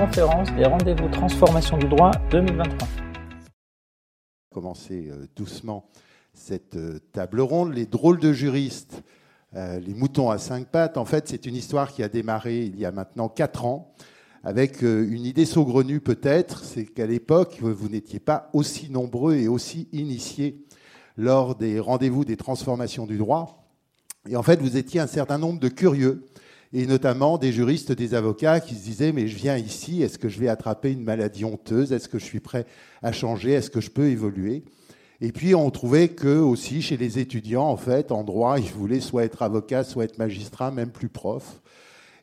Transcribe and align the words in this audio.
conférence 0.00 0.50
des 0.54 0.64
rendez-vous 0.64 1.08
transformation 1.10 1.76
du 1.76 1.86
droit 1.86 2.10
2023. 2.30 2.88
Commencer 4.50 5.10
euh, 5.10 5.26
doucement 5.36 5.90
cette 6.32 6.76
euh, 6.76 7.00
table 7.12 7.42
ronde. 7.42 7.74
Les 7.74 7.84
drôles 7.84 8.18
de 8.18 8.32
juristes, 8.32 9.02
euh, 9.56 9.78
les 9.78 9.92
moutons 9.92 10.30
à 10.30 10.38
cinq 10.38 10.68
pattes, 10.68 10.96
en 10.96 11.04
fait, 11.04 11.28
c'est 11.28 11.44
une 11.44 11.54
histoire 11.54 11.92
qui 11.92 12.02
a 12.02 12.08
démarré 12.08 12.64
il 12.64 12.80
y 12.80 12.86
a 12.86 12.92
maintenant 12.92 13.28
quatre 13.28 13.66
ans 13.66 13.92
avec 14.42 14.80
une 14.80 15.26
idée 15.26 15.44
saugrenue 15.44 16.00
peut-être, 16.00 16.64
c'est 16.64 16.86
qu'à 16.86 17.04
l'époque, 17.04 17.58
vous 17.60 17.90
n'étiez 17.90 18.20
pas 18.20 18.48
aussi 18.54 18.88
nombreux 18.88 19.34
et 19.34 19.48
aussi 19.48 19.86
initiés 19.92 20.64
lors 21.18 21.56
des 21.56 21.78
rendez-vous 21.78 22.24
des 22.24 22.38
transformations 22.38 23.04
du 23.04 23.18
droit. 23.18 23.68
Et 24.30 24.36
en 24.36 24.42
fait, 24.42 24.62
vous 24.62 24.78
étiez 24.78 24.98
un 24.98 25.06
certain 25.06 25.36
nombre 25.36 25.60
de 25.60 25.68
curieux 25.68 26.24
et 26.72 26.86
notamment 26.86 27.38
des 27.38 27.52
juristes, 27.52 27.92
des 27.92 28.14
avocats 28.14 28.60
qui 28.60 28.74
se 28.74 28.84
disaient 28.84 29.12
mais 29.12 29.26
je 29.26 29.36
viens 29.36 29.56
ici, 29.56 30.02
est-ce 30.02 30.18
que 30.18 30.28
je 30.28 30.38
vais 30.38 30.48
attraper 30.48 30.92
une 30.92 31.02
maladie 31.02 31.44
honteuse? 31.44 31.92
Est-ce 31.92 32.08
que 32.08 32.18
je 32.18 32.24
suis 32.24 32.40
prêt 32.40 32.66
à 33.02 33.12
changer? 33.12 33.52
Est-ce 33.52 33.70
que 33.70 33.80
je 33.80 33.90
peux 33.90 34.08
évoluer? 34.08 34.62
Et 35.20 35.32
puis 35.32 35.54
on 35.54 35.70
trouvait 35.70 36.08
que 36.08 36.38
aussi 36.38 36.80
chez 36.80 36.96
les 36.96 37.18
étudiants, 37.18 37.68
en 37.68 37.76
fait, 37.76 38.12
en 38.12 38.24
droit, 38.24 38.58
ils 38.58 38.72
voulaient 38.72 39.00
soit 39.00 39.24
être 39.24 39.42
avocat, 39.42 39.84
soit 39.84 40.04
être 40.04 40.18
magistrat, 40.18 40.70
même 40.70 40.90
plus 40.90 41.08
prof. 41.08 41.60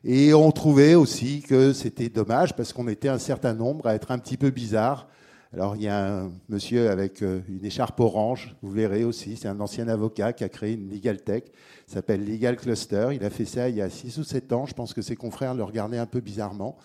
Et 0.04 0.32
on 0.32 0.50
trouvait 0.50 0.94
aussi 0.94 1.42
que 1.42 1.72
c'était 1.72 2.08
dommage 2.08 2.54
parce 2.56 2.72
qu'on 2.72 2.88
était 2.88 3.08
un 3.08 3.18
certain 3.18 3.54
nombre 3.54 3.86
à 3.86 3.94
être 3.94 4.10
un 4.10 4.18
petit 4.18 4.36
peu 4.36 4.50
bizarre 4.50 5.08
alors 5.54 5.76
il 5.76 5.82
y 5.82 5.88
a 5.88 6.24
un 6.24 6.32
monsieur 6.50 6.90
avec 6.90 7.22
euh, 7.22 7.40
une 7.48 7.64
écharpe 7.64 7.98
orange, 8.00 8.54
vous 8.60 8.70
verrez 8.70 9.04
aussi, 9.04 9.36
c'est 9.36 9.48
un 9.48 9.58
ancien 9.60 9.88
avocat 9.88 10.34
qui 10.34 10.44
a 10.44 10.50
créé 10.50 10.74
une 10.74 10.90
Legal 10.90 11.22
Tech, 11.22 11.44
s'appelle 11.86 12.26
Legal 12.26 12.56
Cluster. 12.56 13.08
Il 13.14 13.24
a 13.24 13.30
fait 13.30 13.46
ça 13.46 13.70
il 13.70 13.76
y 13.76 13.80
a 13.80 13.88
6 13.88 14.18
ou 14.18 14.24
7 14.24 14.52
ans, 14.52 14.66
je 14.66 14.74
pense 14.74 14.92
que 14.92 15.00
ses 15.00 15.16
confrères 15.16 15.54
le 15.54 15.64
regardaient 15.64 15.96
un 15.96 16.06
peu 16.06 16.20
bizarrement. 16.20 16.76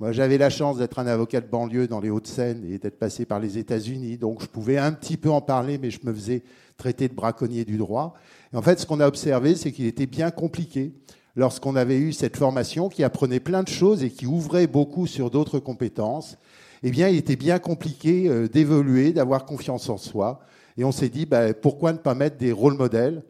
Moi 0.00 0.12
j'avais 0.12 0.38
la 0.38 0.48
chance 0.48 0.78
d'être 0.78 0.98
un 0.98 1.06
avocat 1.06 1.42
de 1.42 1.48
banlieue 1.48 1.86
dans 1.86 2.00
les 2.00 2.08
Hauts-de-Seine 2.08 2.64
et 2.70 2.78
d'être 2.78 2.98
passé 2.98 3.26
par 3.26 3.40
les 3.40 3.58
États-Unis, 3.58 4.16
donc 4.16 4.40
je 4.40 4.46
pouvais 4.46 4.78
un 4.78 4.92
petit 4.92 5.18
peu 5.18 5.30
en 5.30 5.42
parler, 5.42 5.76
mais 5.76 5.90
je 5.90 6.00
me 6.04 6.14
faisais 6.14 6.42
traiter 6.78 7.08
de 7.08 7.14
braconnier 7.14 7.66
du 7.66 7.76
droit. 7.76 8.14
Et 8.54 8.56
en 8.56 8.62
fait 8.62 8.80
ce 8.80 8.86
qu'on 8.86 9.00
a 9.00 9.06
observé, 9.06 9.54
c'est 9.54 9.70
qu'il 9.70 9.84
était 9.84 10.06
bien 10.06 10.30
compliqué 10.30 10.94
lorsqu'on 11.36 11.76
avait 11.76 11.98
eu 11.98 12.14
cette 12.14 12.38
formation 12.38 12.88
qui 12.88 13.04
apprenait 13.04 13.38
plein 13.38 13.62
de 13.62 13.68
choses 13.68 14.02
et 14.02 14.08
qui 14.08 14.24
ouvrait 14.24 14.66
beaucoup 14.66 15.06
sur 15.06 15.30
d'autres 15.30 15.58
compétences 15.58 16.38
eh 16.82 16.90
bien, 16.90 17.08
il 17.08 17.16
était 17.16 17.36
bien 17.36 17.58
compliqué 17.58 18.28
euh, 18.28 18.48
d'évoluer, 18.48 19.12
d'avoir 19.12 19.44
confiance 19.44 19.88
en 19.88 19.96
soi. 19.96 20.40
Et 20.76 20.84
on 20.84 20.92
s'est 20.92 21.08
dit, 21.08 21.26
bah, 21.26 21.54
pourquoi 21.54 21.92
ne 21.92 21.98
pas 21.98 22.14
mettre 22.14 22.36
des 22.36 22.52
rôles 22.52 22.76
modèles 22.76 23.24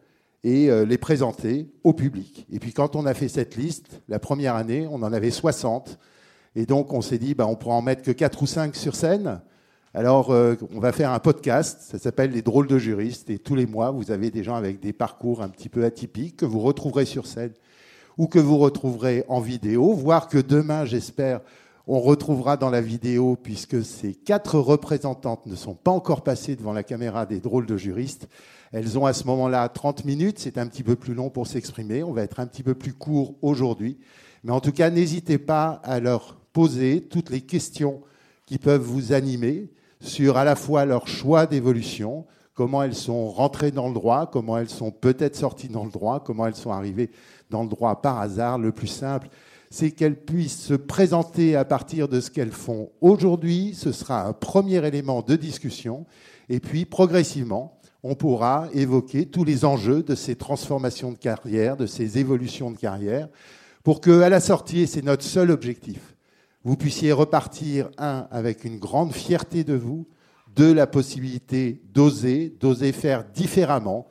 et 0.44 0.70
euh, 0.70 0.84
les 0.84 0.98
présenter 0.98 1.69
au 1.82 1.92
public 1.92 2.46
Et 2.52 2.58
puis, 2.58 2.72
quand 2.72 2.94
on 2.94 3.06
a 3.06 3.14
fait 3.14 3.28
cette 3.28 3.56
liste, 3.56 4.00
la 4.08 4.19
première 4.19 4.54
année, 4.54 4.86
on 4.91 5.02
en 5.02 5.12
avait 5.12 5.30
60. 5.30 5.98
Et 6.56 6.66
donc, 6.66 6.92
on 6.92 7.00
s'est 7.00 7.19
dit, 7.19 7.34
bah, 7.34 7.46
on 7.46 7.56
pourra 7.56 7.76
en 7.76 7.82
mettre 7.82 8.02
que 8.02 8.10
4 8.10 8.42
ou 8.42 8.46
5 8.46 8.76
sur 8.76 8.94
scène. 8.94 9.41
Alors, 9.94 10.30
euh, 10.30 10.54
on 10.74 10.80
va 10.80 10.92
faire 10.92 11.12
un 11.12 11.19
podcast, 11.19 11.80
ça 11.80 11.98
s'appelle 11.98 12.30
Les 12.30 12.42
drôles 12.42 12.66
de 12.66 12.78
juristes, 12.78 13.30
et 13.30 13.38
tous 13.38 13.54
les 13.54 13.66
mois, 13.66 13.91
vous 13.91 14.10
avez 14.10 14.30
des 14.30 14.44
gens 14.44 14.54
avec 14.54 14.80
des 14.80 14.92
parcours 14.92 15.42
un 15.42 15.48
petit 15.48 15.70
peu 15.70 15.84
atypiques 15.84 16.36
que 16.36 16.44
vous 16.44 16.60
retrouverez 16.60 17.06
sur 17.06 17.26
scène 17.26 17.52
ou 18.19 18.26
que 18.26 18.38
vous 18.38 18.58
retrouverez 18.58 19.24
en 19.28 19.41
vidéo, 19.41 19.94
voire 19.94 20.28
que 20.28 20.38
demain, 20.38 20.84
j'espère, 20.84 21.41
on 21.91 22.00
retrouvera 22.00 22.58
dans 22.58 22.69
la 22.69 22.83
vidéo, 22.83 23.39
puisque 23.42 23.83
ces 23.83 24.14
quatre 24.14 24.58
représentantes 24.58 25.47
ne 25.47 25.56
sont 25.56 25.75
pas 25.75 25.91
encore 25.91 26.22
passées 26.22 26.55
devant 26.55 26.75
la 26.75 26.83
caméra 26.83 27.25
des 27.25 27.41
drôles 27.41 27.64
de 27.64 27.78
juristes. 27.78 28.28
Elles 28.72 28.98
ont 28.98 29.06
à 29.06 29.14
ce 29.14 29.25
moment-là 29.25 29.67
30 29.70 30.05
minutes, 30.05 30.39
c'est 30.39 30.59
un 30.59 30.66
petit 30.66 30.83
peu 30.83 30.97
plus 30.97 31.14
long 31.14 31.31
pour 31.31 31.47
s'exprimer, 31.47 32.03
on 32.03 32.12
va 32.12 32.22
être 32.22 32.41
un 32.41 32.47
petit 32.47 32.62
peu 32.62 32.75
plus 32.75 32.92
court 32.92 33.36
aujourd'hui. 33.41 33.97
Mais 34.44 34.53
en 34.53 34.61
tout 34.61 34.72
cas, 34.72 34.91
n'hésitez 34.91 35.39
pas 35.39 35.81
à 35.83 35.98
leur 35.98 36.36
poser 36.53 37.00
toutes 37.00 37.31
les 37.31 37.41
questions 37.41 38.03
qui 38.44 38.59
peuvent 38.59 38.83
vous 38.83 39.14
animer 39.14 39.70
sur 40.00 40.36
à 40.36 40.44
la 40.44 40.56
fois 40.56 40.84
leur 40.84 41.09
choix 41.09 41.47
d'évolution, 41.47 42.26
comment 42.53 42.82
elles 42.82 42.94
sont 42.94 43.31
rentrées 43.31 43.70
dans 43.70 43.88
le 43.88 43.94
droit, 43.94 44.28
comment 44.31 44.59
elles 44.59 44.69
sont 44.69 44.91
peut-être 44.91 45.37
sorties 45.37 45.69
dans 45.69 45.84
le 45.84 45.91
droit, 45.91 46.22
comment 46.22 46.47
elles 46.47 46.55
sont 46.55 46.70
arrivées 46.70 47.10
dans 47.49 47.62
le 47.62 47.69
droit 47.70 48.03
par 48.03 48.20
hasard. 48.20 48.59
Le 48.59 48.72
plus 48.72 48.88
simple, 48.88 49.31
c'est 49.71 49.91
qu'elles 49.91 50.17
puissent 50.17 50.62
se 50.62 50.75
présenter 50.75 51.56
à 51.56 51.65
partir 51.65 52.09
de 52.09 52.21
ce 52.21 52.31
qu'elles 52.31 52.53
font 52.53 52.91
aujourd'hui. 53.01 53.75
Ce 53.75 53.93
sera 53.93 54.27
un 54.27 54.33
premier 54.33 54.84
élément 54.87 55.23
de 55.23 55.37
discussion. 55.37 56.06
Et 56.49 56.61
puis, 56.61 56.84
progressivement, 56.84 57.79
on 58.03 58.15
pourra 58.15 58.69
évoquer 58.73 59.27
tous 59.27 59.45
les 59.45 59.65
enjeux 59.65 60.03
de 60.03 60.15
ces 60.15 60.37
transformations 60.37 61.12
de 61.12 61.19
carrière, 61.19 61.77
de 61.77 61.87
ces 61.87 62.19
évolutions 62.19 62.71
de 62.71 62.79
carrière, 62.79 63.29
pour 63.83 64.01
que, 64.01 64.23
à 64.23 64.29
la 64.29 64.41
sortie, 64.41 64.81
et 64.81 64.87
c'est 64.87 65.05
notre 65.05 65.25
seul 65.25 65.51
objectif, 65.51 66.15
vous 66.65 66.77
puissiez 66.77 67.12
repartir, 67.12 67.91
un, 67.99 68.27
avec 68.31 68.65
une 68.65 68.79
grande 68.79 69.12
fierté 69.12 69.65
de 69.65 69.75
vous, 69.75 70.06
deux, 70.55 70.73
la 70.73 70.87
possibilité 70.87 71.81
d'oser, 71.93 72.55
d'oser 72.61 72.93
faire 72.93 73.25
différemment, 73.25 74.06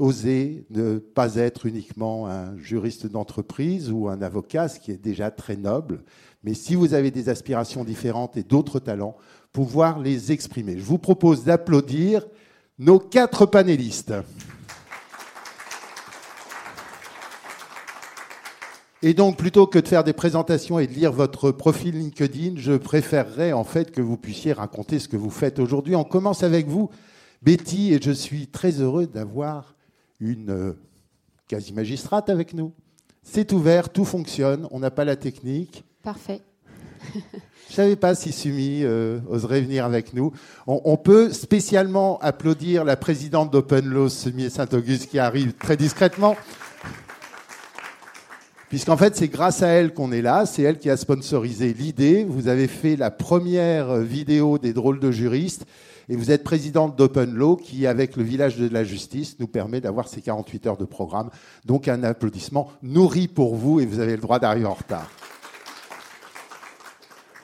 oser 0.00 0.66
ne 0.70 0.98
pas 0.98 1.36
être 1.36 1.66
uniquement 1.66 2.26
un 2.26 2.56
juriste 2.56 3.06
d'entreprise 3.06 3.90
ou 3.90 4.08
un 4.08 4.22
avocat, 4.22 4.68
ce 4.68 4.80
qui 4.80 4.90
est 4.90 5.02
déjà 5.02 5.30
très 5.30 5.56
noble, 5.56 6.02
mais 6.42 6.54
si 6.54 6.74
vous 6.74 6.94
avez 6.94 7.10
des 7.10 7.28
aspirations 7.28 7.84
différentes 7.84 8.36
et 8.36 8.42
d'autres 8.42 8.80
talents, 8.80 9.16
pouvoir 9.52 9.98
les 10.00 10.32
exprimer. 10.32 10.78
Je 10.78 10.84
vous 10.84 10.98
propose 10.98 11.44
d'applaudir 11.44 12.26
nos 12.78 12.98
quatre 12.98 13.46
panélistes. 13.46 14.14
Et 19.02 19.14
donc, 19.14 19.38
plutôt 19.38 19.66
que 19.66 19.78
de 19.78 19.88
faire 19.88 20.04
des 20.04 20.12
présentations 20.12 20.78
et 20.78 20.86
de 20.86 20.92
lire 20.92 21.12
votre 21.12 21.50
profil 21.50 21.98
LinkedIn, 21.98 22.54
je 22.56 22.74
préférerais 22.74 23.52
en 23.52 23.64
fait 23.64 23.90
que 23.92 24.02
vous 24.02 24.18
puissiez 24.18 24.52
raconter 24.52 24.98
ce 24.98 25.08
que 25.08 25.16
vous 25.16 25.30
faites 25.30 25.58
aujourd'hui. 25.58 25.96
On 25.96 26.04
commence 26.04 26.42
avec 26.42 26.68
vous, 26.68 26.90
Betty, 27.42 27.94
et 27.94 28.00
je 28.02 28.10
suis 28.10 28.46
très 28.46 28.72
heureux 28.72 29.06
d'avoir 29.06 29.74
une 30.20 30.50
euh, 30.50 30.72
quasi-magistrate 31.48 32.28
avec 32.28 32.54
nous. 32.54 32.72
C'est 33.22 33.52
ouvert, 33.52 33.90
tout 33.90 34.04
fonctionne, 34.04 34.68
on 34.70 34.78
n'a 34.78 34.90
pas 34.90 35.04
la 35.04 35.16
technique. 35.16 35.84
Parfait. 36.02 36.40
Je 37.70 37.74
ne 37.74 37.76
savais 37.76 37.96
pas 37.96 38.14
si 38.14 38.32
Sumi 38.32 38.80
euh, 38.82 39.20
oserait 39.28 39.60
venir 39.60 39.84
avec 39.84 40.12
nous. 40.12 40.32
On, 40.66 40.96
peut 40.96 41.32
spécialement 41.32 42.18
applaudir 42.18 42.84
la 42.84 42.96
présidente 42.96 43.52
d'Open 43.52 43.86
Law, 43.86 44.08
Sumi 44.08 44.50
Saint-Auguste, 44.50 45.08
qui 45.08 45.18
arrive 45.18 45.52
très 45.52 45.76
discrètement. 45.76 46.36
Puisqu'en 48.68 48.96
fait, 48.96 49.16
c'est 49.16 49.28
grâce 49.28 49.62
à 49.62 49.68
elle 49.68 49.94
qu'on 49.94 50.12
est 50.12 50.22
là. 50.22 50.46
C'est 50.46 50.62
elle 50.62 50.78
qui 50.78 50.90
a 50.90 50.96
sponsorisé 50.96 51.72
l'idée. 51.72 52.24
Vous 52.24 52.48
avez 52.48 52.66
fait 52.66 52.96
la 52.96 53.10
première 53.10 53.96
vidéo 53.98 54.58
des 54.58 54.72
drôles 54.72 55.00
de 55.00 55.10
juristes. 55.10 55.64
Et 56.10 56.16
vous 56.16 56.32
êtes 56.32 56.42
présidente 56.42 56.96
d'Open 56.96 57.32
Law 57.32 57.54
qui, 57.54 57.86
avec 57.86 58.16
le 58.16 58.24
village 58.24 58.56
de 58.56 58.68
la 58.68 58.82
justice, 58.82 59.38
nous 59.38 59.46
permet 59.46 59.80
d'avoir 59.80 60.08
ces 60.08 60.20
48 60.20 60.66
heures 60.66 60.76
de 60.76 60.84
programme. 60.84 61.30
Donc 61.64 61.86
un 61.86 62.02
applaudissement 62.02 62.72
nourri 62.82 63.28
pour 63.28 63.54
vous 63.54 63.78
et 63.78 63.86
vous 63.86 64.00
avez 64.00 64.16
le 64.16 64.20
droit 64.20 64.40
d'arriver 64.40 64.66
en 64.66 64.74
retard. 64.74 65.08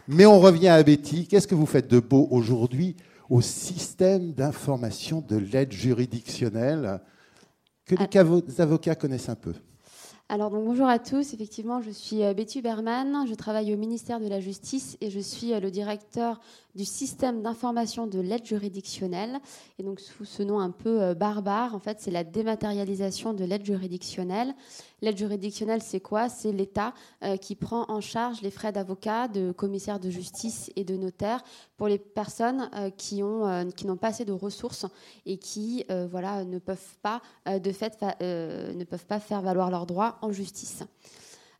Mais 0.08 0.26
on 0.26 0.40
revient 0.40 0.66
à 0.66 0.82
Betty. 0.82 1.28
Qu'est-ce 1.28 1.46
que 1.46 1.54
vous 1.54 1.64
faites 1.64 1.86
de 1.86 2.00
beau 2.00 2.26
aujourd'hui 2.32 2.96
au 3.30 3.40
système 3.40 4.32
d'information 4.32 5.20
de 5.20 5.36
l'aide 5.36 5.70
juridictionnelle 5.70 7.00
que 7.84 7.94
les 7.94 8.60
avocats 8.60 8.96
connaissent 8.96 9.28
un 9.28 9.36
peu? 9.36 9.54
Alors 10.28 10.50
donc, 10.50 10.64
bonjour 10.64 10.88
à 10.88 10.98
tous, 10.98 11.34
effectivement 11.34 11.80
je 11.80 11.90
suis 11.90 12.24
euh, 12.24 12.34
Betty 12.34 12.60
Berman, 12.60 13.28
je 13.28 13.34
travaille 13.36 13.72
au 13.72 13.76
ministère 13.76 14.18
de 14.18 14.26
la 14.26 14.40
Justice 14.40 14.98
et 15.00 15.08
je 15.08 15.20
suis 15.20 15.52
euh, 15.52 15.60
le 15.60 15.70
directeur 15.70 16.40
du 16.74 16.84
système 16.84 17.42
d'information 17.42 18.08
de 18.08 18.18
l'aide 18.18 18.44
juridictionnelle. 18.44 19.38
Et 19.78 19.84
donc 19.84 20.00
sous 20.00 20.24
ce 20.24 20.42
nom 20.42 20.58
un 20.58 20.72
peu 20.72 21.00
euh, 21.00 21.14
barbare, 21.14 21.76
en 21.76 21.78
fait, 21.78 22.00
c'est 22.00 22.10
la 22.10 22.24
dématérialisation 22.24 23.34
de 23.34 23.44
l'aide 23.44 23.64
juridictionnelle. 23.64 24.52
L'aide 25.00 25.16
juridictionnelle, 25.16 25.80
c'est 25.80 26.00
quoi? 26.00 26.28
C'est 26.30 26.52
l'État 26.52 26.94
qui 27.42 27.54
prend 27.54 27.84
en 27.90 28.00
charge 28.00 28.40
les 28.40 28.50
frais 28.50 28.72
d'avocat, 28.72 29.28
de 29.28 29.52
commissaire 29.52 30.00
de 30.00 30.08
justice 30.08 30.72
et 30.74 30.84
de 30.84 30.96
notaire 30.96 31.44
pour 31.76 31.86
les 31.86 31.98
personnes 31.98 32.70
qui 32.96 33.22
ont 33.22 33.46
n'ont 33.84 33.96
pas 33.98 34.08
assez 34.08 34.24
de 34.24 34.32
ressources 34.32 34.86
et 35.26 35.36
qui 35.36 35.84
voilà 36.10 36.46
ne 36.46 36.58
peuvent 36.58 36.96
pas 37.02 37.20
de 37.46 37.72
fait 37.72 37.98
ne 38.22 38.84
peuvent 38.84 39.04
pas 39.04 39.20
faire 39.20 39.42
valoir 39.42 39.70
leurs 39.70 39.84
droits 39.84 40.15
en 40.22 40.32
justice. 40.32 40.84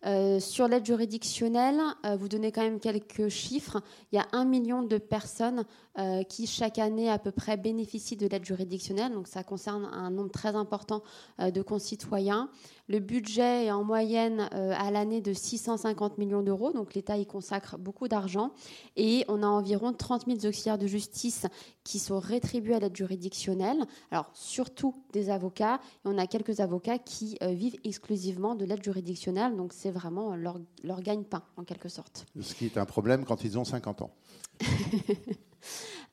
Euh, 0.05 0.39
sur 0.39 0.69
l'aide 0.69 0.87
juridictionnelle, 0.87 1.81
euh, 2.05 2.17
vous 2.17 2.29
donnez 2.29 2.53
quand 2.53 2.63
même 2.63 2.79
quelques 2.79 3.29
chiffres. 3.29 3.83
Il 4.13 4.17
y 4.17 4.19
a 4.21 4.27
un 4.33 4.45
million 4.45 4.83
de 4.83 4.99
personnes 4.99 5.65
euh, 5.99 6.23
qui, 6.23 6.47
chaque 6.47 6.79
année, 6.79 7.11
à 7.11 7.19
peu 7.19 7.33
près, 7.33 7.57
bénéficient 7.57 8.17
de 8.17 8.29
l'aide 8.29 8.45
juridictionnelle. 8.45 9.13
Donc, 9.13 9.27
ça 9.27 9.43
concerne 9.43 9.85
un 9.87 10.11
nombre 10.11 10.31
très 10.31 10.55
important 10.55 11.03
de 11.39 11.63
concitoyens. 11.63 12.51
Le 12.89 13.01
budget 13.01 13.67
est 13.67 13.71
en 13.73 13.83
moyenne 13.83 14.49
euh, 14.55 14.73
à 14.77 14.93
l'année 14.93 15.21
de 15.21 15.33
650 15.33 16.19
millions 16.19 16.43
d'euros, 16.43 16.73
donc 16.73 16.95
l'État 16.95 17.17
y 17.17 17.27
consacre 17.27 17.79
beaucoup 17.79 18.07
d'argent. 18.07 18.53
Et 18.95 19.25
on 19.27 19.43
a 19.43 19.47
environ 19.47 19.93
30 19.93 20.27
000 20.27 20.47
auxiliaires 20.47 20.79
de 20.79 20.87
justice 20.87 21.47
qui 21.83 21.99
sont 21.99 22.21
rétribués 22.21 22.75
à 22.75 22.79
l'aide 22.79 22.97
juridictionnelle, 22.97 23.85
alors 24.13 24.31
surtout 24.35 24.95
des 25.13 25.31
avocats. 25.31 25.81
Et 26.05 26.09
on 26.09 26.17
a 26.17 26.29
quelques 26.29 26.61
avocats 26.61 26.99
qui 26.99 27.37
euh, 27.43 27.49
vivent 27.49 27.77
exclusivement 27.83 28.55
de 28.55 28.65
l'aide 28.65 28.85
juridictionnelle, 28.85 29.57
donc 29.57 29.73
c'est 29.73 29.91
vraiment 29.91 30.37
leur, 30.37 30.61
leur 30.85 31.01
gagne-pain 31.01 31.43
en 31.57 31.65
quelque 31.65 31.89
sorte. 31.89 32.27
Ce 32.41 32.55
qui 32.55 32.67
est 32.67 32.79
un 32.79 32.87
problème 32.87 33.25
quand 33.25 33.43
ils 33.43 33.59
ont 33.59 33.65
50 33.65 34.03
ans. 34.03 34.11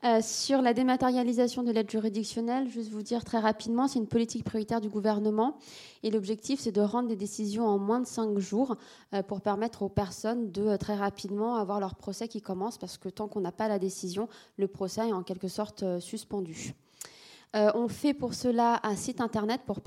Euh, 0.04 0.20
sur 0.20 0.60
la 0.60 0.74
dématérialisation 0.74 1.62
de 1.62 1.72
l'aide 1.72 1.90
juridictionnelle, 1.90 2.68
juste 2.68 2.90
vous 2.90 3.02
dire 3.02 3.24
très 3.24 3.38
rapidement, 3.38 3.88
c'est 3.88 3.98
une 3.98 4.06
politique 4.06 4.44
prioritaire 4.44 4.82
du 4.82 4.90
gouvernement 4.90 5.56
et 6.02 6.10
l'objectif 6.10 6.60
c'est 6.60 6.72
de 6.72 6.82
rendre 6.82 7.08
des 7.08 7.16
décisions 7.16 7.66
en 7.66 7.78
moins 7.78 8.00
de 8.00 8.06
5 8.06 8.38
jours 8.38 8.76
euh, 9.14 9.22
pour 9.22 9.40
permettre 9.40 9.80
aux 9.80 9.88
personnes 9.88 10.52
de 10.52 10.62
euh, 10.62 10.76
très 10.76 10.94
rapidement 10.94 11.56
avoir 11.56 11.80
leur 11.80 11.94
procès 11.94 12.28
qui 12.28 12.42
commence 12.42 12.76
parce 12.76 12.98
que 12.98 13.08
tant 13.08 13.28
qu'on 13.28 13.40
n'a 13.40 13.52
pas 13.52 13.66
la 13.66 13.78
décision, 13.78 14.28
le 14.58 14.68
procès 14.68 15.08
est 15.08 15.12
en 15.12 15.22
quelque 15.22 15.48
sorte 15.48 16.00
suspendu. 16.00 16.74
on 17.54 17.88
fait 17.88 18.12
pour 18.12 18.34
cela 18.34 18.80
un 18.82 18.96
site 18.96 19.22
internet 19.22 19.62
pour, 19.64 19.80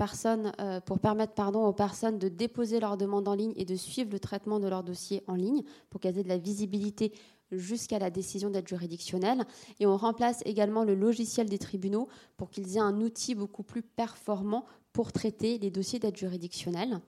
pour 0.84 0.98
permettre 0.98 1.34
pardon, 1.34 1.64
aux 1.64 1.72
personnes 1.72 2.18
de 2.18 2.28
déposer 2.28 2.80
leurs 2.80 2.96
demandes 2.96 3.28
en 3.28 3.34
ligne 3.34 3.52
et 3.56 3.64
de 3.64 3.76
suivre 3.76 4.10
le 4.10 4.18
traitement 4.18 4.58
de 4.58 4.66
leur 4.66 4.82
dossier 4.82 5.22
en 5.28 5.34
ligne 5.34 5.62
pour 5.90 6.00
qu'elles 6.00 6.18
aient 6.18 6.24
de 6.24 6.28
la 6.28 6.38
visibilité 6.38 7.12
jusqu'à 7.52 7.98
la 7.98 8.10
décision 8.10 8.50
d'aide 8.50 8.68
juridictionnelle. 8.68 9.44
Et 9.80 9.86
on 9.86 9.96
remplace 9.96 10.42
également 10.44 10.84
le 10.84 10.94
logiciel 10.94 11.48
des 11.48 11.58
tribunaux 11.58 12.08
pour 12.36 12.50
qu'ils 12.50 12.76
aient 12.76 12.80
un 12.80 13.00
outil 13.00 13.34
beaucoup 13.34 13.62
plus 13.62 13.82
performant 13.82 14.64
pour 14.92 15.12
traiter 15.12 15.58
les 15.58 15.70
dossiers 15.70 15.98
d'aide 15.98 16.16
juridictionnelle. 16.16 17.00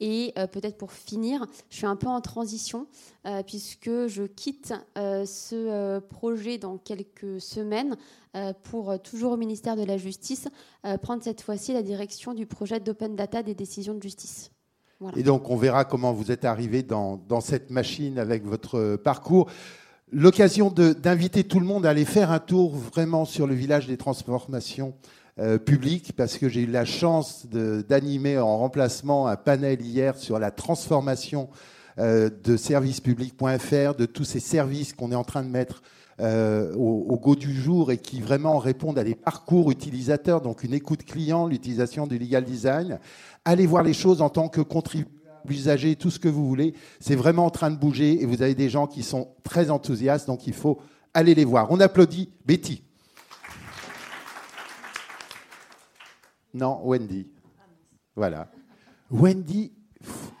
Et 0.00 0.32
euh, 0.38 0.46
peut-être 0.46 0.78
pour 0.78 0.92
finir, 0.92 1.44
je 1.70 1.76
suis 1.76 1.86
un 1.86 1.96
peu 1.96 2.06
en 2.06 2.20
transition 2.20 2.86
euh, 3.26 3.42
puisque 3.42 4.06
je 4.06 4.24
quitte 4.24 4.72
euh, 4.96 5.26
ce 5.26 5.98
projet 5.98 6.58
dans 6.58 6.78
quelques 6.78 7.40
semaines 7.40 7.96
pour 8.62 9.02
toujours 9.02 9.32
au 9.32 9.36
ministère 9.36 9.74
de 9.74 9.82
la 9.82 9.96
Justice 9.96 10.46
prendre 11.02 11.24
cette 11.24 11.40
fois-ci 11.40 11.72
la 11.72 11.82
direction 11.82 12.34
du 12.34 12.46
projet 12.46 12.78
d'open 12.78 13.16
data 13.16 13.42
des 13.42 13.54
décisions 13.54 13.94
de 13.94 14.02
justice. 14.02 14.52
Et 15.16 15.22
donc, 15.22 15.48
on 15.48 15.56
verra 15.56 15.84
comment 15.84 16.12
vous 16.12 16.32
êtes 16.32 16.44
arrivé 16.44 16.82
dans, 16.82 17.40
cette 17.40 17.70
machine 17.70 18.18
avec 18.18 18.44
votre 18.44 18.96
parcours. 18.96 19.48
L'occasion 20.10 20.70
d'inviter 20.70 21.44
tout 21.44 21.60
le 21.60 21.66
monde 21.66 21.86
à 21.86 21.90
aller 21.90 22.04
faire 22.04 22.32
un 22.32 22.40
tour 22.40 22.74
vraiment 22.74 23.24
sur 23.24 23.46
le 23.46 23.54
village 23.54 23.86
des 23.86 23.96
transformations 23.96 24.94
euh, 25.38 25.56
publiques, 25.58 26.14
parce 26.16 26.36
que 26.36 26.48
j'ai 26.48 26.62
eu 26.62 26.66
la 26.66 26.84
chance 26.84 27.46
d'animer 27.46 28.38
en 28.38 28.58
remplacement 28.58 29.28
un 29.28 29.36
panel 29.36 29.80
hier 29.82 30.16
sur 30.16 30.40
la 30.40 30.50
transformation 30.50 31.48
euh, 31.98 32.28
de 32.42 32.56
servicepublic.fr, 32.56 33.94
de 33.94 34.06
tous 34.06 34.24
ces 34.24 34.40
services 34.40 34.94
qu'on 34.94 35.12
est 35.12 35.16
en 35.16 35.24
train 35.24 35.44
de 35.44 35.48
mettre 35.48 35.82
euh, 36.20 36.74
au, 36.74 37.06
au, 37.08 37.16
go 37.16 37.36
du 37.36 37.54
jour 37.54 37.92
et 37.92 37.98
qui 37.98 38.20
vraiment 38.20 38.58
répondent 38.58 38.98
à 38.98 39.04
des 39.04 39.14
parcours 39.14 39.70
utilisateurs, 39.70 40.40
donc 40.40 40.64
une 40.64 40.74
écoute 40.74 41.04
client, 41.04 41.46
l'utilisation 41.46 42.06
du 42.06 42.18
legal 42.18 42.44
design. 42.44 42.98
Allez 43.44 43.66
voir 43.66 43.84
les 43.84 43.94
choses 43.94 44.20
en 44.20 44.28
tant 44.28 44.48
que 44.48 44.60
contribuable, 44.60 45.12
usager, 45.48 45.94
tout 45.94 46.10
ce 46.10 46.18
que 46.18 46.28
vous 46.28 46.46
voulez. 46.46 46.74
C'est 46.98 47.14
vraiment 47.14 47.46
en 47.46 47.50
train 47.50 47.70
de 47.70 47.76
bouger 47.76 48.20
et 48.20 48.26
vous 48.26 48.42
avez 48.42 48.56
des 48.56 48.68
gens 48.68 48.86
qui 48.86 49.02
sont 49.02 49.28
très 49.44 49.70
enthousiastes, 49.70 50.26
donc 50.26 50.46
il 50.46 50.54
faut 50.54 50.80
aller 51.14 51.34
les 51.34 51.44
voir. 51.44 51.70
On 51.70 51.78
applaudit 51.78 52.30
Betty. 52.44 52.82
Non, 56.52 56.80
Wendy. 56.84 57.30
Voilà. 58.16 58.48
Wendy 59.10 59.72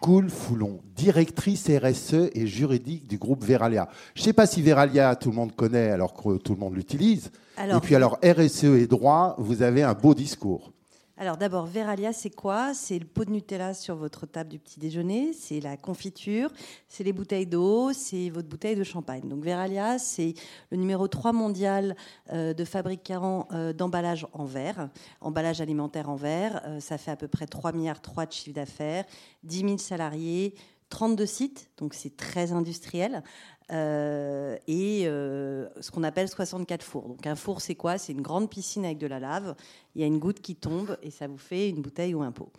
Cool 0.00 0.30
Foulon, 0.30 0.80
directrice 0.94 1.68
RSE 1.68 2.30
et 2.34 2.46
juridique 2.46 3.06
du 3.06 3.18
groupe 3.18 3.44
Veralia. 3.44 3.88
Je 4.14 4.20
ne 4.20 4.24
sais 4.26 4.32
pas 4.32 4.46
si 4.46 4.62
Veralia, 4.62 5.16
tout 5.16 5.30
le 5.30 5.36
monde 5.36 5.54
connaît 5.54 5.90
alors 5.90 6.14
que 6.14 6.38
tout 6.38 6.54
le 6.54 6.58
monde 6.58 6.76
l'utilise. 6.76 7.30
Et 7.58 7.80
puis 7.82 7.94
alors 7.96 8.18
RSE 8.22 8.64
et 8.64 8.86
droit, 8.86 9.34
vous 9.38 9.62
avez 9.62 9.82
un 9.82 9.94
beau 9.94 10.14
discours. 10.14 10.72
Alors 11.20 11.36
d'abord, 11.36 11.66
Veralia, 11.66 12.12
c'est 12.12 12.30
quoi? 12.30 12.74
C'est 12.74 12.96
le 12.96 13.04
pot 13.04 13.24
de 13.24 13.32
Nutella 13.32 13.74
sur 13.74 13.96
votre 13.96 14.24
table 14.24 14.50
du 14.50 14.60
petit 14.60 14.78
déjeuner, 14.78 15.32
c'est 15.32 15.58
la 15.58 15.76
confiture, 15.76 16.52
c'est 16.86 17.02
les 17.02 17.12
bouteilles 17.12 17.48
d'eau, 17.48 17.92
c'est 17.92 18.30
votre 18.30 18.46
bouteille 18.46 18.76
de 18.76 18.84
champagne. 18.84 19.28
Donc 19.28 19.42
Veralia, 19.42 19.98
c'est 19.98 20.34
le 20.70 20.76
numéro 20.76 21.08
3 21.08 21.32
mondial 21.32 21.96
euh, 22.32 22.54
de 22.54 22.64
fabricants 22.64 23.48
euh, 23.50 23.72
d'emballage 23.72 24.28
en 24.32 24.44
verre, 24.44 24.90
emballage 25.20 25.60
alimentaire 25.60 26.08
en 26.08 26.14
verre. 26.14 26.62
Euh, 26.66 26.78
ça 26.78 26.98
fait 26.98 27.10
à 27.10 27.16
peu 27.16 27.26
près 27.26 27.46
3 27.46 27.72
milliards 27.72 28.00
3 28.00 28.26
de 28.26 28.32
chiffre 28.32 28.54
d'affaires, 28.54 29.04
10 29.42 29.58
000 29.58 29.78
salariés, 29.78 30.54
32 30.88 31.26
sites, 31.26 31.70
donc 31.78 31.94
c'est 31.94 32.16
très 32.16 32.52
industriel. 32.52 33.22
Euh, 33.70 34.56
et 34.66 35.02
euh, 35.06 35.68
ce 35.80 35.90
qu'on 35.90 36.02
appelle 36.02 36.28
64 36.28 36.82
fours. 36.82 37.08
Donc 37.08 37.26
un 37.26 37.36
four, 37.36 37.60
c'est 37.60 37.74
quoi? 37.74 37.98
C'est 37.98 38.12
une 38.12 38.22
grande 38.22 38.48
piscine 38.48 38.84
avec 38.84 38.98
de 38.98 39.06
la 39.06 39.20
lave. 39.20 39.54
Il 39.94 40.00
y 40.00 40.04
a 40.04 40.06
une 40.06 40.18
goutte 40.18 40.40
qui 40.40 40.54
tombe 40.54 40.96
et 41.02 41.10
ça 41.10 41.26
vous 41.26 41.36
fait 41.36 41.68
une 41.68 41.82
bouteille 41.82 42.14
ou 42.14 42.22
un 42.22 42.32
pot. 42.32 42.50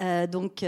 Euh, 0.00 0.26
donc, 0.26 0.64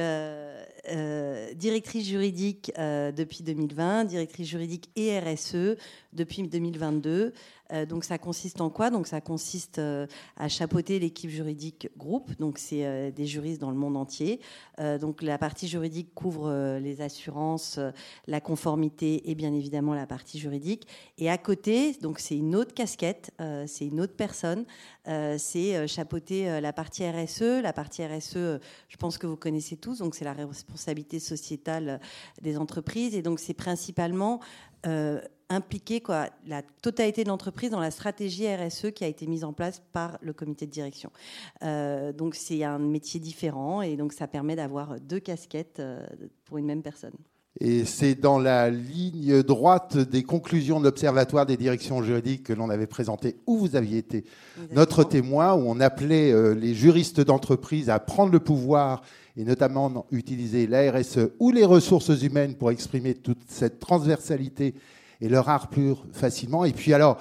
directrice 1.57 2.07
juridique 2.07 2.73
depuis 2.77 3.43
2020, 3.43 4.05
directrice 4.05 4.49
juridique 4.49 4.91
et 4.97 5.19
RSE 5.19 5.77
depuis 6.15 6.43
2022. 6.43 7.33
Euh, 7.73 7.87
donc 7.87 8.05
ça 8.05 8.19
consiste 8.19 8.61
en 8.61 8.71
quoi? 8.71 8.91
Donc 8.91 9.07
ça 9.07 9.21
consiste 9.21 9.79
euh, 9.79 10.07
à 10.37 10.49
chapeauter 10.49 10.99
l'équipe 10.99 11.31
juridique 11.31 11.89
groupe. 11.97 12.31
Donc 12.39 12.59
c'est 12.59 12.85
euh, 12.85 13.11
des 13.11 13.27
juristes 13.27 13.61
dans 13.61 13.71
le 13.71 13.77
monde 13.77 13.97
entier. 13.97 14.41
donc 15.01 15.23
la 15.23 15.39
partie 15.39 15.69
juridique 15.69 16.15
couvre 16.15 16.79
les 16.79 17.01
assurances, 17.01 17.79
la 18.27 18.41
conformité 18.41 19.31
et 19.31 19.35
bien 19.35 19.53
évidemment 19.53 19.95
la 19.95 20.07
partie 20.07 20.39
juridique. 20.39 20.87
Et 21.19 21.31
à 21.31 21.39
côté, 21.39 21.93
donc 22.03 22.19
c'est 22.19 22.37
une 22.37 22.55
autre 22.57 22.75
casquette, 22.75 23.33
c'est 23.67 23.87
une 23.87 24.01
autre 24.01 24.15
personne. 24.17 24.65
c'est 25.05 25.87
chapeauter 25.87 26.61
la 26.61 26.73
partie 26.73 27.09
RSE. 27.09 27.63
La 27.63 27.73
partie 27.73 28.05
RSE, 28.05 28.59
je 28.89 28.97
pense 28.99 29.17
que 29.17 29.27
vous 29.27 29.37
connaissez 29.37 29.77
tous. 29.77 29.99
Donc 29.99 30.15
c'est 30.15 30.25
la 30.25 30.33
responsabilité 30.33 31.21
sociétale 31.21 32.01
des 32.43 32.57
entreprises. 32.59 33.15
Et 33.15 33.23
donc 33.23 33.39
c'est 33.39 33.55
principalement 33.55 34.41
impliquer 35.49 36.01
quoi, 36.01 36.29
la 36.47 36.63
totalité 36.83 37.25
de 37.25 37.29
l'entreprise 37.29 37.71
dans 37.71 37.81
la 37.81 37.91
stratégie 37.91 38.47
RSE 38.53 38.91
qui 38.95 39.05
a 39.05 39.07
été 39.07 39.27
mise 39.27 39.45
en 39.45 39.53
place 39.53 39.83
par 39.93 40.19
le 40.23 40.33
comité 40.33 40.67
de 40.67 40.71
direction. 40.71 41.11
Euh, 41.63 42.13
donc 42.13 42.35
c'est 42.35 42.65
un 42.65 42.79
métier 42.79 43.21
différent 43.21 43.83
et 43.83 43.97
donc 43.97 44.13
ça 44.13 44.27
permet 44.27 44.57
d'avoir 44.57 45.01
deux 45.01 45.21
casquettes 45.21 45.81
euh, 45.81 46.05
pour 46.45 46.59
une 46.59 46.67
même 46.67 46.83
personne. 46.83 47.15
Et 47.61 47.85
c'est 47.85 48.17
dans 48.17 48.41
la 48.41 48.69
ligne 48.69 49.45
droite 49.45 49.97
des 49.97 50.25
conclusions 50.25 50.81
de 50.81 50.85
l'Observatoire 50.87 51.47
des 51.47 51.57
directions 51.57 52.03
juridiques 52.03 52.43
que 52.43 52.53
l'on 52.53 52.69
avait 52.69 52.89
présenté, 52.89 53.37
où 53.47 53.59
vous 53.59 53.77
aviez 53.77 53.99
été 53.99 54.25
notre 54.73 55.05
témoin, 55.05 55.55
où 55.55 55.63
on 55.69 55.79
appelait 55.79 56.33
euh, 56.33 56.55
les 56.55 56.75
juristes 56.75 57.21
d'entreprise 57.21 57.91
à 57.91 58.01
prendre 58.01 58.33
le 58.33 58.41
pouvoir 58.41 59.03
et 59.37 59.45
notamment 59.45 60.07
utiliser 60.11 60.67
la 60.67 60.91
RSE 60.91 61.31
ou 61.39 61.53
les 61.53 61.65
ressources 61.65 62.23
humaines 62.23 62.57
pour 62.57 62.73
exprimer 62.73 63.15
toute 63.15 63.43
cette 63.47 63.79
transversalité 63.79 64.75
et 65.21 65.29
leur 65.29 65.49
art 65.49 65.69
plus 65.69 65.95
facilement. 66.13 66.65
Et 66.65 66.73
puis 66.73 66.93
alors, 66.93 67.19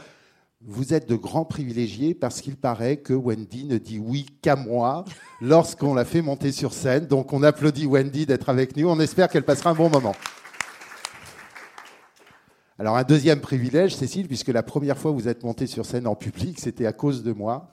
vous 0.65 0.93
êtes 0.93 1.09
de 1.09 1.15
grands 1.15 1.45
privilégiés 1.45 2.13
parce 2.13 2.41
qu'il 2.41 2.55
paraît 2.55 2.97
que 2.97 3.13
Wendy 3.13 3.65
ne 3.65 3.77
dit 3.77 3.99
oui 3.99 4.25
qu'à 4.41 4.55
moi 4.55 5.03
lorsqu'on 5.41 5.93
l'a 5.93 6.05
fait 6.05 6.21
monter 6.21 6.51
sur 6.51 6.73
scène. 6.73 7.07
Donc 7.07 7.33
on 7.33 7.43
applaudit 7.43 7.85
Wendy 7.85 8.25
d'être 8.25 8.49
avec 8.49 8.77
nous. 8.77 8.87
On 8.87 8.99
espère 8.99 9.27
qu'elle 9.29 9.43
passera 9.43 9.71
un 9.71 9.75
bon 9.75 9.89
moment. 9.89 10.15
Alors 12.79 12.97
un 12.97 13.03
deuxième 13.03 13.39
privilège, 13.39 13.95
Cécile, 13.95 14.27
puisque 14.27 14.47
la 14.47 14.63
première 14.63 14.97
fois 14.97 15.11
que 15.11 15.17
vous 15.17 15.27
êtes 15.27 15.43
montée 15.43 15.67
sur 15.67 15.85
scène 15.85 16.07
en 16.07 16.15
public, 16.15 16.59
c'était 16.59 16.85
à 16.85 16.93
cause 16.93 17.23
de 17.23 17.31
moi. 17.31 17.69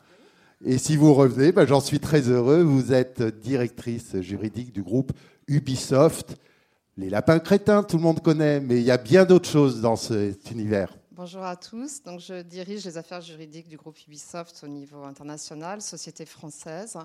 Et 0.65 0.77
si 0.77 0.97
vous 0.97 1.15
revenez, 1.15 1.53
ben, 1.53 1.67
j'en 1.67 1.81
suis 1.81 2.01
très 2.01 2.29
heureux. 2.29 2.63
Vous 2.63 2.93
êtes 2.93 3.23
directrice 3.23 4.21
juridique 4.21 4.73
du 4.73 4.83
groupe 4.83 5.13
Ubisoft. 5.49 6.37
Les 7.01 7.09
lapins 7.09 7.39
crétins, 7.39 7.83
tout 7.83 7.97
le 7.97 8.03
monde 8.03 8.21
connaît, 8.21 8.61
mais 8.61 8.77
il 8.77 8.83
y 8.83 8.91
a 8.91 8.99
bien 8.99 9.25
d'autres 9.25 9.49
choses 9.49 9.81
dans 9.81 9.97
cet 9.97 10.51
univers. 10.51 10.95
Bonjour 11.13 11.43
à 11.43 11.57
tous. 11.57 12.03
Donc, 12.03 12.21
je 12.21 12.43
dirige 12.43 12.85
les 12.85 12.99
affaires 12.99 13.23
juridiques 13.23 13.69
du 13.69 13.79
groupe 13.79 13.97
Ubisoft 14.07 14.61
au 14.65 14.69
niveau 14.69 15.03
international, 15.05 15.81
société 15.81 16.27
française. 16.27 16.99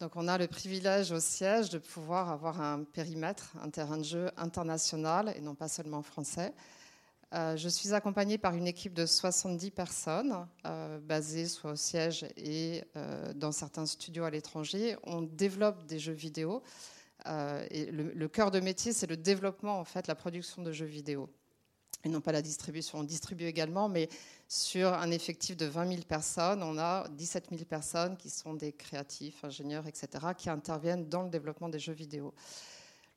Donc, 0.00 0.16
on 0.16 0.26
a 0.26 0.36
le 0.36 0.48
privilège 0.48 1.12
au 1.12 1.20
siège 1.20 1.70
de 1.70 1.78
pouvoir 1.78 2.28
avoir 2.28 2.60
un 2.60 2.82
périmètre, 2.82 3.52
un 3.62 3.70
terrain 3.70 3.98
de 3.98 4.02
jeu 4.02 4.30
international 4.36 5.32
et 5.36 5.40
non 5.40 5.54
pas 5.54 5.68
seulement 5.68 6.02
français. 6.02 6.52
Euh, 7.34 7.56
je 7.56 7.68
suis 7.68 7.94
accompagnée 7.94 8.36
par 8.36 8.56
une 8.56 8.66
équipe 8.66 8.94
de 8.94 9.06
70 9.06 9.70
personnes 9.70 10.44
euh, 10.66 10.98
basées 10.98 11.46
soit 11.46 11.70
au 11.70 11.76
siège 11.76 12.26
et 12.36 12.82
euh, 12.96 13.32
dans 13.34 13.52
certains 13.52 13.86
studios 13.86 14.24
à 14.24 14.30
l'étranger. 14.30 14.96
On 15.04 15.22
développe 15.22 15.86
des 15.86 16.00
jeux 16.00 16.12
vidéo 16.12 16.64
et 17.70 17.86
le, 17.90 18.28
cœur 18.28 18.50
de 18.50 18.60
métier, 18.60 18.92
c'est 18.92 19.06
le 19.06 19.16
développement, 19.16 19.78
en 19.78 19.84
fait, 19.84 20.06
la 20.06 20.14
production 20.14 20.62
de 20.62 20.72
jeux 20.72 20.86
vidéo. 20.86 21.30
et 22.04 22.08
non 22.08 22.20
pas 22.20 22.32
la 22.32 22.42
distribution. 22.42 22.98
On 22.98 23.04
distribue 23.04 23.44
également, 23.44 23.88
mais 23.88 24.08
sur 24.48 24.92
un 24.92 25.10
effectif 25.10 25.56
de 25.56 25.66
20 25.66 25.88
000 25.88 26.02
personnes, 26.02 26.62
on 26.62 26.78
a 26.78 27.08
17 27.08 27.48
000 27.50 27.64
personnes 27.64 28.16
qui 28.16 28.30
sont 28.30 28.54
des 28.54 28.72
créatifs, 28.72 29.42
ingénieurs, 29.44 29.86
etc., 29.86 30.08
qui 30.36 30.50
interviennent 30.50 31.08
dans 31.08 31.22
le 31.22 31.30
développement 31.30 31.68
des 31.68 31.78
jeux 31.78 31.94
vidéo. 31.94 32.34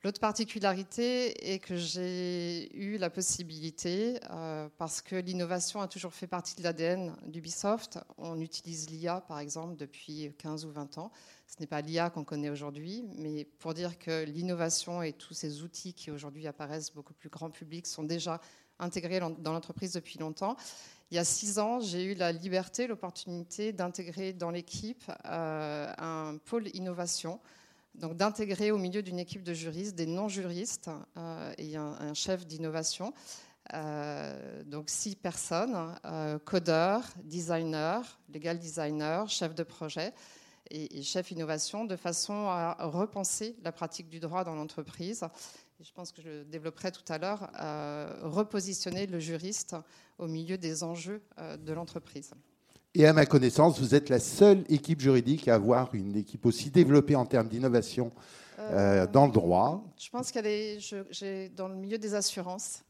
L'autre 0.03 0.19
particularité 0.19 1.53
est 1.53 1.57
que 1.57 1.75
j'ai 1.75 2.71
eu 2.77 2.97
la 2.97 3.09
possibilité, 3.09 4.19
euh, 4.29 4.69
parce 4.77 5.01
que 5.01 5.15
l'innovation 5.15 5.81
a 5.81 5.87
toujours 5.87 6.13
fait 6.13 6.27
partie 6.27 6.55
de 6.55 6.61
l'ADN 6.61 7.15
d'Ubisoft, 7.25 7.97
on 8.19 8.39
utilise 8.39 8.91
l'IA 8.91 9.21
par 9.21 9.39
exemple 9.39 9.75
depuis 9.75 10.31
15 10.37 10.65
ou 10.65 10.71
20 10.71 10.99
ans. 10.99 11.11
Ce 11.47 11.55
n'est 11.59 11.65
pas 11.65 11.81
l'IA 11.81 12.11
qu'on 12.11 12.23
connaît 12.23 12.51
aujourd'hui, 12.51 13.05
mais 13.17 13.45
pour 13.45 13.73
dire 13.73 13.97
que 13.97 14.23
l'innovation 14.23 15.01
et 15.01 15.13
tous 15.13 15.33
ces 15.33 15.63
outils 15.63 15.95
qui 15.95 16.11
aujourd'hui 16.11 16.45
apparaissent 16.45 16.93
beaucoup 16.93 17.15
plus 17.15 17.29
grand 17.29 17.49
public 17.49 17.87
sont 17.87 18.03
déjà 18.03 18.39
intégrés 18.77 19.19
dans 19.19 19.51
l'entreprise 19.51 19.93
depuis 19.93 20.19
longtemps. 20.19 20.57
Il 21.09 21.15
y 21.15 21.19
a 21.19 21.25
six 21.25 21.57
ans, 21.57 21.79
j'ai 21.79 22.03
eu 22.03 22.13
la 22.13 22.31
liberté, 22.31 22.85
l'opportunité 22.85 23.73
d'intégrer 23.73 24.31
dans 24.33 24.51
l'équipe 24.51 25.09
euh, 25.25 25.91
un 25.97 26.37
pôle 26.45 26.67
innovation 26.75 27.39
donc 27.97 28.15
d'intégrer 28.15 28.71
au 28.71 28.77
milieu 28.77 29.01
d'une 29.01 29.19
équipe 29.19 29.43
de 29.43 29.53
juristes 29.53 29.95
des 29.95 30.05
non-juristes 30.05 30.89
euh, 31.17 31.53
et 31.57 31.75
un, 31.75 32.13
chef 32.13 32.45
d'innovation. 32.45 33.13
Euh, 33.73 34.63
donc 34.63 34.89
six 34.89 35.15
personnes, 35.15 35.75
euh, 36.05 36.39
codeurs, 36.39 37.03
designers, 37.23 38.01
legal 38.33 38.59
designers, 38.59 39.25
chef 39.27 39.55
de 39.55 39.63
projet 39.63 40.13
et, 40.69 41.01
chef 41.01 41.31
innovation, 41.31 41.85
de 41.85 41.95
façon 41.95 42.47
à 42.47 42.77
repenser 42.79 43.55
la 43.63 43.71
pratique 43.71 44.09
du 44.09 44.19
droit 44.19 44.43
dans 44.43 44.55
l'entreprise. 44.55 45.25
je 45.79 45.91
pense 45.91 46.11
que 46.11 46.21
je 46.21 46.29
le 46.29 46.45
développerai 46.45 46.91
tout 46.91 47.05
à 47.07 47.17
l'heure, 47.17 47.49
repositionner 48.21 49.07
le 49.07 49.19
juriste 49.19 49.77
au 50.17 50.27
milieu 50.27 50.57
des 50.57 50.83
enjeux 50.83 51.21
de 51.37 51.71
l'entreprise. 51.71 52.33
Et 52.95 53.05
à 53.05 53.13
ma 53.13 53.25
connaissance, 53.25 53.79
vous 53.79 53.93
êtes 53.95 54.09
la 54.09 54.19
seule 54.19 54.63
équipe 54.69 55.01
juridique 55.01 55.47
à 55.47 55.55
avoir 55.55 55.93
une 55.93 56.15
équipe 56.15 56.45
aussi 56.45 56.71
développée 56.71 57.15
en 57.15 57.25
termes 57.25 57.47
d'innovation 57.47 58.11
euh, 58.59 59.05
dans 59.07 59.27
le 59.27 59.31
droit. 59.31 59.83
Je 59.99 60.09
pense 60.09 60.31
qu'elle 60.31 60.47
est 60.47 61.55
dans 61.55 61.67
le 61.67 61.75
milieu 61.75 61.97
des 61.97 62.15
assurances. 62.15 62.83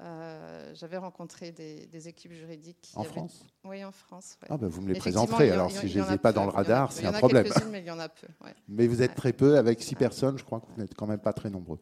Euh, 0.00 0.72
j'avais 0.74 0.96
rencontré 0.96 1.52
des, 1.52 2.08
équipes 2.08 2.32
juridiques. 2.32 2.90
en 2.96 3.04
France 3.04 3.44
Oui, 3.64 3.84
en 3.84 3.92
France. 3.92 4.36
Ah 4.48 4.56
ben 4.56 4.66
vous 4.66 4.80
me 4.80 4.92
les 4.92 4.98
présenterez. 4.98 5.50
Alors, 5.50 5.70
si 5.70 5.88
je 5.88 6.00
ne 6.00 6.04
les 6.04 6.14
ai 6.14 6.18
pas 6.18 6.32
dans 6.32 6.44
le 6.44 6.50
radar, 6.50 6.90
c'est 6.90 7.06
un 7.06 7.12
problème. 7.12 7.46
Mais 7.70 7.80
il 7.80 7.86
y 7.86 7.90
en 7.90 8.00
a 8.00 8.08
peu. 8.08 8.26
Mais 8.68 8.86
vous 8.86 9.02
êtes 9.02 9.14
très 9.14 9.32
peu, 9.32 9.58
avec 9.58 9.82
six 9.82 9.94
personnes, 9.94 10.38
je 10.38 10.44
crois 10.44 10.60
que 10.60 10.66
vous 10.74 10.80
n'êtes 10.80 10.94
quand 10.94 11.06
même 11.06 11.20
pas 11.20 11.32
très 11.32 11.50
nombreux. 11.50 11.78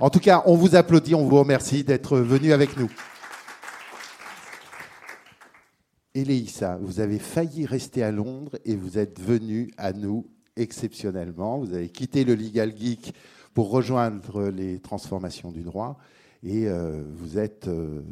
En 0.00 0.10
tout 0.10 0.20
cas, 0.20 0.42
on 0.46 0.56
vous 0.56 0.74
applaudit, 0.74 1.14
on 1.14 1.26
vous 1.26 1.38
remercie 1.38 1.84
d'être 1.84 2.18
venu 2.18 2.52
avec 2.52 2.76
nous. 2.76 2.90
Eléissa, 6.14 6.78
vous 6.80 7.00
avez 7.00 7.18
failli 7.18 7.66
rester 7.66 8.04
à 8.04 8.12
Londres 8.12 8.56
et 8.64 8.76
vous 8.76 8.98
êtes 8.98 9.20
venu 9.20 9.72
à 9.76 9.92
nous 9.92 10.28
exceptionnellement. 10.54 11.58
Vous 11.58 11.74
avez 11.74 11.88
quitté 11.88 12.22
le 12.24 12.36
Legal 12.36 12.72
Geek 12.76 13.12
pour 13.52 13.70
rejoindre 13.70 14.48
les 14.48 14.78
transformations 14.78 15.50
du 15.50 15.62
droit 15.62 15.98
et 16.44 16.68
euh, 16.68 17.02
vous 17.16 17.36
êtes 17.36 17.66
euh, 17.66 18.02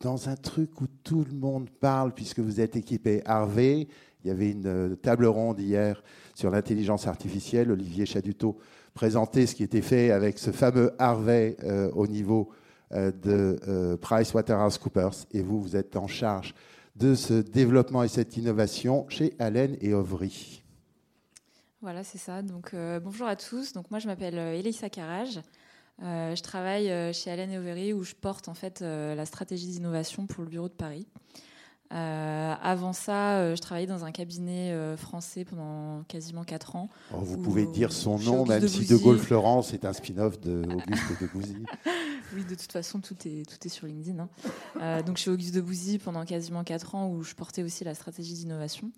dans 0.00 0.28
un 0.28 0.36
truc 0.36 0.78
où 0.82 0.86
tout 1.04 1.24
le 1.24 1.34
monde 1.34 1.70
parle 1.70 2.12
puisque 2.12 2.40
vous 2.40 2.60
êtes 2.60 2.76
équipé 2.76 3.22
Harvey. 3.24 3.88
Il 4.22 4.28
y 4.28 4.30
avait 4.30 4.50
une 4.50 4.66
euh, 4.66 4.94
table 4.94 5.24
ronde 5.24 5.58
hier 5.58 6.02
sur 6.34 6.50
l'intelligence 6.50 7.06
artificielle. 7.06 7.70
Olivier 7.70 8.04
Chaduto 8.04 8.58
présentait 8.92 9.46
ce 9.46 9.54
qui 9.54 9.62
était 9.62 9.80
fait 9.80 10.10
avec 10.10 10.38
ce 10.38 10.50
fameux 10.50 10.92
Harvey 10.98 11.56
au 11.94 12.06
niveau 12.06 12.50
de 12.90 13.96
PricewaterhouseCoopers 14.00 15.26
et 15.32 15.42
vous, 15.42 15.60
vous 15.60 15.76
êtes 15.76 15.96
en 15.96 16.06
charge 16.06 16.54
de 16.98 17.14
ce 17.14 17.34
développement 17.34 18.02
et 18.02 18.08
cette 18.08 18.36
innovation 18.36 19.06
chez 19.08 19.34
Allen 19.38 19.76
et 19.80 19.92
Ovry. 19.92 20.62
Voilà, 21.82 22.02
c'est 22.02 22.18
ça. 22.18 22.42
Donc, 22.42 22.72
euh, 22.72 23.00
bonjour 23.00 23.26
à 23.26 23.36
tous. 23.36 23.72
Donc, 23.72 23.90
moi, 23.90 24.00
je 24.00 24.06
m'appelle 24.06 24.38
euh, 24.38 24.58
Elisa 24.58 24.88
Carrage. 24.88 25.40
Euh, 26.02 26.34
je 26.34 26.42
travaille 26.42 27.14
chez 27.14 27.30
Allen 27.30 27.50
et 27.50 27.58
Overy 27.58 27.92
où 27.92 28.02
je 28.02 28.14
porte 28.14 28.48
en 28.48 28.54
fait 28.54 28.80
la 28.82 29.24
stratégie 29.24 29.66
d'innovation 29.66 30.26
pour 30.26 30.44
le 30.44 30.50
bureau 30.50 30.68
de 30.68 30.74
Paris. 30.74 31.06
avant 31.90 32.92
ça, 32.92 33.54
je 33.54 33.60
travaillais 33.62 33.86
dans 33.86 34.04
un 34.04 34.12
cabinet 34.12 34.76
français 34.98 35.46
pendant 35.46 36.02
quasiment 36.02 36.44
4 36.44 36.76
ans. 36.76 36.90
Oh, 37.14 37.20
vous 37.20 37.38
pouvez 37.38 37.66
dire 37.66 37.92
son 37.92 38.18
nom, 38.18 38.44
même 38.44 38.68
si 38.68 38.86
De 38.86 38.96
Gaulle 38.96 39.18
Florence 39.18 39.72
est 39.72 39.86
un 39.86 39.94
spin-off 39.94 40.38
d'Auguste 40.38 41.22
de 41.22 41.26
Bouzy. 41.32 41.64
Oui, 42.34 42.44
de 42.44 42.54
toute 42.54 42.72
façon, 42.72 43.00
tout 43.00 43.16
est, 43.24 43.48
tout 43.48 43.66
est 43.66 43.68
sur 43.68 43.86
LinkedIn. 43.86 44.18
Hein. 44.18 44.28
Euh, 44.80 45.02
donc, 45.02 45.16
chez 45.16 45.30
Auguste 45.30 45.54
de 45.54 45.60
Bouzy 45.60 45.98
pendant 45.98 46.24
quasiment 46.24 46.64
4 46.64 46.94
ans 46.94 47.08
où 47.08 47.22
je 47.22 47.34
portais 47.34 47.62
aussi 47.62 47.84
la 47.84 47.94
stratégie 47.94 48.34
d'innovation. 48.34 48.90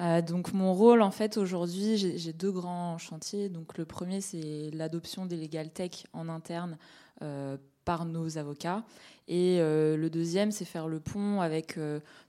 Euh, 0.00 0.22
donc, 0.22 0.52
mon 0.52 0.72
rôle, 0.72 1.02
en 1.02 1.10
fait, 1.10 1.36
aujourd'hui, 1.36 1.96
j'ai 1.96 2.32
deux 2.32 2.52
grands 2.52 2.98
chantiers. 2.98 3.48
Donc, 3.48 3.76
le 3.78 3.84
premier, 3.84 4.20
c'est 4.20 4.70
l'adoption 4.72 5.26
des 5.26 5.36
legal 5.36 5.70
tech 5.70 6.04
en 6.12 6.28
interne 6.28 6.78
euh, 7.22 7.56
par 7.84 8.04
nos 8.04 8.38
avocats. 8.38 8.84
Et 9.28 9.58
le 9.60 10.08
deuxième, 10.08 10.50
c'est 10.50 10.64
faire 10.64 10.88
le 10.88 11.00
pont 11.00 11.40
avec 11.40 11.78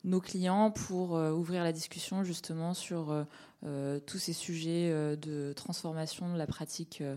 nos 0.04 0.22
clients 0.22 0.72
pour 0.72 1.12
ouvrir 1.12 1.64
la 1.64 1.74
discussion 1.74 2.24
justement 2.24 2.74
sur 2.74 3.26
tous 4.06 4.20
ces 4.20 4.32
sujets 4.32 5.18
de 5.18 5.54
transformation 5.54 6.32
de 6.32 6.38
la 6.38 6.48
pratique 6.48 7.02
euh, 7.02 7.16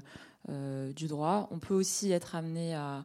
du 0.49 1.07
droit. 1.07 1.49
On 1.51 1.59
peut 1.59 1.75
aussi 1.75 2.13
être 2.13 2.35
amené 2.35 2.75
à, 2.75 3.05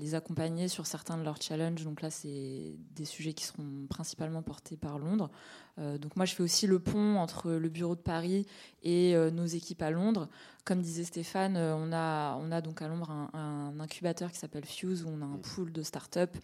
les 0.00 0.16
accompagner 0.16 0.66
sur 0.66 0.86
certains 0.86 1.16
de 1.16 1.22
leurs 1.22 1.40
challenges. 1.40 1.84
Donc 1.84 2.02
là, 2.02 2.10
c'est 2.10 2.74
des 2.96 3.04
sujets 3.04 3.32
qui 3.32 3.44
seront 3.44 3.86
principalement 3.88 4.42
portés 4.42 4.76
par 4.76 4.98
Londres. 4.98 5.30
Euh, 5.78 5.98
donc 5.98 6.16
moi, 6.16 6.24
je 6.24 6.34
fais 6.34 6.42
aussi 6.42 6.66
le 6.66 6.80
pont 6.80 7.16
entre 7.16 7.52
le 7.52 7.68
bureau 7.68 7.94
de 7.94 8.00
Paris 8.00 8.46
et 8.82 9.14
euh, 9.14 9.30
nos 9.30 9.46
équipes 9.46 9.82
à 9.82 9.90
Londres. 9.90 10.28
Comme 10.64 10.80
disait 10.80 11.04
Stéphane, 11.04 11.56
on, 11.56 11.92
a, 11.92 12.36
on 12.40 12.50
a 12.50 12.60
donc 12.60 12.82
à 12.82 12.88
Londres 12.88 13.10
un, 13.10 13.78
incubateur 13.78 14.32
qui 14.32 14.38
s'appelle 14.38 14.64
Fuse, 14.64 15.04
où 15.04 15.08
on 15.08 15.22
a 15.22 15.26
un 15.26 15.38
pool 15.38 15.70
de 15.70 15.82
start-up. 15.82 16.36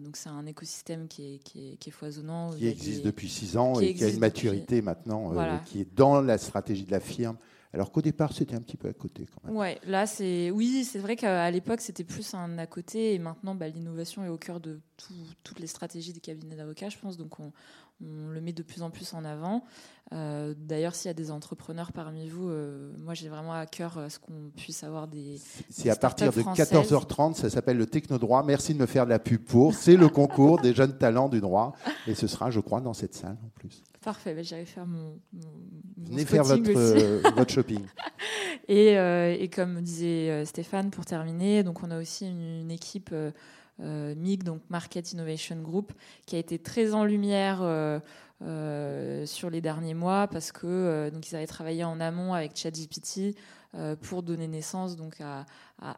donc 0.00 0.16
c'est 0.16 0.28
un 0.28 0.46
écosystème 0.46 1.08
qui 1.08 1.34
est, 1.34 1.38
qui 1.38 1.76
est, 1.84 1.90
foisonnant. 1.90 2.52
Qui 2.52 2.68
existe 2.68 3.04
depuis 3.04 3.28
six 3.28 3.56
ans 3.56 3.80
et 3.80 3.94
qui 3.94 4.04
a 4.04 4.08
une 4.08 4.20
maturité 4.20 4.80
maintenant, 4.80 5.32
qui 5.64 5.80
est 5.80 5.96
dans 5.96 6.20
la 6.20 6.38
stratégie 6.38 6.84
de 6.84 6.92
la 6.92 7.00
firme 7.00 7.36
alors 7.74 7.92
qu'au 7.92 8.00
départ, 8.00 8.32
c'était 8.32 8.54
un 8.54 8.60
petit 8.60 8.76
peu 8.76 8.88
à 8.88 8.92
côté 8.92 9.26
quand 9.26 9.46
même. 9.46 9.56
Ouais, 9.56 9.78
là, 9.84 10.06
c'est 10.06 10.50
oui, 10.50 10.84
c'est 10.84 10.98
vrai 10.98 11.16
qu'à 11.16 11.50
l'époque, 11.50 11.80
c'était 11.80 12.04
plus 12.04 12.32
un 12.34 12.56
à 12.58 12.66
côté, 12.66 13.14
et 13.14 13.18
maintenant, 13.18 13.54
bah, 13.54 13.68
l'innovation 13.68 14.24
est 14.24 14.28
au 14.28 14.38
cœur 14.38 14.60
de 14.60 14.80
toutes 15.44 15.60
les 15.60 15.66
stratégies 15.66 16.12
des 16.12 16.20
cabinets 16.20 16.56
d'avocats, 16.56 16.88
je 16.88 16.98
pense. 16.98 17.16
Donc, 17.16 17.38
on, 17.40 17.52
le 18.00 18.40
met 18.40 18.52
de 18.52 18.62
plus 18.62 18.82
en 18.82 18.90
plus 18.90 19.12
en 19.12 19.24
avant. 19.24 19.64
Euh, 20.12 20.54
d'ailleurs, 20.56 20.94
s'il 20.94 21.08
y 21.08 21.10
a 21.10 21.14
des 21.14 21.30
entrepreneurs 21.30 21.92
parmi 21.92 22.28
vous, 22.28 22.48
euh, 22.48 22.92
moi, 22.98 23.14
j'ai 23.14 23.28
vraiment 23.28 23.52
à 23.52 23.66
cœur 23.66 23.98
euh, 23.98 24.08
ce 24.08 24.18
qu'on 24.18 24.50
puisse 24.56 24.84
avoir 24.84 25.08
des. 25.08 25.40
C'est 25.68 25.90
à 25.90 25.96
partir 25.96 26.32
de 26.32 26.40
14h30, 26.40 27.34
ça 27.34 27.50
s'appelle 27.50 27.76
le 27.76 27.86
Technodroit. 27.86 28.44
Merci 28.44 28.72
de 28.72 28.78
me 28.78 28.86
faire 28.86 29.04
de 29.04 29.10
la 29.10 29.18
pub 29.18 29.42
pour. 29.42 29.74
C'est 29.74 29.96
le 29.96 30.08
concours 30.08 30.60
des 30.60 30.74
jeunes 30.74 30.96
talents 30.96 31.28
du 31.28 31.40
droit, 31.40 31.74
et 32.06 32.14
ce 32.14 32.28
sera, 32.28 32.50
je 32.50 32.60
crois, 32.60 32.80
dans 32.80 32.94
cette 32.94 33.14
salle 33.14 33.36
en 33.44 33.50
plus. 33.50 33.82
Parfait, 34.08 34.32
bah, 34.32 34.40
j'irai 34.40 34.64
faire 34.64 34.86
mon, 34.86 35.20
Venez 35.98 36.24
faire 36.24 36.42
votre, 36.42 36.70
euh, 36.74 37.20
votre 37.36 37.52
shopping. 37.52 37.84
et, 38.68 38.96
euh, 38.96 39.36
et, 39.38 39.48
comme 39.48 39.82
disait 39.82 40.30
euh, 40.30 40.44
Stéphane, 40.46 40.90
pour 40.90 41.04
terminer, 41.04 41.62
donc 41.62 41.82
on 41.82 41.90
a 41.90 42.00
aussi 42.00 42.26
une, 42.26 42.70
équipe 42.70 43.14
MIG, 43.78 44.44
donc 44.44 44.62
Market 44.70 45.12
Innovation 45.12 45.56
Group, 45.56 45.92
qui 46.24 46.36
a 46.36 46.38
été 46.38 46.58
très 46.58 46.94
en 46.94 47.04
lumière 47.04 47.58
sur 49.26 49.50
les 49.50 49.60
derniers 49.60 49.92
mois 49.92 50.26
parce 50.26 50.52
que 50.52 51.10
donc 51.10 51.30
ils 51.30 51.36
avaient 51.36 51.46
travaillé 51.46 51.84
en 51.84 52.00
amont 52.00 52.32
avec 52.32 52.56
ChatGPT 52.56 53.36
pour 54.02 54.22
donner 54.22 54.48
naissance 54.48 54.96
donc 54.96 55.20
à, 55.20 55.44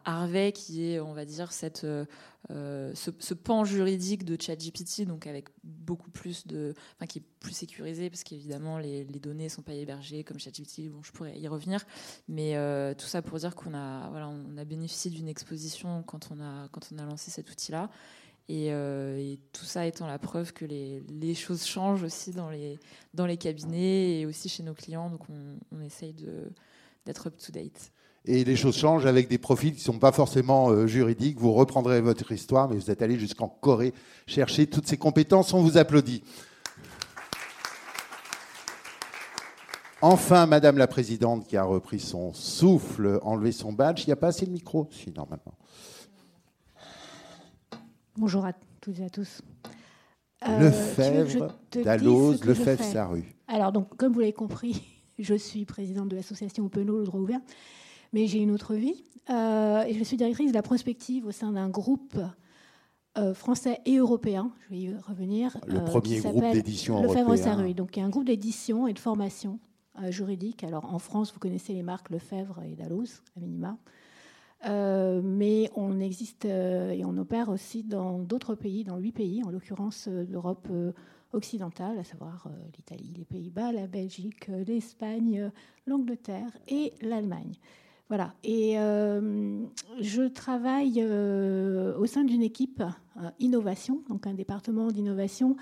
Harvey, 0.05 0.53
qui 0.53 0.91
est, 0.91 1.01
on 1.01 1.15
va 1.15 1.25
dire, 1.25 1.53
cette, 1.53 1.85
euh, 1.85 2.05
euh, 2.51 2.93
ce, 2.95 3.35
pan 3.35 3.65
juridique 3.65 4.25
de 4.25 4.37
ChatGPT, 4.41 5.07
donc 5.07 5.27
avec 5.27 5.49
beaucoup 5.65 6.11
plus 6.11 6.47
de, 6.47 6.75
enfin, 6.97 7.07
qui 7.07 7.21
est 7.21 7.25
plus 7.39 7.53
sécurisé 7.53 8.11
parce 8.11 8.23
qu'évidemment 8.23 8.79
les, 8.79 9.05
données 9.05 9.49
sont 9.49 9.63
pas 9.63 9.73
hébergées 9.73 10.23
comme 10.25 10.39
ChatGPT. 10.39 10.91
Bon, 10.91 11.03
je 11.03 11.13
pourrais 11.13 11.39
y 11.39 11.49
revenir, 11.49 11.87
mais 12.29 12.55
tout 12.97 13.07
ça 13.07 13.23
pour 13.23 13.39
dire 13.39 13.55
qu'on 13.55 13.73
a, 13.73 14.11
voilà, 14.11 14.29
on 14.29 14.57
a 14.59 14.65
bénéficié 14.65 15.11
d'une 15.11 15.29
exposition 15.29 16.03
quand 16.03 16.29
on 16.31 16.41
a 16.41 16.69
quand 16.73 16.91
on 16.93 16.99
a 16.99 17.05
lancé 17.05 17.31
cet 17.31 17.51
outil-là. 17.51 17.91
Et, 18.49 19.39
tout 19.53 19.65
ça 19.65 19.87
étant 19.87 20.09
la 20.09 20.19
preuve 20.19 20.53
que 20.53 20.65
les, 20.65 21.01
les, 21.09 21.35
choses 21.35 21.65
changent 21.65 22.03
aussi 22.03 22.33
dans 22.33 22.51
les, 22.51 22.81
dans 23.15 23.25
les 23.25 23.37
cabinets 23.37 24.21
et 24.21 24.27
aussi 24.27 24.49
chez 24.49 24.65
nos 24.65 24.75
clients. 24.75 25.09
Donc 25.09 25.23
on, 25.31 25.57
on 25.71 25.81
essaye 25.81 26.15
de, 26.15 26.51
d'être 27.07 27.29
up-to-date. 27.29 27.93
Et 28.27 28.45
les 28.45 28.57
choses 28.57 28.77
changent 28.77 29.07
avec 29.07 29.29
des 29.29 29.39
profils 29.39 29.73
qui 29.73 29.79
ne 29.79 29.85
sont 29.85 29.99
pas 29.99 30.13
forcément 30.13 30.71
euh, 30.71 30.87
juridiques. 30.87 31.39
Vous 31.39 31.53
reprendrez 31.53 32.01
votre 32.01 32.31
histoire, 32.33 32.69
mais 32.69 32.77
vous 32.77 32.91
êtes 32.91 33.01
allé 33.01 33.19
jusqu'en 33.19 33.49
Corée 33.49 33.95
chercher 34.27 34.67
toutes 34.67 34.87
ces 34.87 34.99
compétences. 34.99 35.55
On 35.55 35.63
vous 35.63 35.79
applaudit. 35.79 36.23
Enfin, 40.03 40.47
Madame 40.47 40.79
la 40.79 40.87
Présidente 40.87 41.47
qui 41.47 41.57
a 41.57 41.65
repris 41.65 42.01
son 42.01 42.33
souffle, 42.33 43.19
enlevé 43.23 43.53
son 43.53 43.73
badge. 43.73 44.05
Il 44.05 44.07
n'y 44.07 44.13
a 44.13 44.17
pas 44.17 44.29
assez 44.29 44.47
de 44.47 44.51
micro, 44.51 44.89
si, 44.91 45.13
normalement. 45.13 45.55
Bonjour 48.17 48.45
à 48.45 48.53
toutes 48.81 48.99
et 48.99 49.05
à 49.05 49.11
tous. 49.11 49.43
Lefebvre, 50.47 51.55
Dalloz, 51.85 52.45
Lefebvre, 52.45 52.83
Saru. 52.83 53.25
Alors, 53.47 53.73
donc, 53.73 53.95
comme 53.97 54.13
vous 54.13 54.21
l'avez 54.21 54.33
compris, 54.33 55.00
je 55.21 55.35
suis 55.35 55.65
présidente 55.65 56.09
de 56.09 56.17
l'association 56.17 56.65
Open 56.65 56.87
Law, 56.87 56.99
le 56.99 57.05
droit 57.05 57.21
ouvert, 57.21 57.41
mais 58.13 58.27
j'ai 58.27 58.39
une 58.39 58.51
autre 58.51 58.75
vie. 58.75 59.05
et 59.29 59.95
je 59.95 60.05
suis 60.05 60.17
directrice 60.17 60.51
de 60.51 60.57
la 60.57 60.63
prospective 60.63 61.27
au 61.27 61.33
sein 61.33 61.53
d'un 61.53 61.69
groupe 61.69 62.19
euh, 63.19 63.35
français 63.35 63.81
et 63.87 63.97
européen, 63.97 64.53
je 64.61 64.71
vais 64.71 64.81
y 64.83 64.95
revenir. 64.95 65.57
Le 65.67 65.79
euh, 65.79 65.81
premier 65.81 66.21
groupe 66.21 66.53
d'édition 66.53 67.03
européen. 67.03 67.25
Lefebvre-Sarruy, 67.25 67.75
donc 67.75 67.97
il 67.97 68.01
y 68.01 68.03
a 68.05 68.07
un 68.07 68.09
groupe 68.09 68.25
d'édition 68.25 68.87
et 68.87 68.93
de 68.93 69.01
formation 69.01 69.59
euh, 70.01 70.13
juridique. 70.13 70.63
Alors 70.63 70.95
en 70.95 71.01
France, 71.01 71.33
vous 71.33 71.41
connaissez 71.41 71.73
les 71.73 71.83
marques 71.83 72.11
Lefebvre 72.11 72.63
et 72.63 72.77
Dalloz, 72.77 73.23
à 73.37 73.41
minima. 73.41 73.79
mais 74.65 75.71
on 75.75 75.99
existe 75.99 76.45
et 76.45 77.03
on 77.05 77.17
opère 77.17 77.49
aussi 77.49 77.83
dans 77.83 78.21
d'autres 78.21 78.55
pays, 78.55 78.85
dans 78.85 78.97
huit 78.97 79.13
pays, 79.13 79.43
en 79.43 79.51
l'occurrence 79.51 80.07
l'Europe 80.07 80.69
occidentale, 81.33 81.99
à 81.99 82.05
savoir 82.05 82.49
l'Italie, 82.77 83.15
les 83.17 83.25
Pays-Bas, 83.25 83.73
la 83.73 83.87
Belgique, 83.87 84.49
l'Espagne, 84.67 85.51
l'Angleterre 85.87 86.51
et 86.69 86.93
l'Allemagne. 87.01 87.55
Voilà. 88.11 88.35
Et 88.43 88.77
euh, 88.77 89.63
je 90.01 90.23
travaille 90.23 91.01
euh, 91.01 91.97
au 91.97 92.07
sein 92.07 92.25
d'une 92.25 92.43
équipe 92.43 92.83
euh, 92.83 93.31
innovation, 93.39 94.03
donc 94.09 94.27
un 94.27 94.35
département 94.35 94.89
d'innovation 94.91 95.57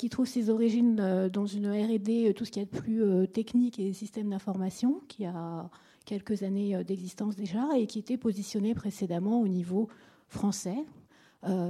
qui 0.00 0.10
trouve 0.10 0.26
ses 0.26 0.50
origines 0.50 1.28
dans 1.32 1.46
une 1.46 1.68
R&D, 1.68 2.34
tout 2.34 2.44
ce 2.44 2.50
qui 2.50 2.58
est 2.58 2.64
de 2.64 2.76
plus 2.76 3.28
technique 3.28 3.78
et 3.78 3.92
système 3.92 4.30
d'information, 4.30 5.00
qui 5.06 5.24
a 5.24 5.70
quelques 6.04 6.42
années 6.42 6.82
d'existence 6.82 7.36
déjà 7.36 7.68
et 7.76 7.86
qui 7.86 8.00
était 8.00 8.16
positionné 8.16 8.74
précédemment 8.74 9.40
au 9.40 9.46
niveau 9.46 9.86
français, 10.26 10.78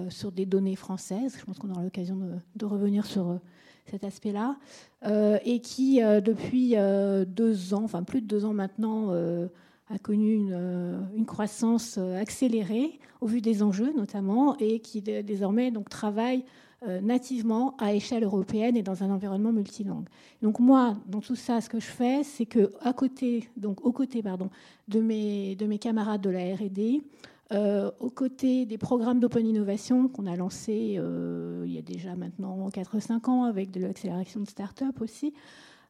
sur 0.09 0.33
des 0.33 0.47
données 0.47 0.76
françaises. 0.76 1.37
Je 1.38 1.45
pense 1.45 1.59
qu'on 1.59 1.71
aura 1.71 1.83
l'occasion 1.83 2.18
de, 2.54 2.64
revenir 2.64 3.06
sur 3.06 3.38
cet 3.87 4.04
aspect-là, 4.04 4.56
et 5.45 5.61
qui 5.61 6.00
depuis 6.00 6.75
deux 7.26 7.75
ans, 7.75 7.85
enfin 7.85 8.02
plus 8.02 8.21
de 8.21 8.26
deux 8.26 8.45
ans 8.45 8.54
maintenant, 8.54 9.12
a 9.88 9.99
connu 9.99 10.35
une, 10.35 10.52
euh, 10.52 11.25
croissance 11.26 11.97
euh, 11.99 12.21
accélérée 12.21 12.99
au 13.21 13.26
vu 13.26 13.40
des 13.40 13.62
enjeux 13.62 13.92
notamment 13.97 14.56
et 14.59 14.80
qui 14.80 15.00
désormais 15.00 15.71
donc 15.71 15.88
travaille 15.88 16.45
euh, 16.87 17.00
nativement 17.00 17.76
à 17.78 17.95
échelle 17.95 18.25
européenne 18.25 18.76
et 18.76 18.83
dans 18.83 19.02
un 19.02 19.11
environnement 19.11 19.52
multilingue. 19.52 20.06
Donc 20.42 20.59
moi, 20.59 20.97
dans 21.06 21.21
tout 21.21 21.37
ça, 21.37 21.61
ce 21.61 21.71
que 21.71 21.80
je 21.80 21.87
fais, 21.87 22.23
c'est 22.23 22.47
que 22.47 22.73
côté, 22.97 23.49
donc 23.56 23.85
aux 23.85 23.92
côtés 23.92 24.23
pardon, 24.23 24.50
de 24.88 25.00
mes 25.00 25.56
de 25.56 25.66
mes 25.66 25.78
camarades 25.78 26.21
de 26.21 26.30
la 26.30 26.54
R&D, 26.54 27.02
euh, 27.53 27.91
aux 28.00 28.11
côtés 28.11 28.67
des 28.67 28.79
programmes 28.79 29.21
d'open 29.21 29.47
innovation 29.47 30.09
qu'on 30.09 30.26
a 30.26 30.37
lancés 30.37 30.99
il 31.65 31.73
y 31.73 31.79
a 31.79 31.83
déjà 31.83 32.15
maintenant 32.17 32.69
4-5 32.69 33.31
ans 33.31 33.45
avec 33.45 33.71
de 33.71 33.81
l'accélération 33.81 34.41
de 34.41 34.49
start-up 34.49 35.00
aussi, 35.00 35.26
euh, 35.26 35.31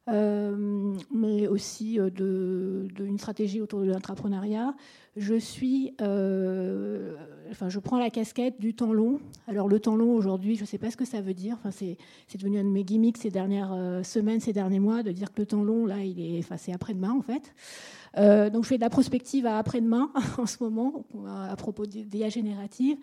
mais 0.09 1.49
aussi 1.49 1.99
euh, 1.99 2.11
de, 2.11 2.87
une 3.01 3.19
stratégie 3.19 3.61
autour 3.61 3.81
de 3.81 3.87
l'entrepreneuriat. 3.87 4.75
Je 5.17 5.35
suis, 5.35 5.95
euh, 6.01 7.15
enfin, 7.51 7.69
je 7.69 7.79
prends 7.79 7.99
la 7.99 8.11
casquette 8.11 8.61
du 8.61 8.75
temps 8.75 8.93
long. 8.93 9.19
Alors 9.49 9.69
le 9.69 9.81
temps 9.81 9.97
long 9.97 10.13
aujourd'hui, 10.15 10.57
je 10.57 10.63
ne 10.63 10.67
sais 10.67 10.79
pas 10.79 10.91
ce 10.91 10.97
que 10.97 11.05
ça 11.05 11.21
veut 11.21 11.35
dire. 11.35 11.57
Enfin, 11.59 11.71
c'est, 11.71 11.97
devenu 12.39 12.59
un 12.59 12.65
de 12.65 12.69
mes 12.69 12.85
gimmicks 12.85 13.19
ces 13.19 13.31
dernières 13.31 13.75
semaines, 14.05 14.41
ces 14.41 14.53
derniers 14.53 14.81
mois, 14.81 15.03
de 15.03 15.13
dire 15.13 15.33
que 15.33 15.41
le 15.41 15.47
temps 15.47 15.65
long, 15.65 15.87
là, 15.87 16.01
il 16.01 16.21
est, 16.21 16.39
enfin, 16.39 16.57
c'est 16.59 16.73
après-demain 16.73 17.13
en 17.13 17.23
fait. 17.23 17.55
donc 18.51 18.65
je 18.65 18.69
fais 18.69 18.77
de 18.77 18.83
la 18.83 18.91
prospective 18.91 19.47
à 19.47 19.59
après-demain 19.59 20.11
en 20.39 20.47
ce 20.47 20.63
moment 20.63 21.05
à 21.27 21.57
propos 21.57 21.87
d'IA 21.87 22.29
générative. 22.29 22.99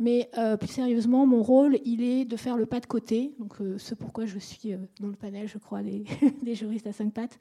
Mais 0.00 0.30
euh, 0.38 0.56
plus 0.56 0.68
sérieusement, 0.68 1.26
mon 1.26 1.42
rôle, 1.42 1.78
il 1.84 2.02
est 2.02 2.24
de 2.24 2.36
faire 2.38 2.56
le 2.56 2.64
pas 2.64 2.80
de 2.80 2.86
côté. 2.86 3.34
Donc, 3.38 3.60
euh, 3.60 3.76
ce 3.76 3.94
pourquoi 3.94 4.24
je 4.24 4.38
suis 4.38 4.72
euh, 4.72 4.78
dans 4.98 5.08
le 5.08 5.14
panel, 5.14 5.46
je 5.46 5.58
crois, 5.58 5.82
des, 5.82 6.04
juristes 6.54 6.86
à 6.86 6.92
cinq 6.92 7.12
pattes. 7.12 7.38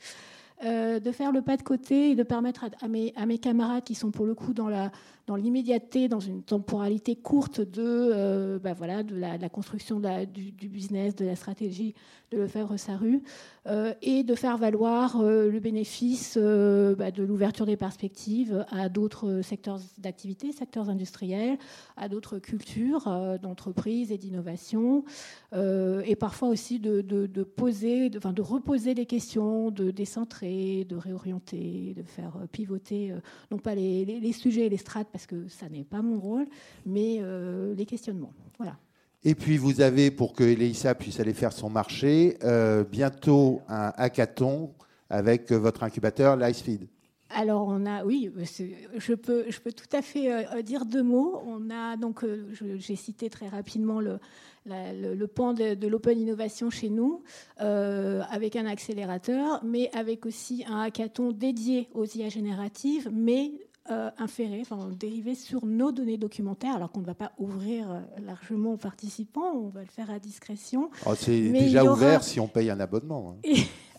de 0.62 1.12
faire 1.12 1.32
le 1.32 1.42
pas 1.42 1.56
de 1.56 1.64
côté 1.64 2.12
et 2.12 2.16
de 2.16 2.24
permettre 2.24 2.66
à, 2.82 2.88
mes, 2.90 3.38
camarades 3.38 3.86
qui 3.86 3.96
sont 3.96 4.12
pour 4.12 4.26
le 4.26 4.36
coup 4.36 4.54
dans 4.54 4.68
la, 4.68 4.92
dans 5.30 5.36
l'immédiateté, 5.36 6.08
dans 6.08 6.20
une 6.20 6.42
temporalité 6.42 7.16
courte 7.16 7.62
de, 7.62 7.84
euh, 7.86 8.58
bah 8.58 8.74
voilà, 8.74 9.04
de, 9.04 9.16
la, 9.16 9.38
construction 9.48 10.00
du, 10.00 10.68
business, 10.68 11.16
de 11.16 11.24
la 11.24 11.36
stratégie 11.36 11.94
de 12.32 12.40
Lefebvre-Saru, 12.40 13.22
euh, 13.68 13.94
et 14.02 14.24
de 14.24 14.34
faire 14.34 14.58
valoir 14.58 15.22
euh, 15.22 15.52
le 15.52 15.60
bénéfice 15.60 16.36
bah, 16.36 17.12
de 17.12 17.22
l'ouverture 17.22 17.68
des 17.68 17.78
perspectives 17.78 18.66
à 18.72 18.90
d'autres 18.90 19.42
secteurs 19.44 19.80
d'activité, 20.00 20.52
secteurs 20.52 20.90
industriels, 20.90 21.60
à 21.96 22.10
d'autres 22.10 22.40
cultures 22.40 23.04
d'entreprise 23.40 24.12
et 24.12 24.18
d'innovation, 24.18 25.04
et 25.54 26.16
parfois 26.16 26.50
aussi 26.50 26.80
de, 26.80 27.44
poser, 27.44 28.10
de, 28.10 28.18
de 28.18 28.42
reposer 28.42 28.96
les 28.96 29.06
questions, 29.06 29.70
de 29.70 29.92
décentrer, 29.92 30.86
de 30.90 30.96
réorienter, 30.96 31.94
de 31.96 32.04
faire 32.04 32.34
pivoter, 32.52 33.14
non 33.52 33.60
pas 33.60 33.76
les, 33.76 34.06
les 34.06 34.34
sujets 34.34 34.66
et 34.66 34.70
les 34.70 34.78
strates, 34.78 35.10
parce 35.20 35.28
que 35.28 35.50
ça 35.50 35.68
n'est 35.68 35.84
pas 35.84 36.02
mon 36.02 36.18
rôle, 36.18 36.48
mais 36.86 37.18
euh, 37.20 37.76
les 37.76 37.86
questionnements. 37.86 38.32
Voilà. 38.58 38.78
Et 39.26 39.36
puis 39.36 39.58
vous 39.58 39.82
avez, 39.82 40.12
pour 40.12 40.32
que 40.32 40.46
Elisa 40.46 40.96
puisse 40.96 41.20
aller 41.20 41.34
faire 41.34 41.52
son 41.52 41.70
marché, 41.70 42.38
euh, 42.46 42.86
bientôt 42.86 43.62
un 43.68 43.92
hackathon 43.98 44.74
avec 45.10 45.52
votre 45.52 45.84
incubateur 45.84 46.38
Lightspeed. 46.38 46.88
Alors 47.32 47.68
on 47.68 47.86
a, 47.86 48.06
oui, 48.06 48.32
je 48.98 49.14
peux, 49.14 49.44
je 49.50 49.60
peux 49.60 49.74
tout 49.74 49.94
à 49.94 50.02
fait 50.02 50.32
euh, 50.32 50.62
dire 50.62 50.86
deux 50.86 51.04
mots. 51.04 51.42
On 51.46 51.70
a 51.70 51.98
donc, 51.98 52.26
j'ai 52.78 52.96
cité 52.96 53.30
très 53.30 53.50
rapidement 53.50 54.00
le, 54.00 54.20
le, 54.66 55.26
pan 55.26 55.54
de, 55.54 55.86
l'open 55.86 56.18
innovation 56.18 56.70
chez 56.70 56.90
nous, 56.90 57.24
avec 57.58 58.56
un 58.56 58.66
accélérateur, 58.66 59.62
mais 59.66 59.90
avec 59.94 60.26
aussi 60.26 60.64
un 60.66 60.80
hackathon 60.80 61.34
dédié 61.34 61.90
aux 61.94 62.06
IA 62.06 62.30
génératives, 62.30 63.10
mais 63.12 63.52
euh, 63.92 64.10
inféré, 64.18 64.60
enfin 64.62 64.90
dérivé 65.00 65.36
sur 65.36 65.66
nos 65.66 65.92
données 65.92 66.18
documentaires, 66.18 66.76
alors 66.76 66.92
qu'on 66.92 67.02
ne 67.02 67.06
va 67.06 67.16
pas 67.16 67.32
ouvrir 67.38 67.92
euh, 67.92 68.00
largement 68.26 68.74
aux 68.74 68.78
participants, 68.78 69.52
on 69.56 69.70
va 69.70 69.82
le 69.82 69.88
faire 69.88 70.10
à 70.10 70.20
discrétion. 70.20 70.90
Oh, 71.06 71.14
c'est 71.16 71.50
déjà 71.50 71.84
ouvert 71.84 72.24
si 72.24 72.40
on 72.40 72.48
paye 72.48 72.70
un 72.70 72.80
abonnement. 72.80 73.36
Hein. 73.46 73.50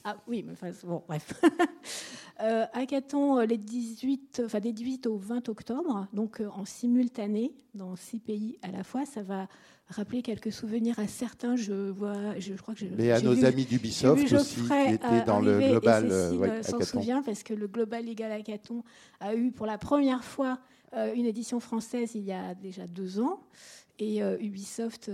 Ah 0.04 0.16
oui, 0.26 0.44
mais 0.46 0.52
enfin, 0.52 0.70
bon, 0.84 1.02
bref. 1.06 1.32
euh, 2.42 2.64
hackathon 2.72 3.38
euh, 3.38 3.44
les 3.44 3.58
18, 3.58 4.42
enfin, 4.46 4.60
des 4.60 4.72
18 4.72 5.06
au 5.06 5.16
20 5.16 5.48
octobre, 5.48 6.06
donc 6.12 6.42
en 6.54 6.64
simultané 6.64 7.52
dans 7.74 7.96
six 7.96 8.18
pays 8.18 8.58
à 8.62 8.70
la 8.70 8.84
fois. 8.84 9.04
Ça 9.04 9.22
va 9.22 9.46
rappeler 9.90 10.22
quelques 10.22 10.52
souvenirs 10.52 10.98
à 10.98 11.06
certains. 11.06 11.56
Je 11.56 11.90
vois, 11.90 12.38
je, 12.38 12.54
crois 12.54 12.74
que 12.74 12.80
je, 12.80 12.86
Mais 12.96 13.10
à 13.10 13.20
nos 13.20 13.44
amis 13.44 13.64
d'Ubisoft 13.64 14.32
aussi, 14.32 14.62
qui 14.62 14.94
étaient 14.94 15.24
dans 15.24 15.40
le 15.40 15.58
Global 15.58 16.08
euh, 16.10 16.36
ouais, 16.36 16.62
s'en 16.62 16.80
souvient 16.80 17.22
parce 17.22 17.42
que 17.42 17.54
le 17.54 17.66
Global 17.66 18.04
Legal 18.04 18.32
Hackathon 18.32 18.82
a 19.20 19.34
eu 19.34 19.50
pour 19.50 19.66
la 19.66 19.78
première 19.78 20.24
fois 20.24 20.58
euh, 20.94 21.12
une 21.14 21.26
édition 21.26 21.60
française 21.60 22.12
il 22.14 22.24
y 22.24 22.32
a 22.32 22.54
déjà 22.54 22.86
deux 22.86 23.20
ans. 23.20 23.40
Et 24.00 24.22
euh, 24.22 24.36
Ubisoft 24.40 25.10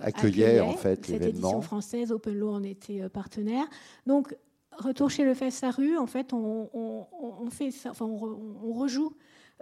accueillait, 0.00 0.60
en 0.60 0.72
fait 0.72 1.06
cette 1.06 1.22
édition 1.22 1.60
française. 1.60 2.12
Open 2.12 2.36
Law 2.36 2.50
en 2.50 2.62
était 2.62 3.08
partenaire. 3.08 3.66
Donc, 4.06 4.36
retour 4.78 5.10
chez 5.10 5.24
le 5.24 5.34
FSRU, 5.34 5.98
en 5.98 6.06
fait, 6.06 6.32
on, 6.32 6.70
on, 6.72 7.50
fait 7.50 7.70
ça, 7.70 7.90
enfin, 7.90 8.06
on, 8.06 8.72
rejoue, 8.72 9.12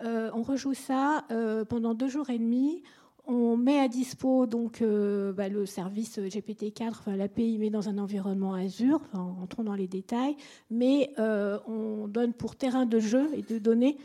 on 0.02 0.42
rejoue 0.42 0.74
ça 0.74 1.24
pendant 1.68 1.94
deux 1.94 2.08
jours 2.08 2.30
et 2.30 2.38
demi. 2.38 2.82
On 3.26 3.56
met 3.56 3.78
à 3.78 3.86
dispo 3.86 4.46
donc 4.46 4.82
euh, 4.82 5.32
bah, 5.32 5.48
le 5.48 5.64
service 5.64 6.18
GPT-4, 6.18 6.88
enfin, 6.88 7.16
l'API 7.16 7.56
met 7.58 7.70
dans 7.70 7.88
un 7.88 7.98
environnement 7.98 8.54
Azure, 8.54 9.00
enfin, 9.12 9.36
entrons 9.40 9.62
dans 9.62 9.74
les 9.74 9.86
détails, 9.86 10.36
mais 10.70 11.12
euh, 11.20 11.58
on 11.68 12.08
donne 12.08 12.32
pour 12.32 12.56
terrain 12.56 12.84
de 12.84 12.98
jeu 12.98 13.28
et 13.34 13.42
de 13.42 13.58
données 13.58 13.96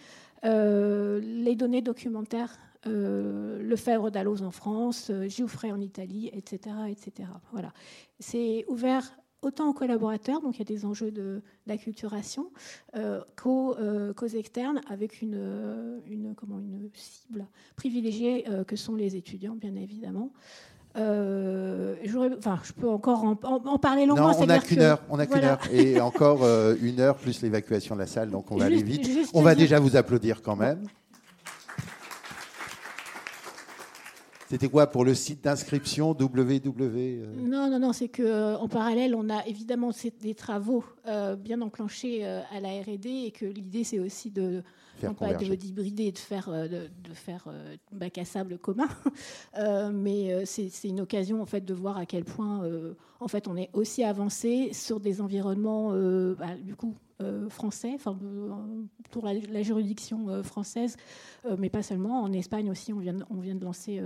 euh, 0.46 1.20
les 1.20 1.56
données 1.56 1.82
documentaires 1.82 2.60
Lefebvre 2.88 4.10
d'Alloz 4.12 4.44
en 4.44 4.52
France, 4.52 5.12
Giuffre 5.28 5.66
en 5.66 5.82
Italie, 5.82 6.30
etc. 6.34 6.76
etc. 6.90 7.30
Voilà. 7.52 7.74
C'est 8.20 8.66
ouvert 8.68 9.14
autant 9.42 9.70
aux 9.70 9.74
collaborateurs, 9.74 10.42
donc 10.42 10.56
il 10.56 10.60
y 10.60 10.62
a 10.62 10.66
des 10.66 10.86
enjeux 10.86 11.14
d'acculturation, 11.66 12.52
euh, 12.96 13.22
euh, 13.46 14.14
qu'aux 14.14 14.28
externes, 14.28 14.82
avec 14.90 15.22
une, 15.22 15.36
euh, 15.38 16.00
une, 16.08 16.34
comment, 16.36 16.60
une 16.60 16.90
cible 16.94 17.48
privilégiée 17.76 18.46
que 18.68 18.76
sont 18.76 18.96
les 18.96 19.16
étudiants, 19.16 19.56
bien 19.56 19.76
évidemment. 19.76 20.32
enfin, 20.96 22.60
je 22.64 22.74
peux 22.74 22.90
encore 22.90 23.24
en, 23.24 23.78
parler 23.78 24.06
longuement. 24.06 24.32
Non, 24.32 24.38
on 24.40 24.46
n'a 24.48 24.60
qu'une 24.60 24.82
heure, 24.82 25.02
on 25.10 25.20
a 25.20 25.26
qu'une 25.26 25.44
heure, 25.44 25.60
et 25.72 26.02
encore 26.02 26.42
une 26.82 27.00
heure 27.00 27.18
plus 27.18 27.42
l'évacuation 27.42 27.96
de 27.96 28.02
la 28.02 28.08
salle, 28.08 28.32
donc 28.32 28.52
on 28.52 28.58
va 28.58 28.66
aller 28.66 28.84
vite. 28.84 29.08
On 29.34 29.42
va 29.42 29.56
déjà 29.56 29.80
vous 29.80 29.96
applaudir 29.96 30.42
quand 30.42 30.56
même. 30.56 30.84
C'était 34.50 34.70
quoi 34.70 34.88
pour 34.88 35.04
le 35.04 35.14
site 35.14 35.44
d'inscription 35.44 36.12
www 36.12 37.22
euh 37.22 37.26
Non, 37.38 37.70
non, 37.70 37.80
non, 37.80 37.94
c'est 37.94 38.08
qu'en 38.08 38.24
euh, 38.24 38.68
parallèle, 38.68 39.14
on 39.14 39.30
a 39.30 39.46
évidemment 39.46 39.92
des 40.22 40.36
travaux 40.36 40.84
euh, 41.08 41.36
bien 41.36 41.62
enclenchés 41.62 42.26
à 42.26 42.60
la 42.62 42.70
R&D 42.70 43.10
et 43.26 43.32
que 43.32 43.46
l'idée, 43.46 43.84
c'est 43.84 44.00
aussi 44.00 44.32
de, 44.32 44.64
Faire 44.98 45.12
non 45.12 45.16
pas 45.16 45.26
converger. 45.34 45.58
d'hybrider, 45.58 46.12
de 46.12 46.18
faire, 46.18 46.50
euh, 46.50 46.68
de, 46.68 46.90
de 47.08 47.14
faire 47.14 47.44
euh, 47.48 47.76
bac 47.92 48.18
à 48.18 48.26
sable 48.26 48.58
commun, 48.58 48.88
Euh, 49.58 49.92
mais 49.92 50.32
euh, 50.34 50.44
c'est 50.46 50.70
c'est 50.70 50.88
une 50.88 51.00
occasion 51.02 51.42
en 51.42 51.46
fait 51.46 51.62
de 51.62 51.74
voir 51.74 51.98
à 51.98 52.06
quel 52.06 52.24
point 52.24 52.64
euh, 52.64 52.94
en 53.20 53.28
fait 53.28 53.48
on 53.48 53.56
est 53.56 53.70
aussi 53.74 54.04
avancé 54.04 54.72
sur 54.74 55.00
des 55.00 55.22
environnements 55.22 55.90
euh, 55.94 56.36
bah, 56.36 56.48
euh, 57.22 57.50
français, 57.50 57.94
enfin 57.96 58.18
euh, 58.22 58.52
pour 59.10 59.26
la, 59.26 59.64
juridiction 59.64 60.44
française, 60.44 60.98
mais 61.58 61.70
pas 61.70 61.82
seulement. 61.82 62.22
En 62.22 62.32
Espagne 62.32 62.70
aussi, 62.70 62.94
on 62.94 63.00
vient 63.00 63.14
de, 63.14 63.64
lancer 63.64 64.02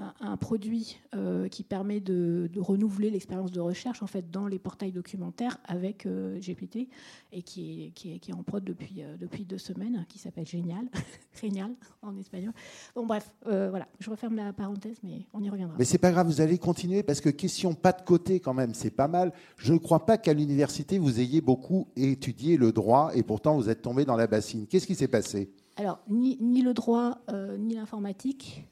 un, 0.00 0.32
un 0.32 0.36
produit 0.36 1.00
euh, 1.14 1.48
qui 1.48 1.62
permet 1.62 2.00
de, 2.00 2.48
de 2.52 2.60
renouveler 2.60 3.10
l'expérience 3.10 3.50
de 3.50 3.60
recherche 3.60 4.02
en 4.02 4.06
fait 4.06 4.30
dans 4.30 4.46
les 4.46 4.58
portails 4.58 4.92
documentaires 4.92 5.58
avec 5.64 6.06
euh, 6.06 6.38
GPT 6.38 6.88
et 7.32 7.42
qui 7.42 7.86
est, 7.86 7.90
qui 7.90 8.14
est, 8.14 8.18
qui 8.18 8.30
est 8.30 8.34
en 8.34 8.42
prod 8.42 8.62
depuis, 8.64 9.02
euh, 9.02 9.16
depuis 9.16 9.44
deux 9.44 9.58
semaines, 9.58 10.04
qui 10.08 10.18
s'appelle 10.18 10.46
Génial, 10.46 10.86
Génial 11.40 11.70
en 12.02 12.16
espagnol. 12.16 12.52
Bon 12.94 13.06
bref, 13.06 13.30
voilà, 13.44 13.88
je 13.98 14.10
referme 14.10 14.36
la 14.36 14.52
parenthèse, 14.52 14.98
mais 15.02 15.26
on 15.32 15.42
y 15.42 15.50
reviendra. 15.50 15.76
Mais 15.78 15.84
c'est 15.84 15.98
pas 15.98 16.12
grave, 16.12 16.26
vous 16.26 16.40
allez 16.40 16.58
continuer 16.58 17.02
parce 17.02 17.20
que 17.20 17.28
question 17.28 17.74
pas 17.74 17.92
de 17.92 18.02
côté 18.02 18.40
quand 18.40 18.54
même, 18.54 18.74
c'est 18.74 18.90
pas 18.90 19.08
mal. 19.08 19.32
Je 19.56 19.72
ne 19.72 19.78
crois 19.78 20.06
pas 20.06 20.18
qu'à 20.18 20.32
l'université 20.32 20.98
vous 20.98 21.20
ayez 21.20 21.40
beaucoup 21.40 21.88
étudié 21.96 22.56
le 22.56 22.72
droit 22.72 23.10
et 23.14 23.22
pourtant 23.22 23.56
vous 23.56 23.68
êtes 23.68 23.82
tombé 23.82 24.04
dans 24.04 24.16
la 24.16 24.26
bassine. 24.26 24.66
Qu'est-ce 24.66 24.86
qui 24.86 24.94
s'est 24.94 25.08
passé? 25.08 25.50
Alors, 25.78 26.00
ni, 26.08 26.36
ni 26.40 26.62
le 26.62 26.74
droit, 26.74 27.18
euh, 27.30 27.56
ni 27.56 27.74
l'informatique. 27.74 28.66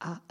Ah. 0.00 0.20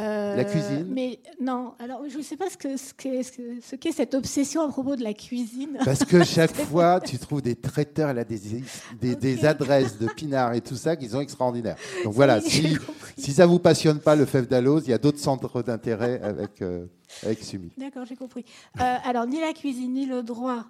Euh, 0.00 0.36
La 0.36 0.44
cuisine 0.44 0.86
Mais 0.88 1.18
non, 1.40 1.72
alors 1.80 2.02
je 2.08 2.18
ne 2.18 2.22
sais 2.22 2.36
pas 2.36 2.48
ce 2.48 2.56
qu'est 2.56 2.76
ce 3.24 3.92
cette 3.92 4.14
obsession 4.14 4.62
à 4.62 4.68
propos 4.68 4.94
de 4.94 5.02
la 5.02 5.12
cuisine. 5.12 5.76
Parce 5.84 6.04
que 6.04 6.22
chaque 6.38 6.54
fois, 6.54 7.00
tu 7.00 7.18
trouves 7.18 7.42
des 7.42 7.56
traiteurs, 7.56 8.14
des, 8.14 9.16
des, 9.16 9.44
adresses 9.44 9.98
de 9.98 10.06
pinard 10.06 10.54
et 10.54 10.60
tout 10.60 10.76
ça 10.76 10.94
qui 10.94 11.08
sont 11.08 11.20
extraordinaires. 11.20 11.76
Donc 12.04 12.14
voilà, 12.14 12.40
si, 12.44 12.76
si 13.16 13.32
ça 13.32 13.46
vous 13.46 13.58
passionne 13.58 13.98
pas 13.98 14.14
le 14.14 14.24
fève 14.24 14.46
d'Alloz, 14.46 14.84
il 14.86 14.90
y 14.90 14.94
a 14.94 14.98
d'autres 14.98 15.18
centres 15.18 15.62
d'intérêt 15.62 16.20
avec, 16.22 16.62
euh, 16.62 16.86
avec 17.24 17.42
Sumi. 17.42 17.72
D'accord, 17.76 18.04
j'ai 18.04 18.14
compris. 18.16 18.44
Euh, 18.80 18.96
alors, 19.04 19.26
ni 19.26 19.40
la 19.40 19.52
cuisine, 19.52 19.94
ni 19.94 20.06
le 20.06 20.22
droit, 20.22 20.64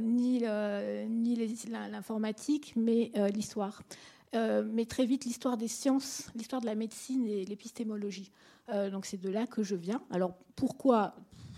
ni, 0.00 0.44
l'informatique, 1.90 2.74
mais 2.76 3.10
l'histoire. 3.34 3.82
Euh, 4.34 4.62
mais 4.64 4.84
très 4.84 5.06
vite, 5.06 5.24
l'histoire 5.24 5.56
des 5.56 5.68
sciences, 5.68 6.30
l'histoire 6.36 6.60
de 6.60 6.66
la 6.66 6.74
médecine 6.74 7.26
et 7.26 7.44
l'épistémologie. 7.44 8.30
Euh, 8.68 8.90
donc, 8.90 9.06
c'est 9.06 9.20
de 9.20 9.28
là 9.28 9.46
que 9.46 9.62
je 9.62 9.74
viens. 9.74 10.02
Alors, 10.10 10.34
pourquoi? 10.54 11.14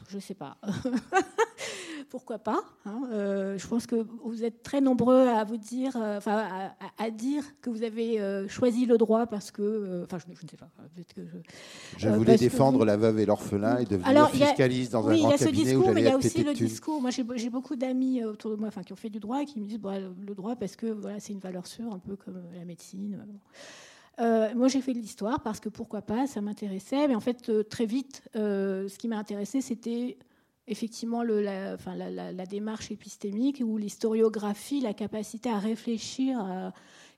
Je 0.08 0.16
ne 0.16 0.20
sais 0.20 0.34
pas. 0.34 0.58
pourquoi 2.08 2.38
pas 2.38 2.60
hein, 2.86 3.02
euh, 3.12 3.58
Je 3.58 3.66
pense 3.66 3.86
que 3.86 4.06
vous 4.24 4.44
êtes 4.44 4.62
très 4.62 4.80
nombreux 4.80 5.26
à 5.28 5.44
vous 5.44 5.56
dire, 5.56 5.96
euh, 5.96 6.18
enfin, 6.18 6.36
à, 6.36 6.66
à- 7.00 7.04
à 7.06 7.10
dire 7.10 7.42
que 7.60 7.70
vous 7.70 7.82
avez 7.82 8.20
euh, 8.20 8.48
choisi 8.48 8.86
le 8.86 8.98
droit 8.98 9.26
parce 9.26 9.50
que, 9.50 10.02
enfin, 10.04 10.18
je, 10.18 10.24
je 10.34 10.44
ne 10.44 10.48
sais 10.50 10.56
pas. 10.56 10.68
que 11.14 11.22
je- 11.26 11.98
Je 11.98 12.08
voulais 12.10 12.36
défendre 12.36 12.78
vous- 12.78 12.84
la 12.84 12.96
veuve 12.96 13.18
et 13.20 13.26
l'orphelin 13.26 13.78
et 13.78 13.84
devenir 13.84 14.06
Alors, 14.08 14.26
a- 14.26 14.30
fiscaliste 14.30 14.92
dans 14.92 15.02
oui, 15.06 15.10
un 15.10 15.14
il 15.14 15.18
y 15.18 15.22
grand 15.22 15.30
a 15.32 15.38
ce 15.38 15.44
cabinet 15.44 15.64
discours, 15.64 15.90
mais 15.94 16.00
il 16.00 16.04
y 16.04 16.08
a 16.08 16.16
aussi 16.16 16.42
le 16.44 16.54
discours. 16.54 17.00
Moi, 17.00 17.10
j'ai 17.10 17.50
beaucoup 17.50 17.76
d'amis 17.76 18.24
autour 18.24 18.50
de 18.52 18.56
moi, 18.56 18.68
enfin, 18.68 18.82
qui 18.82 18.92
ont 18.92 18.96
fait 18.96 19.10
du 19.10 19.20
droit 19.20 19.42
et 19.42 19.44
qui 19.44 19.60
me 19.60 19.66
disent 19.66 19.78
bon, 19.78 20.14
le 20.26 20.34
droit 20.34 20.56
parce 20.56 20.76
que 20.76 20.86
voilà, 20.86 21.20
c'est 21.20 21.32
une 21.32 21.38
valeur 21.40 21.66
sûre, 21.66 21.92
un 21.92 21.98
peu 21.98 22.16
comme 22.16 22.40
la 22.54 22.64
médecine. 22.64 23.18
bon. 23.26 23.38
Euh, 24.20 24.54
moi, 24.54 24.68
j'ai 24.68 24.82
fait 24.82 24.92
de 24.92 24.98
l'histoire 24.98 25.40
parce 25.42 25.58
que 25.58 25.70
pourquoi 25.70 26.02
pas, 26.02 26.26
ça 26.26 26.42
m'intéressait. 26.42 27.08
Mais 27.08 27.14
en 27.14 27.20
fait, 27.20 27.48
euh, 27.48 27.62
très 27.62 27.86
vite, 27.86 28.22
euh, 28.36 28.86
ce 28.86 28.98
qui 28.98 29.08
m'a 29.08 29.16
intéressé, 29.16 29.62
c'était 29.62 30.18
effectivement 30.72 31.22
la, 31.22 32.46
démarche 32.46 32.90
épistémique 32.90 33.62
ou 33.64 33.76
l'historiographie, 33.78 34.80
la 34.80 34.94
capacité 34.94 35.48
à 35.50 35.58
réfléchir 35.58 36.38
à- 36.40 36.72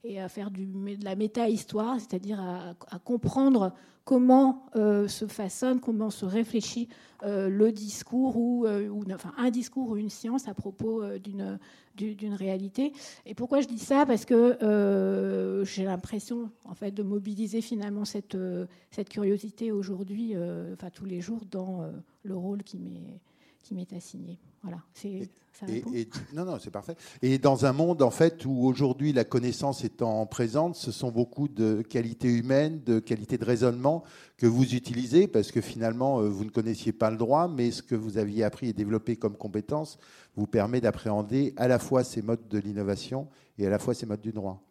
et 0.07 0.21
à 0.21 0.29
faire 0.29 0.51
de 0.51 1.03
la 1.03 1.17
méta-histoire, 1.17 1.99
c'est-à-dire 1.99 2.39
à, 2.39 2.99
comprendre 2.99 3.73
comment 4.05 4.67
euh, 4.77 5.09
se 5.09 5.27
façonne, 5.27 5.81
comment 5.81 6.11
se 6.11 6.27
réfléchit 6.27 6.91
euh, 7.23 7.49
le 7.49 7.73
discours 7.73 8.37
ou, 8.37 8.67
euh, 8.67 8.91
enfin, 9.15 9.33
un 9.39 9.51
discours 9.51 9.89
ou 9.89 9.97
une 9.97 10.11
science 10.11 10.47
à 10.47 10.53
propos 10.53 11.03
euh, 11.03 11.19
d'une 11.19 11.59
du- 11.97 12.15
d'une 12.15 12.35
réalité. 12.35 12.93
Et 13.25 13.35
pourquoi 13.35 13.61
je 13.61 13.69
dis 13.69 13.79
ça? 13.79 14.05
Parce 14.05 14.25
que 14.25 14.63
euh, 14.63 15.65
j'ai 15.65 15.85
l'impression 15.85 16.51
en 16.65 16.75
fait 16.75 16.91
de 16.91 17.03
mobiliser 17.03 17.61
finalement 17.61 18.05
cette, 18.05 18.35
euh, 18.35 18.67
cette 18.91 19.09
curiosité 19.09 19.73
aujourd'hui, 19.73 20.33
euh, 20.35 20.75
enfin 20.75 20.91
tous 20.91 21.05
les 21.07 21.21
jours, 21.21 21.41
dans 21.51 21.83
euh, 21.83 21.93
le 22.25 22.37
rôle 22.37 22.63
qui 22.63 22.79
m'est 22.79 23.21
qui 23.65 23.75
m'est 23.75 23.93
assigné. 23.93 24.39
Voilà, 24.63 24.79
c'est 24.95 25.29
ça 25.53 25.67
Et, 25.69 25.73
répond 25.75 25.93
et- 25.93 26.09
non, 26.35 26.45
non, 26.45 26.59
c'est 26.59 26.71
parfait. 26.71 26.97
Et 27.23 27.39
dans 27.39 27.67
un 27.67 27.73
monde 27.73 28.01
en 28.03 28.11
fait 28.11 28.45
où 28.47 28.65
aujourd'hui 28.65 29.13
la 29.13 29.25
connaissance 29.25 29.85
étant 29.85 30.25
présente, 30.27 30.75
ce 30.77 30.93
sont 30.93 31.11
beaucoup 31.11 31.49
de 31.49 31.83
qualités 31.83 32.29
humaines, 32.29 32.81
de 32.85 32.99
qualités 32.99 33.37
de 33.39 33.45
raisonnement 33.45 34.05
que 34.37 34.47
vous 34.47 34.75
utilisez 34.75 35.27
parce 35.27 35.51
que 35.51 35.61
finalement 35.61 36.21
euh, 36.21 36.29
vous 36.29 36.45
ne 36.45 36.51
connaissiez 36.51 36.93
pas 36.93 37.11
le 37.11 37.17
droit, 37.17 37.49
mais 37.49 37.71
ce 37.73 37.83
que 37.83 37.95
vous 37.95 38.17
aviez 38.19 38.45
appris 38.45 38.69
et 38.69 38.73
développé 38.73 39.17
comme 39.17 39.37
compétences 39.37 39.99
vous 40.37 40.47
permet 40.47 40.81
d'appréhender 40.81 41.53
à 41.57 41.69
la 41.69 41.79
fois 41.79 42.05
ces 42.05 42.23
modes 42.23 42.49
de 42.49 42.59
l'innovation 42.59 43.29
et 43.59 43.67
à 43.67 43.71
la 43.71 43.79
fois 43.79 43.95
ces 43.95 44.07
modes 44.07 44.21
du 44.23 44.33
droit. 44.33 44.63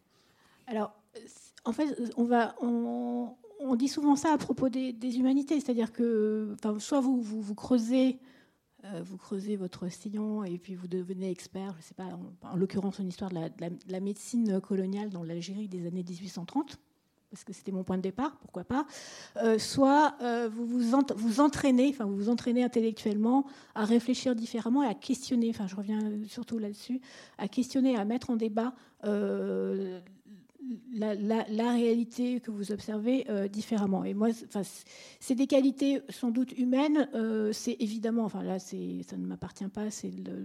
Alors, 0.66 0.92
en 1.64 1.72
fait, 1.72 1.86
on, 2.16 2.24
va, 2.24 2.54
on, 2.60 3.28
on 3.60 3.76
dit 3.76 3.88
souvent 3.88 4.16
ça 4.16 4.32
à 4.34 4.38
propos 4.38 4.68
des, 4.68 4.92
des 4.92 5.18
humanités, 5.18 5.60
c'est-à-dire 5.60 5.92
que 5.92 6.54
enfin, 6.54 6.78
soit 6.80 7.00
vous, 7.00 7.22
vous, 7.22 7.40
vous 7.40 7.54
creusez, 7.54 8.18
vous 9.04 9.16
creusez 9.16 9.56
votre 9.56 9.88
sillon 9.88 10.44
et 10.44 10.58
puis 10.58 10.74
vous 10.74 10.88
devenez 10.88 11.30
expert, 11.30 11.72
je 11.72 11.78
ne 11.78 11.82
sais 11.82 11.94
pas, 11.94 12.04
en, 12.42 12.52
en 12.52 12.56
l'occurrence 12.56 12.98
une 12.98 13.08
histoire 13.08 13.30
de 13.30 13.36
la, 13.36 13.48
de 13.48 13.60
la- 13.60 13.70
de 13.70 13.76
la 13.92 14.00
médecine 14.00 14.60
coloniale 14.60 15.10
dans 15.10 15.22
l'Algérie 15.22 15.68
des 15.68 15.86
années 15.86 16.04
1830 16.06 16.78
parce 17.30 17.42
que 17.42 17.52
c'était 17.52 17.72
mon 17.72 17.82
point 17.82 17.96
de 17.96 18.02
départ, 18.02 18.36
pourquoi 18.36 18.62
pas. 18.62 18.86
Euh, 19.42 19.58
soit 19.58 20.14
euh, 20.22 20.48
vous 20.52 20.66
vous, 20.66 20.78
vous 21.16 21.40
entraînez, 21.40 21.88
enfin 21.88 22.04
vous 22.04 22.14
vous 22.14 22.28
entraînez 22.28 22.62
intellectuellement 22.62 23.44
à 23.74 23.84
réfléchir 23.84 24.36
différemment 24.36 24.84
et 24.84 24.86
à 24.86 24.94
questionner. 24.94 25.50
Enfin, 25.50 25.66
je 25.66 25.74
reviens 25.74 25.98
surtout 26.28 26.58
là-dessus, 26.58 27.00
à 27.38 27.48
questionner, 27.48 27.96
à 27.96 28.04
mettre 28.04 28.30
en 28.30 28.36
débat 28.36 28.74
euh, 29.02 29.98
la, 30.92 31.14
la- 31.14 31.46
la 31.48 31.72
réalité 31.72 32.40
que 32.40 32.50
vous 32.50 32.72
observez 32.72 33.24
euh, 33.30 33.48
différemment. 33.48 34.04
Et 34.04 34.14
moi, 34.14 34.28
c'est- 34.32 35.34
des 35.34 35.46
qualités 35.46 36.00
sans 36.08 36.30
doute 36.30 36.56
humaines. 36.58 37.08
euh, 37.14 37.52
c'est 37.52 37.76
évidemment, 37.80 38.24
enfin 38.24 38.42
là, 38.42 38.58
ça 38.58 38.76
ne 39.16 39.26
m'appartient 39.26 39.68
pas. 39.68 39.90
C'est 39.90 40.10
de, 40.10 40.44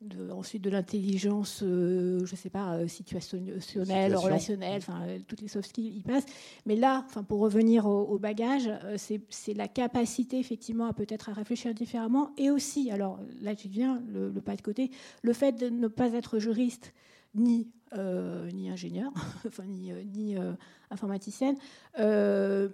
de- 0.00 0.30
ensuite 0.30 0.62
de 0.62 0.70
l'intelligence, 0.70 1.60
euh, 1.64 2.24
je 2.24 2.30
ne 2.32 2.36
sais 2.36 2.50
pas, 2.50 2.86
situationnelle, 2.86 3.60
Situation. 3.60 4.20
relationnelle, 4.20 4.76
enfin 4.78 5.00
toutes 5.26 5.40
les 5.40 5.48
soft 5.48 5.70
skills 5.70 5.88
y 5.98 6.02
passent. 6.02 6.26
Mais 6.66 6.76
là, 6.76 7.02
enfin 7.06 7.24
pour 7.24 7.40
revenir 7.40 7.84
au, 7.86 8.02
au 8.02 8.16
bagage, 8.18 8.70
c'est, 8.96 9.20
la 9.54 9.66
capacité 9.66 10.38
effectivement 10.38 10.86
à 10.86 10.92
peut-être 10.92 11.30
à 11.30 11.32
réfléchir 11.32 11.74
différemment, 11.74 12.30
et 12.38 12.48
aussi, 12.48 12.92
alors 12.92 13.18
là 13.42 13.54
je 13.60 13.66
viens 13.66 14.00
le, 14.08 14.30
le 14.30 14.40
pas 14.40 14.54
de 14.54 14.62
côté, 14.62 14.92
le 15.22 15.32
fait 15.32 15.52
de 15.52 15.68
ne 15.68 15.88
pas 15.88 16.12
être 16.12 16.38
juriste 16.38 16.94
ni 17.34 17.70
euh, 17.96 18.50
ni 18.50 18.68
ingénieur, 18.68 19.10
enfin 19.46 19.64
ni, 19.64 19.92
euh, 19.92 20.02
ni 20.04 20.36
euh, 20.36 20.52
informaticienne, 20.90 21.56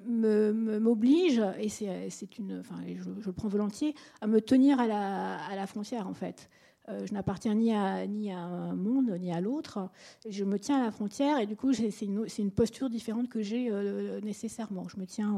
m'oblige, 0.06 1.40
et 1.60 1.68
c'est, 1.68 2.38
une, 2.38 2.58
enfin 2.58 2.74
je, 2.88 3.10
je 3.20 3.26
le 3.26 3.32
prends 3.32 3.46
volontiers, 3.46 3.94
à 4.20 4.26
me 4.26 4.40
tenir 4.40 4.80
à 4.80 4.88
la, 4.88 5.36
à 5.36 5.54
la 5.54 5.68
frontière 5.68 6.08
en 6.08 6.14
fait. 6.14 6.50
Euh, 6.88 7.07
je 7.07 7.14
n'appartiens 7.14 7.55
ni 7.55 7.73
à, 7.73 8.07
ni 8.07 8.31
à 8.31 8.38
un 8.38 8.75
monde 8.75 9.11
ni 9.18 9.33
à 9.33 9.40
l'autre. 9.40 9.88
Je 10.29 10.44
me 10.44 10.59
tiens 10.59 10.81
à 10.81 10.85
la 10.85 10.90
frontière 10.90 11.38
et 11.38 11.47
du 11.47 11.57
coup, 11.57 11.73
c'est 11.73 11.88
une, 12.03 12.51
posture 12.51 12.90
différente 12.90 13.29
que 13.29 13.42
j'ai 13.42 13.70
euh, 13.70 14.20
nécessairement. 14.20 14.87
Je 14.88 14.99
me 14.99 15.07
tiens 15.07 15.35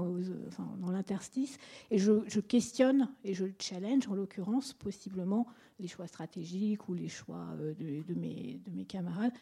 dans 0.80 0.90
l'interstice 0.90 1.58
et 1.90 1.98
je, 1.98 2.40
questionne 2.40 3.08
et 3.24 3.34
je 3.34 3.46
challenge, 3.60 4.08
en 4.08 4.14
l'occurrence, 4.14 4.72
possiblement 4.72 5.46
les 5.78 5.88
choix 5.88 6.06
stratégiques 6.06 6.88
ou 6.88 6.94
les 6.94 7.08
choix 7.08 7.46
euh, 7.60 7.74
de, 7.74 8.14
mes, 8.14 8.60
de 8.66 8.70
mes 8.74 8.84
camarades 8.84 9.32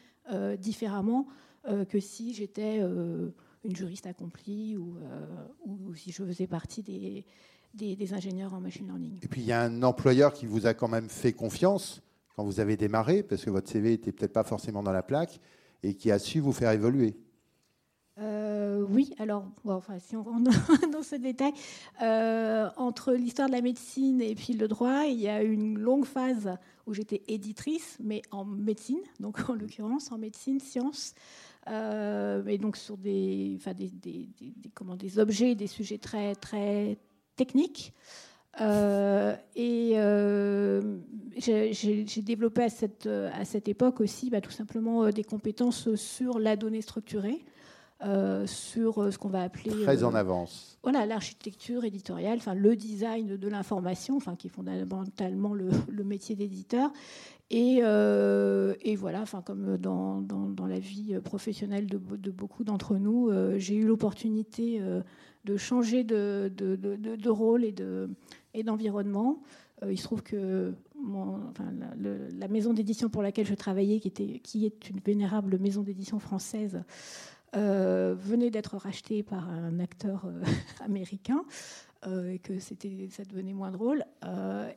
différemment 0.57 1.27
que 1.87 1.99
si 1.99 2.33
j'étais 2.33 2.79
une 2.79 3.75
juriste 3.75 4.07
accomplie 4.07 4.75
ou, 4.75 4.97
ou 5.67 5.93
si 5.93 6.11
je 6.11 6.23
faisais 6.23 6.47
partie 6.47 6.81
des, 6.81 7.27
des, 7.75 7.95
des 7.95 8.13
ingénieurs 8.13 8.53
en 8.53 8.61
machine 8.61 8.85
learning. 8.85 9.19
Et 9.21 9.27
puis 9.27 9.41
il 9.41 9.47
y 9.47 9.51
a 9.51 9.61
un 9.61 9.83
employeur 9.83 10.33
qui 10.33 10.45
vous 10.45 10.65
a 10.65 10.73
quand 10.73 10.87
même 10.87 11.09
fait 11.09 11.33
confiance 11.33 12.01
quand 12.35 12.43
vous 12.43 12.59
avez 12.59 12.75
démarré, 12.77 13.23
parce 13.23 13.45
que 13.45 13.49
votre 13.49 13.69
CV 13.69 13.93
était 13.93 14.11
peut-être 14.11 14.33
pas 14.33 14.43
forcément 14.43 14.83
dans 14.83 14.91
la 14.91 15.03
plaque, 15.03 15.39
et 15.83 15.93
qui 15.93 16.11
a 16.11 16.19
su 16.19 16.39
vous 16.39 16.51
faire 16.51 16.71
évoluer. 16.71 17.15
Euh, 18.17 18.85
oui, 18.89 19.13
alors, 19.19 19.45
bon, 19.65 19.73
enfin, 19.73 19.99
si 19.99 20.15
on 20.15 20.23
rentre 20.23 20.49
dans 20.89 21.03
ce 21.03 21.15
détail, 21.15 21.51
euh, 22.01 22.69
entre 22.77 23.11
l'histoire 23.13 23.49
de 23.49 23.53
la 23.53 23.61
médecine 23.61 24.21
et 24.21 24.35
puis 24.35 24.53
le 24.53 24.67
droit, 24.69 25.03
il 25.05 25.19
y 25.19 25.27
a 25.27 25.43
eu 25.43 25.51
une 25.51 25.77
longue 25.77 26.05
phase 26.05 26.49
où 26.87 26.93
j'étais 26.93 27.23
éditrice, 27.27 27.97
mais 28.01 28.21
en 28.31 28.45
médecine, 28.45 28.99
donc 29.19 29.49
en 29.49 29.53
l'occurrence 29.55 30.11
en 30.13 30.17
médecine, 30.17 30.59
sciences, 30.61 31.13
euh, 31.67 32.45
et 32.47 32.57
donc 32.57 32.77
sur 32.77 32.95
des, 32.97 33.55
enfin, 33.59 33.73
des, 33.73 33.89
des, 33.89 34.29
des- 34.39 34.53
des- 34.55 34.69
comment, 34.73 34.95
des 34.95 35.19
objets, 35.19 35.55
des 35.55 35.67
sujets 35.67 35.97
très, 35.97 36.35
très 36.35 36.97
techniques. 37.35 37.93
et 38.59 39.95
j'ai 41.37 42.21
développé 42.21 42.63
à 42.63 42.69
cette, 42.69 43.07
à 43.07 43.45
cette 43.45 43.67
époque 43.67 43.99
aussi 44.01 44.29
bah, 44.29 44.41
tout 44.41 44.51
simplement 44.51 45.09
des 45.09 45.23
compétences 45.23 45.95
sur 45.95 46.39
la 46.39 46.55
donnée 46.55 46.81
structurée. 46.81 47.45
Euh, 48.03 48.45
sur 48.45 49.01
euh, 49.01 49.09
ce 49.09 49.17
qu'on 49.17 49.29
va 49.29 49.41
appeler 49.41 49.71
très 49.83 50.03
en 50.03 50.13
avance. 50.13 50.77
Voilà, 50.83 51.05
l'architecture 51.05 51.85
éditoriale, 51.85 52.39
enfin 52.39 52.53
le 52.53 52.75
design 52.75 53.37
de 53.37 53.47
l'information, 53.47 54.17
enfin 54.17 54.35
qui 54.35 54.47
est 54.47 54.49
fondamentalement 54.49 55.53
le, 55.53 56.03
métier 56.03 56.35
d'éditeur. 56.35 56.91
Et, 57.51 57.77
et, 57.77 58.95
voilà, 58.97 59.21
enfin 59.21 59.41
comme 59.41 59.77
dans, 59.77 60.19
dans, 60.19 60.65
la 60.65 60.77
vie 60.77 61.17
professionnelle 61.23 61.87
de, 61.87 61.97
de 61.97 62.31
beaucoup 62.31 62.65
d'entre 62.65 62.97
nous, 62.97 63.31
j'ai 63.57 63.75
eu 63.75 63.85
l'opportunité 63.85 64.81
de 65.45 65.57
changer 65.57 66.03
de, 66.03 67.29
rôle 67.29 67.63
et 67.63 67.71
de 67.71 68.09
et 68.53 68.63
d'environnement. 68.63 69.41
il 69.87 69.97
se 69.97 70.03
trouve 70.03 70.23
que 70.23 70.73
la, 72.37 72.47
maison 72.47 72.73
d'édition 72.73 73.09
pour 73.09 73.21
laquelle 73.21 73.45
je 73.45 73.53
travaillais, 73.53 73.99
qui, 73.99 74.65
est 74.65 74.89
une 74.89 74.99
vénérable 74.99 75.59
maison 75.59 75.83
d'édition 75.83 76.19
française, 76.19 76.83
euh, 77.55 78.15
venait 78.17 78.49
d'être 78.49 78.75
racheté 78.75 79.23
par 79.23 79.49
un 79.49 79.79
acteur 79.79 80.25
euh, 80.25 80.43
américain 80.83 81.45
euh, 82.05 82.31
et 82.33 82.39
que 82.39 82.59
c'était, 82.59 83.07
ça 83.09 83.23
devenait 83.23 83.53
moins 83.53 83.71
drôle. 83.71 84.03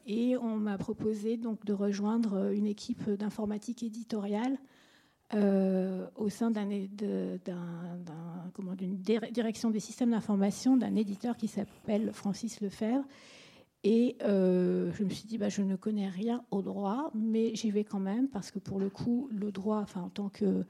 et 0.07 0.37
on 0.37 0.59
m'a 0.59 0.79
proposé 0.79 1.37
donc 1.37 1.65
de 1.65 1.73
rejoindre 1.73 2.53
une 2.53 2.67
équipe 2.67 3.11
d'informatique 3.11 3.83
éditoriale 3.83 4.59
au 5.35 6.29
sein 6.29 6.51
d'un, 6.51 6.67
d'une 8.77 8.97
direction 8.97 9.71
des 9.71 9.81
systèmes 9.81 10.11
d'information 10.11 10.77
d'un 10.77 10.95
éditeur 10.95 11.37
qui 11.37 11.49
s'appelle 11.49 12.13
Francis 12.13 12.61
Lefebvre. 12.61 13.05
Et 13.85 14.17
je 14.21 15.05
me 15.05 15.11
suis 15.11 15.27
dit, 15.27 15.39
bah, 15.39 15.49
je 15.49 15.63
ne 15.63 15.77
connais 15.77 16.09
rien 16.09 16.45
au 16.51 16.63
droit, 16.63 17.11
mais 17.15 17.55
j'y 17.55 17.71
vais 17.71 17.85
quand 17.85 18.01
même, 18.01 18.29
parce 18.29 18.51
que 18.51 18.59
pour 18.59 18.79
le 18.79 18.91
coup, 18.91 19.29
le 19.31 19.53
droit, 19.53 19.79
enfin, 19.79 20.03
en 20.03 20.09
tant 20.09 20.29
que 20.29 20.65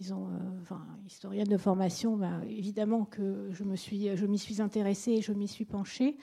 disons, 0.00 0.28
euh, 0.28 0.74
historienne 1.06 1.46
de 1.46 1.58
formation, 1.58 2.16
bah, 2.16 2.40
évidemment 2.48 3.04
que 3.04 3.48
je 3.52 3.64
me 3.64 3.76
suis, 3.76 4.16
je 4.16 4.24
m'y 4.24 4.38
suis 4.38 4.62
intéressée 4.62 5.12
et 5.12 5.22
je 5.22 5.32
m'y 5.32 5.46
suis 5.46 5.66
penchée. 5.66 6.16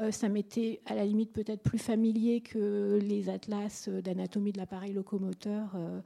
Euh, 0.00 0.10
ça 0.10 0.28
m'était 0.28 0.80
à 0.84 0.96
la 0.96 1.06
limite 1.06 1.32
peut-être 1.32 1.62
plus 1.62 1.78
familier 1.78 2.40
que 2.40 2.98
les 3.00 3.28
atlas 3.28 3.88
d'anatomie 3.88 4.50
de 4.50 4.58
l'appareil 4.58 4.92
locomoteur 4.92 5.72
euh, 5.76 6.00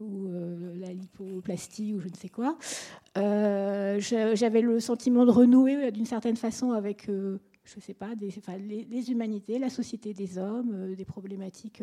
ou 0.00 0.28
la 0.74 0.92
lipoplastie 0.92 1.92
ou 1.92 2.00
je 2.00 2.08
ne 2.08 2.14
sais 2.14 2.28
quoi. 2.28 2.56
J'avais 3.14 4.60
le 4.60 4.80
sentiment 4.80 5.24
de 5.24 5.30
renouer 5.30 5.90
d'une 5.90 6.06
certaine 6.06 6.36
façon 6.36 6.72
avec, 6.72 7.06
je 7.06 7.38
ne 7.76 7.80
sais 7.80 7.94
pas, 7.94 8.14
des, 8.14 8.30
les, 8.58 8.84
les, 8.84 9.10
humanités, 9.10 9.58
la 9.58 9.70
société 9.70 10.12
des 10.12 10.38
hommes, 10.38 10.94
des 10.94 11.04
problématiques 11.04 11.82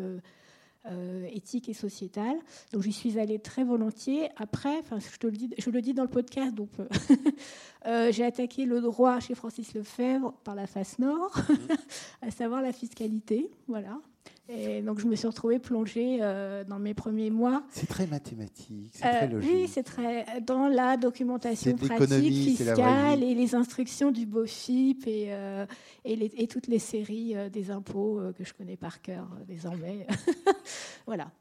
euh, 0.86 1.26
éthique 1.32 1.70
et 1.70 1.74
sociétale. 1.74 2.36
Donc 2.74 2.82
j'y 2.82 2.92
suis 2.92 3.18
allée 3.18 3.40
très 3.40 3.64
volontiers. 3.64 4.28
Après, 4.36 4.80
enfin, 4.80 5.00
je, 5.00 5.18
te 5.18 5.28
le 5.28 5.32
dis, 5.32 5.50
je 5.58 5.70
le 5.70 5.82
dis 5.82 5.94
dans 5.94 6.04
le 6.04 6.10
podcast, 6.10 6.54
donc 6.54 6.72
euh, 6.78 6.86
euh, 7.86 8.12
j'ai 8.12 8.26
attaqué 8.26 8.66
le 8.66 8.82
droit 8.82 9.22
chez 9.22 9.34
Francis 9.34 9.74
Lefebvre 9.76 10.34
par 10.44 10.56
la 10.56 10.68
face 10.68 11.00
nord, 11.00 11.34
à 12.22 12.32
savoir 12.32 12.62
la 12.62 12.74
fiscalité. 12.74 13.50
Voilà. 13.66 13.98
Et 14.50 14.82
donc, 14.82 15.00
je 15.00 15.08
me 15.08 15.16
suis 15.16 15.28
retrouvée 15.28 15.58
plongée 15.58 16.18
euh, 16.22 16.66
dans 16.66 16.78
mes 16.78 16.94
premiers 16.94 17.30
mois. 17.30 17.64
C'est 17.70 17.88
très 17.88 18.08
mathématique, 18.08 18.92
c'est 18.94 19.00
très 19.02 19.24
euh, 19.24 19.28
logique. 19.28 19.52
Oui, 19.54 19.68
c'est 19.70 19.84
très 19.84 20.42
dans 20.42 20.68
la 20.68 20.98
documentation 20.98 21.76
pratique 21.78 22.34
fiscale 22.34 23.24
et 23.24 23.36
les 23.36 23.56
instructions 23.56 24.12
du 24.12 24.26
BOFIP 24.26 25.08
et, 25.08 25.28
euh, 25.30 25.66
et, 26.04 26.48
toutes 26.48 26.68
les 26.68 26.80
séries 26.80 27.36
des 27.52 27.72
impôts 27.72 28.20
que 28.38 28.44
je 28.44 28.54
connais 28.54 28.76
par 28.76 29.02
cœur 29.02 29.30
désormais. 29.48 30.08
voilà. 31.06 31.32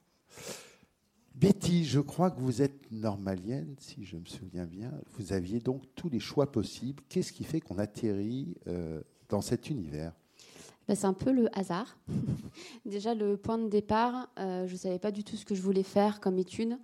Betty, 1.35 1.85
je 1.85 1.99
crois 1.99 2.31
que 2.31 2.41
vous 2.41 2.63
êtes 2.63 2.93
normalienne, 2.93 3.75
si 3.81 4.05
je 4.05 4.17
me 4.17 4.27
souviens 4.27 4.67
bien. 4.67 4.93
Vous 5.19 5.33
aviez 5.33 5.59
donc 5.59 5.83
tous 5.97 6.09
les 6.09 6.21
choix 6.21 6.53
possibles. 6.53 7.03
Qu'est-ce 7.09 7.33
qui 7.33 7.43
fait 7.43 7.61
qu'on 7.61 7.79
atterrit 7.79 8.55
dans 9.29 9.41
cet 9.41 9.71
univers? 9.71 10.13
Bah, 10.89 10.95
c'est 10.97 11.07
un 11.07 11.13
peu 11.13 11.31
le 11.33 11.49
hasard. 11.57 11.97
Déjà, 12.85 13.15
le 13.15 13.37
point 13.37 13.59
de 13.59 13.69
départ, 13.69 14.29
euh, 14.39 14.67
je 14.67 14.73
ne 14.73 14.79
savais 14.79 14.99
pas 14.99 15.13
du 15.13 15.23
tout 15.23 15.37
ce 15.37 15.45
que 15.45 15.55
je 15.55 15.63
voulais 15.63 15.83
faire 15.83 16.21
comme 16.21 16.39
étude. 16.39 16.77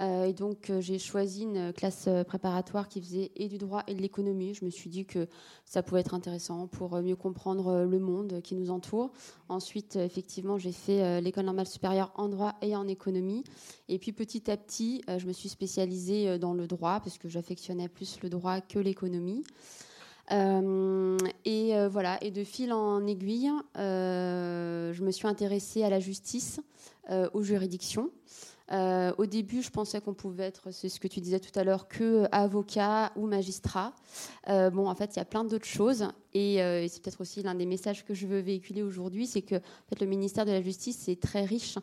Euh, 0.00 0.26
et 0.26 0.32
donc, 0.32 0.70
euh, 0.70 0.80
j'ai 0.80 0.98
choisi 0.98 1.42
une 1.42 1.72
classe 1.72 2.08
préparatoire 2.26 2.88
qui 2.88 3.00
faisait 3.00 3.32
et 3.34 3.48
du 3.48 3.58
droit 3.58 3.82
et 3.88 3.94
de 3.94 4.00
l'économie. 4.02 4.54
Je 4.54 4.64
me 4.64 4.70
suis 4.70 4.90
dit 4.90 5.06
que 5.06 5.26
ça 5.64 5.82
pouvait 5.82 6.02
être 6.02 6.14
intéressant 6.14 6.68
pour 6.68 7.00
mieux 7.00 7.16
comprendre 7.16 7.84
le 7.84 7.98
monde 7.98 8.40
qui 8.42 8.54
nous 8.54 8.70
entoure. 8.70 9.10
Ensuite, 9.48 9.96
effectivement, 9.96 10.58
j'ai 10.58 10.72
fait 10.72 11.20
l'école 11.20 11.46
normale 11.46 11.66
supérieure 11.66 12.12
en 12.14 12.28
droit 12.28 12.54
et 12.62 12.76
en 12.76 12.86
économie. 12.86 13.42
Et 13.88 13.98
puis, 13.98 14.12
petit 14.12 14.50
à 14.50 14.56
petit, 14.56 15.02
je 15.08 15.26
me 15.26 15.32
suis 15.32 15.48
spécialisée 15.48 16.38
dans 16.38 16.54
le 16.54 16.68
droit 16.68 17.00
parce 17.00 17.18
que 17.18 17.28
j'affectionnais 17.28 17.88
plus 17.88 18.20
le 18.22 18.28
droit 18.28 18.60
que 18.60 18.78
l'économie. 18.78 19.42
Euh, 20.30 21.16
et 21.44 21.74
euh, 21.74 21.88
voilà, 21.88 22.22
et 22.22 22.30
de 22.30 22.44
fil 22.44 22.72
en 22.72 23.06
aiguille, 23.06 23.50
euh, 23.78 24.92
je 24.92 25.02
me 25.02 25.10
suis 25.10 25.26
intéressée 25.26 25.82
à 25.82 25.90
la 25.90 26.00
justice, 26.00 26.60
aux 27.32 27.42
juridictions. 27.42 28.10
au 28.70 29.24
début, 29.24 29.62
je 29.62 29.70
pensais 29.70 29.98
qu'on 30.02 30.12
pouvait 30.12 30.44
être, 30.44 30.70
c'est 30.72 30.90
ce 30.90 31.00
que 31.00 31.08
tu 31.08 31.20
disais 31.20 31.40
tout 31.40 31.58
à 31.58 31.64
l'heure, 31.64 31.88
que 31.88 32.26
avocat 32.32 33.12
ou 33.16 33.26
magistrat. 33.26 33.94
bon, 34.46 34.86
en 34.86 34.94
fait, 34.94 35.16
il 35.16 35.18
y 35.18 35.22
a 35.22 35.24
plein 35.24 35.44
d'autres 35.44 35.64
choses, 35.64 36.08
et, 36.34 36.56
c'est 36.90 37.02
peut-être 37.02 37.22
aussi 37.22 37.42
l'un 37.42 37.54
des 37.54 37.64
messages 37.64 38.04
que 38.04 38.12
je 38.12 38.26
veux 38.26 38.40
véhiculer 38.40 38.82
aujourd'hui, 38.82 39.26
c'est 39.26 39.40
que 39.40 39.54
en 39.54 39.88
fait, 39.88 40.00
le 40.00 40.06
ministère 40.06 40.44
de 40.44 40.50
la 40.50 40.60
Justice 40.60 41.08
est 41.08 41.22
très 41.22 41.46
riche 41.46 41.78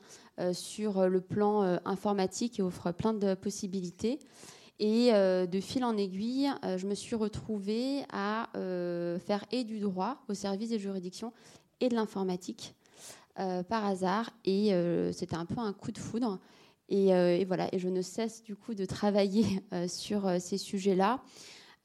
sur 0.52 1.10
le 1.10 1.22
plan 1.22 1.80
informatique 1.86 2.60
et 2.60 2.62
offre 2.62 2.92
plein 2.92 3.16
de 3.16 3.34
possibilités. 3.34 4.20
Et 4.80 5.14
euh, 5.14 5.46
de 5.46 5.60
fil 5.62 5.86
en 5.86 5.96
aiguille, 5.96 6.52
euh, 6.64 6.78
je 6.78 6.86
me 6.86 6.96
suis 6.96 7.16
retrouvée 7.16 8.04
à 8.12 8.50
euh, 8.58 9.18
faire 9.20 9.46
et 9.52 9.64
du 9.64 9.80
droit 9.80 10.18
au 10.28 10.34
service 10.34 10.70
des 10.70 10.80
juridictions 10.80 11.32
et 11.80 11.90
de 11.90 11.96
l'informatique 11.96 12.76
par 13.68 13.86
hasard. 13.86 14.30
Et 14.46 14.72
c'était 15.12 15.36
un 15.36 15.46
peu 15.46 15.60
un 15.60 15.74
coup 15.74 15.92
de 15.92 15.98
foudre. 15.98 16.40
Et, 16.88 17.44
voilà, 17.44 17.68
et 17.76 17.80
je 17.80 17.90
ne 17.90 18.02
cesse 18.02 18.42
du 18.42 18.56
coup 18.56 18.74
de 18.74 18.86
travailler 18.86 19.62
sur 19.90 20.40
ces 20.40 20.58
sujets-là. 20.58 21.22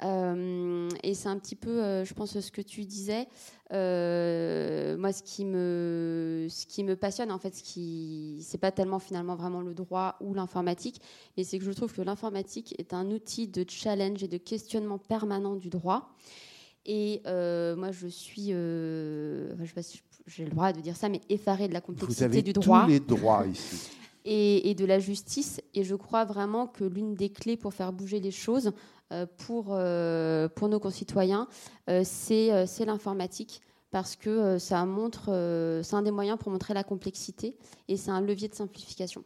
Euh, 0.02 0.88
et 1.02 1.14
c'est 1.14 1.28
un 1.28 1.38
petit 1.38 1.56
peu, 1.56 1.82
euh, 1.82 2.04
je 2.04 2.14
pense, 2.14 2.38
ce 2.38 2.50
que 2.50 2.62
tu 2.62 2.84
disais. 2.84 3.28
Euh, 3.72 4.96
moi, 4.96 5.12
ce 5.12 5.22
qui 5.22 5.44
me, 5.44 6.46
ce 6.48 6.66
qui 6.66 6.84
me 6.84 6.96
passionne, 6.96 7.30
en 7.30 7.38
fait, 7.38 7.54
ce 7.54 7.62
qui, 7.62 8.38
c'est 8.42 8.58
pas 8.58 8.72
tellement 8.72 8.98
finalement 8.98 9.36
vraiment 9.36 9.60
le 9.60 9.74
droit 9.74 10.16
ou 10.20 10.34
l'informatique, 10.34 11.00
mais 11.36 11.44
c'est 11.44 11.58
que 11.58 11.64
je 11.64 11.72
trouve 11.72 11.92
que 11.92 12.02
l'informatique 12.02 12.74
est 12.78 12.94
un 12.94 13.10
outil 13.10 13.46
de 13.46 13.64
challenge 13.68 14.22
et 14.22 14.28
de 14.28 14.38
questionnement 14.38 14.98
permanent 14.98 15.54
du 15.54 15.68
droit. 15.68 16.14
Et 16.86 17.20
moi, 17.24 17.92
je 17.92 18.08
suis, 18.08 18.48
je 18.50 19.64
sais 19.64 19.74
pas 19.74 19.82
si 19.82 20.00
j'ai 20.26 20.44
le 20.44 20.50
droit 20.50 20.72
de 20.72 20.80
dire 20.80 20.96
ça, 20.96 21.08
mais 21.08 21.20
effarée 21.28 21.68
de 21.68 21.72
la 21.74 21.80
complexité 21.80 22.26
Vous 22.26 22.32
avez 22.32 22.42
du 22.42 22.52
droit. 22.52 22.84
Tous 22.84 22.90
les 22.90 23.00
droits 23.00 23.46
ici. 23.46 23.90
Et, 24.24 24.70
et, 24.70 24.74
de 24.74 24.84
la 24.84 24.98
justice. 24.98 25.60
Et 25.74 25.82
je 25.82 25.94
crois 25.94 26.26
vraiment 26.26 26.66
que 26.66 26.84
l'une 26.84 27.14
des 27.14 27.30
clés 27.30 27.56
pour 27.56 27.72
faire 27.72 27.90
bouger 27.90 28.20
les 28.20 28.30
choses, 28.30 28.66
euh, 28.66 28.72
pour, 29.36 29.68
euh, 29.70 30.48
pour 30.48 30.68
nos 30.68 30.78
concitoyens, 30.78 31.48
euh, 31.88 32.02
c'est 32.04 32.84
l'informatique 32.84 33.60
parce 33.90 34.14
que 34.14 34.58
ça 34.58 34.84
montre, 34.84 35.80
c'est 35.82 35.96
un 35.96 36.02
des 36.02 36.12
moyens 36.12 36.38
pour 36.38 36.52
montrer 36.52 36.74
la 36.74 36.84
complexité 36.84 37.56
et 37.88 37.96
c'est 37.96 38.12
un 38.12 38.20
levier 38.20 38.46
de 38.46 38.54
simplification. 38.54 39.24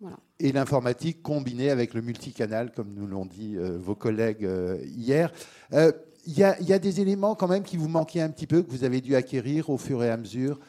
Voilà. 0.00 0.18
Et 0.38 0.52
l'informatique 0.52 1.20
combinée 1.20 1.70
avec 1.70 1.94
le 1.94 2.02
multicanal, 2.02 2.70
comme 2.70 2.94
nous 2.94 3.08
l'ont 3.08 3.26
dit 3.26 3.56
vos 3.56 3.96
collègues 3.96 4.48
hier. 4.84 5.32
Il 5.72 6.32
y, 6.36 6.42
y, 6.42 6.72
a 6.72 6.78
des 6.78 7.00
éléments 7.00 7.34
quand 7.34 7.48
même 7.48 7.64
qui 7.64 7.76
vous 7.76 7.88
manquaient 7.88 8.20
un 8.20 8.30
petit 8.30 8.46
peu, 8.46 8.62
que 8.62 8.70
vous 8.70 8.84
avez 8.84 9.00
dû 9.00 9.16
acquérir 9.16 9.68
au 9.68 9.78
fur 9.78 10.04
et 10.04 10.10
à 10.10 10.16
mesure? 10.16 10.60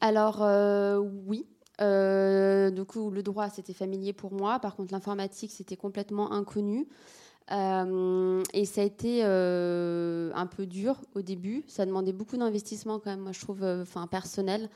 Alors 0.00 0.40
oui. 1.28 1.46
du 1.78 2.84
coup, 2.84 3.10
le 3.10 3.22
droit, 3.22 3.48
c'était 3.48 3.74
familier 3.74 4.12
pour 4.12 4.32
moi. 4.32 4.58
Par 4.58 4.74
contre, 4.74 4.92
l'informatique, 4.92 5.52
c'était 5.52 5.76
complètement 5.76 6.32
inconnu. 6.32 6.88
Euh, 7.52 8.42
et 8.52 8.64
ça 8.64 8.80
a 8.80 8.84
été 8.84 9.20
euh, 9.22 10.32
un 10.34 10.46
peu 10.46 10.66
dur 10.66 11.00
au 11.14 11.22
début. 11.22 11.64
Ça 11.68 11.86
demandait 11.86 12.12
beaucoup 12.12 12.36
d'investissement 12.36 12.98
quand 12.98 13.10
même, 13.10 13.20
moi 13.20 13.32
je 13.32 13.40
trouve, 13.40 13.62
euh, 13.62 13.82
enfin 13.82 14.06
personnel, 14.06 14.68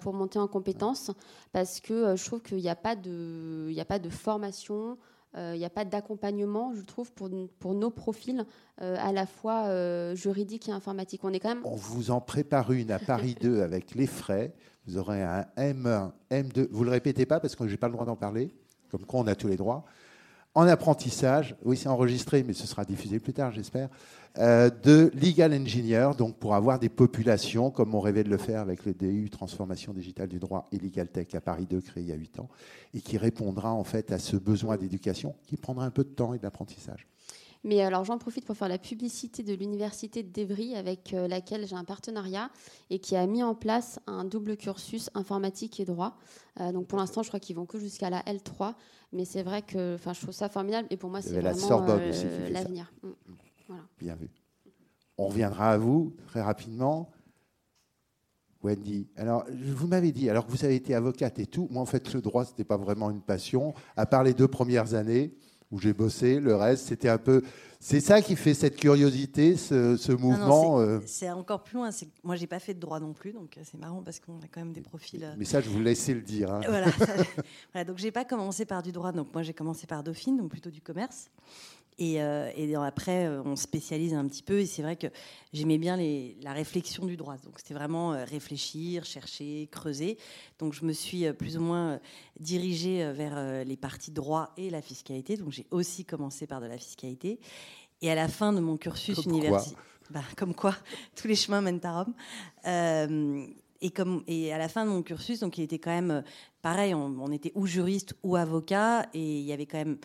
pour 0.00 0.12
monter 0.12 0.38
en 0.38 0.46
compétences, 0.46 1.10
parce 1.50 1.80
que 1.80 2.14
je 2.14 2.24
trouve 2.24 2.40
qu'il 2.40 2.58
n'y 2.58 2.68
a 2.68 2.76
pas 2.76 2.94
de, 2.94 3.66
il 3.68 3.80
a 3.80 3.84
pas 3.84 3.98
de 3.98 4.10
formation. 4.10 4.96
Il 5.34 5.58
n'y 5.58 5.64
a 5.64 5.70
pas 5.70 5.86
d'accompagnement, 5.86 6.74
je 6.74 6.82
trouve, 6.82 7.10
pour, 7.10 7.30
pour 7.58 7.74
nos 7.74 7.90
profils, 7.90 8.44
à 8.76 9.12
la 9.12 9.26
fois 9.26 10.14
juridiques 10.14 10.68
et 10.68 10.72
informatiques. 10.72 11.24
On 11.24 11.32
est 11.32 11.40
quand 11.40 11.48
même. 11.48 11.62
On 11.64 11.74
vous 11.74 12.10
en 12.10 12.20
prépare 12.20 12.70
une 12.70 12.92
à 12.92 12.98
Paris 12.98 13.34
2 13.40 13.60
avec 13.62 13.94
les 13.94 14.06
frais. 14.06 14.54
Vous 14.86 14.98
aurez 14.98 15.22
un 15.22 15.46
M1, 15.56 16.12
M2. 16.30 16.68
Vous 16.70 16.84
le 16.84 16.90
répétez 16.90 17.24
pas 17.24 17.40
parce 17.40 17.56
que 17.56 17.66
j'ai 17.66 17.78
pas 17.78 17.88
le 17.88 17.94
droit 17.94 18.04
d'en 18.04 18.14
parler. 18.14 18.54
Comme 18.90 19.06
quoi, 19.06 19.20
on 19.20 19.26
a 19.26 19.34
tous 19.34 19.48
les 19.48 19.56
droits 19.56 19.84
en 20.54 20.66
apprentissage, 20.66 21.56
oui 21.64 21.76
c'est 21.76 21.88
enregistré, 21.88 22.42
mais 22.42 22.52
ce 22.52 22.66
sera 22.66 22.84
diffusé 22.84 23.18
plus 23.18 23.32
tard 23.32 23.52
j'espère, 23.52 23.88
euh, 24.38 24.70
de 24.82 25.10
legal 25.14 25.52
engineer, 25.52 26.10
donc 26.16 26.36
pour 26.36 26.54
avoir 26.54 26.78
des 26.78 26.88
populations, 26.88 27.70
comme 27.70 27.94
on 27.94 28.00
rêvait 28.00 28.24
de 28.24 28.30
le 28.30 28.38
faire 28.38 28.60
avec 28.60 28.86
le 28.86 28.94
DU 28.94 29.28
Transformation 29.30 29.92
digitale 29.92 30.28
du 30.28 30.38
droit 30.38 30.68
et 30.72 30.78
Legal 30.78 31.08
Tech 31.08 31.34
à 31.34 31.40
Paris 31.40 31.66
2, 31.68 31.80
créé 31.80 32.02
il 32.02 32.08
y 32.08 32.12
a 32.12 32.16
8 32.16 32.40
ans, 32.40 32.48
et 32.94 33.00
qui 33.00 33.18
répondra 33.18 33.72
en 33.72 33.84
fait 33.84 34.10
à 34.10 34.18
ce 34.18 34.36
besoin 34.36 34.78
d'éducation 34.78 35.34
qui 35.46 35.56
prendra 35.56 35.84
un 35.84 35.90
peu 35.90 36.04
de 36.04 36.08
temps 36.08 36.32
et 36.32 36.38
d'apprentissage. 36.38 37.06
Mais 37.64 37.80
alors 37.82 38.04
j'en 38.04 38.18
profite 38.18 38.44
pour 38.44 38.56
faire 38.56 38.68
la 38.68 38.78
publicité 38.78 39.42
de 39.42 39.54
l'université 39.54 40.22
d'Evry 40.22 40.74
avec 40.74 41.14
euh, 41.14 41.28
laquelle 41.28 41.66
j'ai 41.66 41.76
un 41.76 41.84
partenariat 41.84 42.50
et 42.90 42.98
qui 42.98 43.14
a 43.14 43.24
mis 43.26 43.42
en 43.42 43.54
place 43.54 44.00
un 44.06 44.24
double 44.24 44.56
cursus 44.56 45.10
informatique 45.14 45.78
et 45.78 45.84
droit. 45.84 46.16
Euh, 46.60 46.72
donc 46.72 46.88
pour 46.88 46.98
l'instant, 46.98 47.22
je 47.22 47.28
crois 47.28 47.38
qu'ils 47.38 47.54
vont 47.54 47.66
que 47.66 47.78
jusqu'à 47.78 48.10
la 48.10 48.20
L3, 48.22 48.74
mais 49.12 49.24
c'est 49.24 49.42
vrai 49.42 49.62
que 49.62 49.96
je 49.98 50.20
trouve 50.20 50.34
ça 50.34 50.48
formidable 50.48 50.88
et 50.90 50.96
pour 50.96 51.10
moi 51.10 51.22
c'est 51.22 51.40
vraiment 51.40 51.88
euh, 51.88 52.48
l'avenir. 52.50 52.92
Mm. 53.02 53.08
Voilà. 53.68 53.82
Bien 53.98 54.14
vu. 54.16 54.30
On 55.18 55.28
reviendra 55.28 55.72
à 55.72 55.78
vous 55.78 56.14
très 56.26 56.42
rapidement. 56.42 57.10
Wendy, 58.62 59.08
alors 59.16 59.44
vous 59.50 59.88
m'avez 59.88 60.12
dit, 60.12 60.30
alors 60.30 60.46
que 60.46 60.52
vous 60.52 60.64
avez 60.64 60.76
été 60.76 60.94
avocate 60.94 61.38
et 61.40 61.46
tout, 61.46 61.66
moi 61.70 61.82
en 61.82 61.86
fait 61.86 62.14
le 62.14 62.20
droit 62.20 62.44
c'était 62.44 62.64
pas 62.64 62.76
vraiment 62.76 63.10
une 63.10 63.20
passion, 63.20 63.74
à 63.96 64.06
part 64.06 64.22
les 64.22 64.34
deux 64.34 64.46
premières 64.46 64.94
années 64.94 65.34
où 65.72 65.80
j'ai 65.80 65.92
bossé. 65.92 66.38
Le 66.38 66.54
reste, 66.54 66.86
c'était 66.86 67.08
un 67.08 67.18
peu. 67.18 67.42
C'est 67.80 67.98
ça 67.98 68.22
qui 68.22 68.36
fait 68.36 68.54
cette 68.54 68.76
curiosité, 68.76 69.56
ce, 69.56 70.12
mouvement. 70.12 70.78
Euh. 70.78 71.00
c'est 71.04 71.30
encore 71.30 71.64
plus 71.64 71.74
loin. 71.74 71.90
Moi, 72.22 72.36
j'ai 72.36 72.46
pas 72.46 72.60
fait 72.60 72.74
de 72.74 72.78
droit 72.78 73.00
non 73.00 73.12
plus, 73.12 73.32
donc 73.32 73.56
euh, 73.58 73.62
c'est 73.64 73.78
marrant 73.78 74.02
parce 74.02 74.20
qu'on 74.20 74.36
a 74.36 74.46
quand 74.52 74.60
même 74.60 74.72
des 74.72 74.82
profils. 74.82 75.24
Euh. 75.24 75.34
Mais 75.36 75.44
ça, 75.44 75.60
je 75.60 75.68
vous 75.68 75.80
laissais 75.80 76.14
le 76.14 76.20
dire. 76.20 76.52
Hein. 76.52 76.60
Voilà. 76.68 76.86
voilà. 77.72 77.84
Donc, 77.84 77.98
j'ai 77.98 78.12
pas 78.12 78.24
commencé 78.24 78.66
par 78.66 78.84
du 78.84 78.92
droit. 78.92 79.10
Donc, 79.10 79.34
moi, 79.34 79.42
j'ai 79.42 79.54
commencé 79.54 79.88
par 79.88 80.04
Dauphine, 80.04 80.36
donc 80.36 80.50
plutôt 80.50 80.70
du 80.70 80.80
commerce. 80.80 81.28
Et, 81.98 82.22
euh, 82.22 82.80
après, 82.82 83.26
euh, 83.26 83.42
on 83.44 83.56
spécialise 83.56 84.14
un 84.14 84.26
petit 84.26 84.42
peu. 84.42 84.60
Et 84.60 84.66
c'est 84.66 84.82
vrai 84.82 84.96
que 84.96 85.08
j'aimais 85.52 85.78
bien 85.78 85.96
la 86.42 86.52
réflexion 86.52 87.06
du 87.06 87.16
droit. 87.16 87.36
Donc 87.44 87.54
c'était 87.58 87.74
vraiment 87.74 88.12
euh, 88.12 88.24
réfléchir, 88.24 89.04
chercher, 89.04 89.68
creuser. 89.70 90.18
Donc 90.58 90.72
je 90.72 90.84
me 90.84 90.92
suis 90.92 91.30
plus 91.32 91.56
ou 91.56 91.60
moins 91.60 92.00
dirigée 92.40 93.12
vers 93.12 93.64
les 93.64 93.76
parties 93.76 94.10
droit 94.10 94.52
et 94.56 94.70
la 94.70 94.82
fiscalité. 94.82 95.36
Donc 95.36 95.52
j'ai 95.52 95.66
aussi 95.70 96.04
commencé 96.04 96.46
par 96.46 96.60
de 96.60 96.66
la 96.66 96.78
fiscalité. 96.78 97.38
Et 98.00 98.10
à 98.10 98.14
la 98.14 98.28
fin 98.28 98.52
de 98.52 98.60
mon 98.60 98.76
cursus 98.76 99.24
universitaire, 99.24 99.78
bah, 100.10 100.24
comme 100.36 100.54
quoi 100.54 100.74
tous 101.14 101.28
les 101.28 101.36
chemins 101.36 101.60
mènent 101.60 101.80
à 101.84 102.02
Rome. 102.02 103.46
et, 103.80 103.90
comme, 103.90 104.24
et 104.26 104.52
à 104.52 104.58
la 104.58 104.68
fin 104.68 104.84
de 104.84 104.90
mon 104.90 105.02
cursus, 105.02 105.40
donc 105.40 105.58
il 105.58 105.62
était 105.62 105.78
quand 105.78 105.90
même 105.90 106.24
pareil, 106.62 106.94
on, 106.94 107.16
on 107.20 107.30
était 107.30 107.52
ou 107.54 107.66
juriste 107.66 108.14
ou 108.22 108.34
avocat, 108.36 109.06
et 109.14 109.38
il 109.38 109.44
y 109.44 109.52
avait 109.52 109.66
quand 109.66 109.78
même 109.78 109.98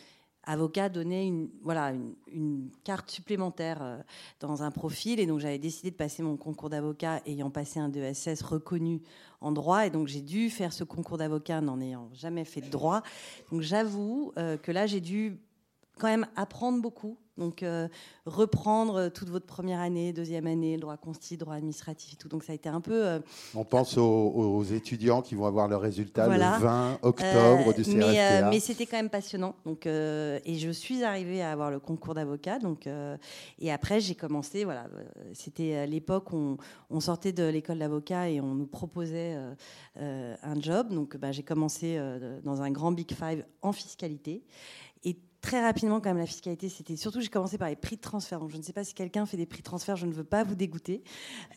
avocat 0.48 0.90
donnait 0.90 1.28
une, 1.28 1.50
voilà, 1.62 1.94
une, 2.32 2.70
carte 2.84 3.12
supplémentaire 3.12 3.80
euh, 3.82 3.98
dans 4.40 4.64
un 4.64 4.72
profil. 4.72 5.20
Et 5.20 5.28
donc, 5.28 5.40
j'avais 5.40 5.60
décidé 5.60 5.92
de 5.92 5.96
passer 5.96 6.24
mon 6.24 6.38
concours 6.38 6.70
d'avocat 6.70 7.22
ayant 7.26 7.52
passé 7.52 7.80
un 7.80 7.90
DSS 7.90 8.42
reconnu 8.42 9.02
en 9.42 9.52
droit. 9.52 9.86
Et 9.86 9.90
donc, 9.90 10.08
j'ai 10.08 10.22
dû 10.22 10.50
faire 10.50 10.74
ce 10.74 10.84
concours 10.84 11.18
d'avocat 11.18 11.62
n'en 11.62 11.80
ayant 11.80 12.10
jamais 12.14 12.46
fait 12.46 12.62
de 12.62 12.70
droit. 12.70 13.04
Donc, 13.52 13.62
j'avoue 13.62 14.32
euh, 14.38 14.58
que 14.58 14.72
là, 14.72 14.88
j'ai 14.88 15.02
dû 15.02 15.40
quand 16.00 16.08
même 16.08 16.28
apprendre 16.36 16.82
beaucoup 16.82 17.18
donc, 17.38 17.62
euh, 17.62 17.88
reprendre 18.26 19.10
toute 19.10 19.30
votre 19.30 19.46
première 19.46 19.80
année, 19.80 20.12
deuxième 20.12 20.48
année, 20.48 20.76
le 20.76 20.82
droit 20.82 20.98
consti, 20.98 21.38
droit 21.38 21.56
administratif 21.56 22.14
et 22.14 22.16
tout. 22.16 22.28
Donc, 22.28 22.44
ça 22.44 22.52
a 22.52 22.56
été 22.56 22.68
un 22.68 22.82
peu. 22.82 23.06
Euh, 23.06 23.20
On 23.54 23.64
pense 23.64 23.98
aux, 23.98 24.64
étudiants 24.64 25.22
qui 25.22 25.36
vont 25.36 25.46
avoir 25.46 25.68
leurs 25.68 25.82
résultats 25.82 26.28
le 26.28 26.38
20 26.40 27.00
octobre 27.04 27.74
du 27.74 27.84
CRFPA. 27.84 28.08
Mais, 28.08 28.50
mais 28.50 28.60
c'était 28.60 28.86
quand 28.86 28.98
même 28.98 29.10
passionnant. 29.10 29.56
Donc, 29.66 29.86
euh, 29.86 30.40
et 30.46 30.56
je 30.56 30.70
suis 30.72 31.04
arrivée 31.04 31.42
à 31.42 31.52
avoir 31.52 31.70
le 31.70 31.80
concours 31.80 32.16
d'avocat. 32.16 32.60
Donc, 32.60 32.88
et 33.60 33.72
après, 33.72 34.00
j'ai 34.00 34.16
commencé. 34.16 34.64
Voilà, 34.64 34.88
c'était 35.34 35.76
à 35.76 35.86
l'époque 35.86 36.34
où 36.34 36.58
on, 36.90 37.00
sortait 37.00 37.32
de 37.32 37.44
l'école 37.44 37.80
d'avocat 37.80 38.30
et 38.30 38.42
on 38.42 38.56
nous 38.56 38.68
proposait 38.68 39.38
un 39.96 40.60
job. 40.60 40.90
Donc, 40.90 41.18
bah, 41.18 41.32
j'ai 41.32 41.44
commencé 41.44 42.00
dans 42.44 42.62
un 42.62 42.72
grand 42.72 42.92
Big 42.92 43.14
Five 43.14 43.46
en 43.62 43.72
fiscalité 43.72 44.44
très 45.48 45.62
rapidement 45.62 46.02
quand 46.02 46.10
même 46.10 46.18
la 46.18 46.26
fiscalité. 46.26 46.68
C'était 46.68 46.98
surtout 46.98 47.22
j'ai 47.22 47.30
commencé 47.30 47.58
par 47.58 47.70
les 47.70 47.78
prix 47.78 47.96
de 47.96 48.02
transfert. 48.02 48.40
Donc 48.42 48.50
je 48.50 48.58
ne 48.58 48.62
sais 48.62 48.74
pas 48.74 48.84
si 48.84 48.94
quelqu'un 48.94 49.26
fait 49.26 49.38
des 49.38 49.46
prix 49.46 49.60
de 49.60 49.64
transfert. 49.64 49.96
Je 49.96 50.06
ne 50.06 50.12
veux 50.12 50.26
pas 50.26 50.44
vous 50.44 50.56
dégoûter. 50.56 51.04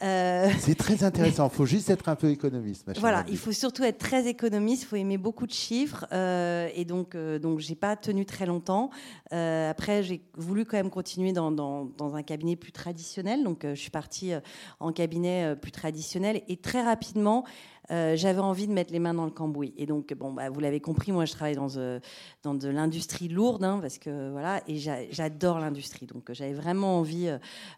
Euh, 0.02 0.48
C'est 0.60 0.76
très 0.76 1.02
intéressant. 1.02 1.48
Il 1.52 1.56
faut 1.56 1.66
juste 1.66 1.90
être 1.90 2.08
un 2.08 2.14
peu 2.14 2.28
économiste. 2.30 2.88
voilà, 3.00 3.24
il 3.28 3.36
faut 3.36 3.50
surtout 3.50 3.82
être 3.82 3.98
très 3.98 4.28
économiste. 4.28 4.84
Il 4.84 4.86
faut 4.86 4.96
aimer 4.96 5.18
beaucoup 5.18 5.44
de 5.48 5.52
chiffres. 5.52 6.06
Euh, 6.12 6.68
et 6.76 6.84
donc 6.84 7.16
euh, 7.16 7.40
donc 7.40 7.58
j'ai 7.58 7.74
pas 7.74 7.96
tenu 7.96 8.24
très 8.24 8.46
longtemps. 8.46 8.90
après 9.32 10.04
j'ai 10.04 10.22
voulu 10.36 10.64
quand 10.64 10.76
même 10.76 10.90
continuer 10.90 11.32
dans, 11.32 11.50
dans, 11.50 11.84
dans, 11.84 12.14
un 12.14 12.22
cabinet 12.22 12.54
plus 12.54 12.72
traditionnel. 12.72 13.42
Donc 13.42 13.62
je 13.64 13.74
suis 13.74 13.90
partie 13.90 14.32
en 14.78 14.92
cabinet 14.92 15.56
plus 15.56 15.72
traditionnel 15.72 16.42
et 16.46 16.56
très 16.56 16.82
rapidement 16.82 17.44
euh, 17.90 18.16
j'avais 18.16 18.40
envie 18.40 18.66
de 18.66 18.72
mettre 18.72 18.92
les 18.92 18.98
mains 18.98 19.14
dans 19.14 19.24
le 19.24 19.30
cambouis. 19.30 19.74
Et 19.76 19.86
donc, 19.86 20.12
bon, 20.14 20.32
bah, 20.32 20.48
vous 20.48 20.60
l'avez 20.60 20.80
compris, 20.80 21.12
moi, 21.12 21.24
je 21.24 21.32
travaille 21.32 21.56
dans, 21.56 21.76
euh, 21.76 21.98
dans 22.42 22.54
de 22.54 22.68
l'industrie 22.68 23.28
lourde, 23.28 23.64
hein, 23.64 23.78
parce 23.80 23.98
que 23.98 24.30
voilà, 24.30 24.62
et 24.68 24.78
j'adore 24.78 25.58
l'industrie. 25.58 26.06
Donc, 26.06 26.32
j'avais 26.32 26.52
vraiment 26.52 26.98
envie 26.98 27.30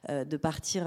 euh, 0.09 0.25
de 0.25 0.37
partir, 0.37 0.85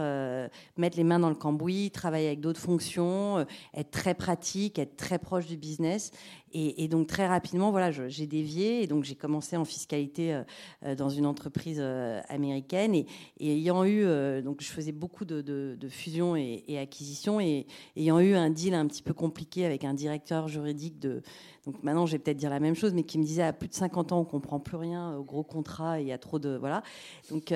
mettre 0.77 0.97
les 0.97 1.03
mains 1.03 1.19
dans 1.19 1.29
le 1.29 1.35
cambouis, 1.35 1.91
travailler 1.91 2.27
avec 2.27 2.39
d'autres 2.39 2.59
fonctions, 2.59 3.45
être 3.73 3.91
très 3.91 4.13
pratique, 4.13 4.79
être 4.79 4.95
très 4.97 5.19
proche 5.19 5.47
du 5.47 5.57
business. 5.57 6.11
Et, 6.57 6.87
donc 6.87 7.07
très 7.07 7.27
rapidement, 7.27 7.69
voilà, 7.69 7.91
j'ai 7.91 8.27
dévié 8.27 8.81
et 8.81 8.87
donc 8.87 9.03
j'ai 9.03 9.15
commencé 9.15 9.57
en 9.57 9.65
fiscalité 9.65 10.33
euh, 10.33 10.43
euh, 10.85 10.95
dans 10.95 11.09
une 11.09 11.25
entreprise 11.25 11.79
euh, 11.81 12.21
américaine. 12.29 12.95
Et, 12.95 13.05
ayant 13.41 13.83
eu, 13.83 14.05
donc 14.41 14.61
je 14.61 14.67
faisais 14.67 14.93
beaucoup 14.93 15.25
de, 15.25 15.77
fusions 15.89 16.37
et, 16.37 16.79
acquisitions 16.79 17.41
et 17.41 17.67
ayant 17.97 18.21
eu 18.21 18.35
un 18.35 18.49
deal 18.49 18.73
un 18.73 18.87
petit 18.87 19.03
peu 19.03 19.13
compliqué 19.13 19.65
avec 19.65 19.83
un 19.83 19.93
directeur 19.93 20.47
juridique 20.47 20.97
de, 20.97 21.21
donc 21.65 21.83
maintenant 21.83 22.05
je 22.05 22.13
vais 22.13 22.19
peut-être 22.19 22.37
dire 22.37 22.49
la 22.49 22.61
même 22.61 22.75
chose, 22.75 22.93
mais 22.93 23.03
qui 23.03 23.17
me 23.17 23.23
disait 23.25 23.43
à 23.43 23.51
plus 23.51 23.67
de 23.67 23.73
50 23.73 24.13
ans 24.13 24.21
on 24.21 24.25
comprend 24.25 24.61
plus 24.61 24.77
rien 24.77 25.15
au 25.17 25.23
gros 25.23 25.43
contrat, 25.43 25.99
il 25.99 26.07
y 26.07 26.13
a 26.13 26.17
trop 26.17 26.39
de 26.39 26.55
voilà, 26.55 26.83
donc 27.29 27.53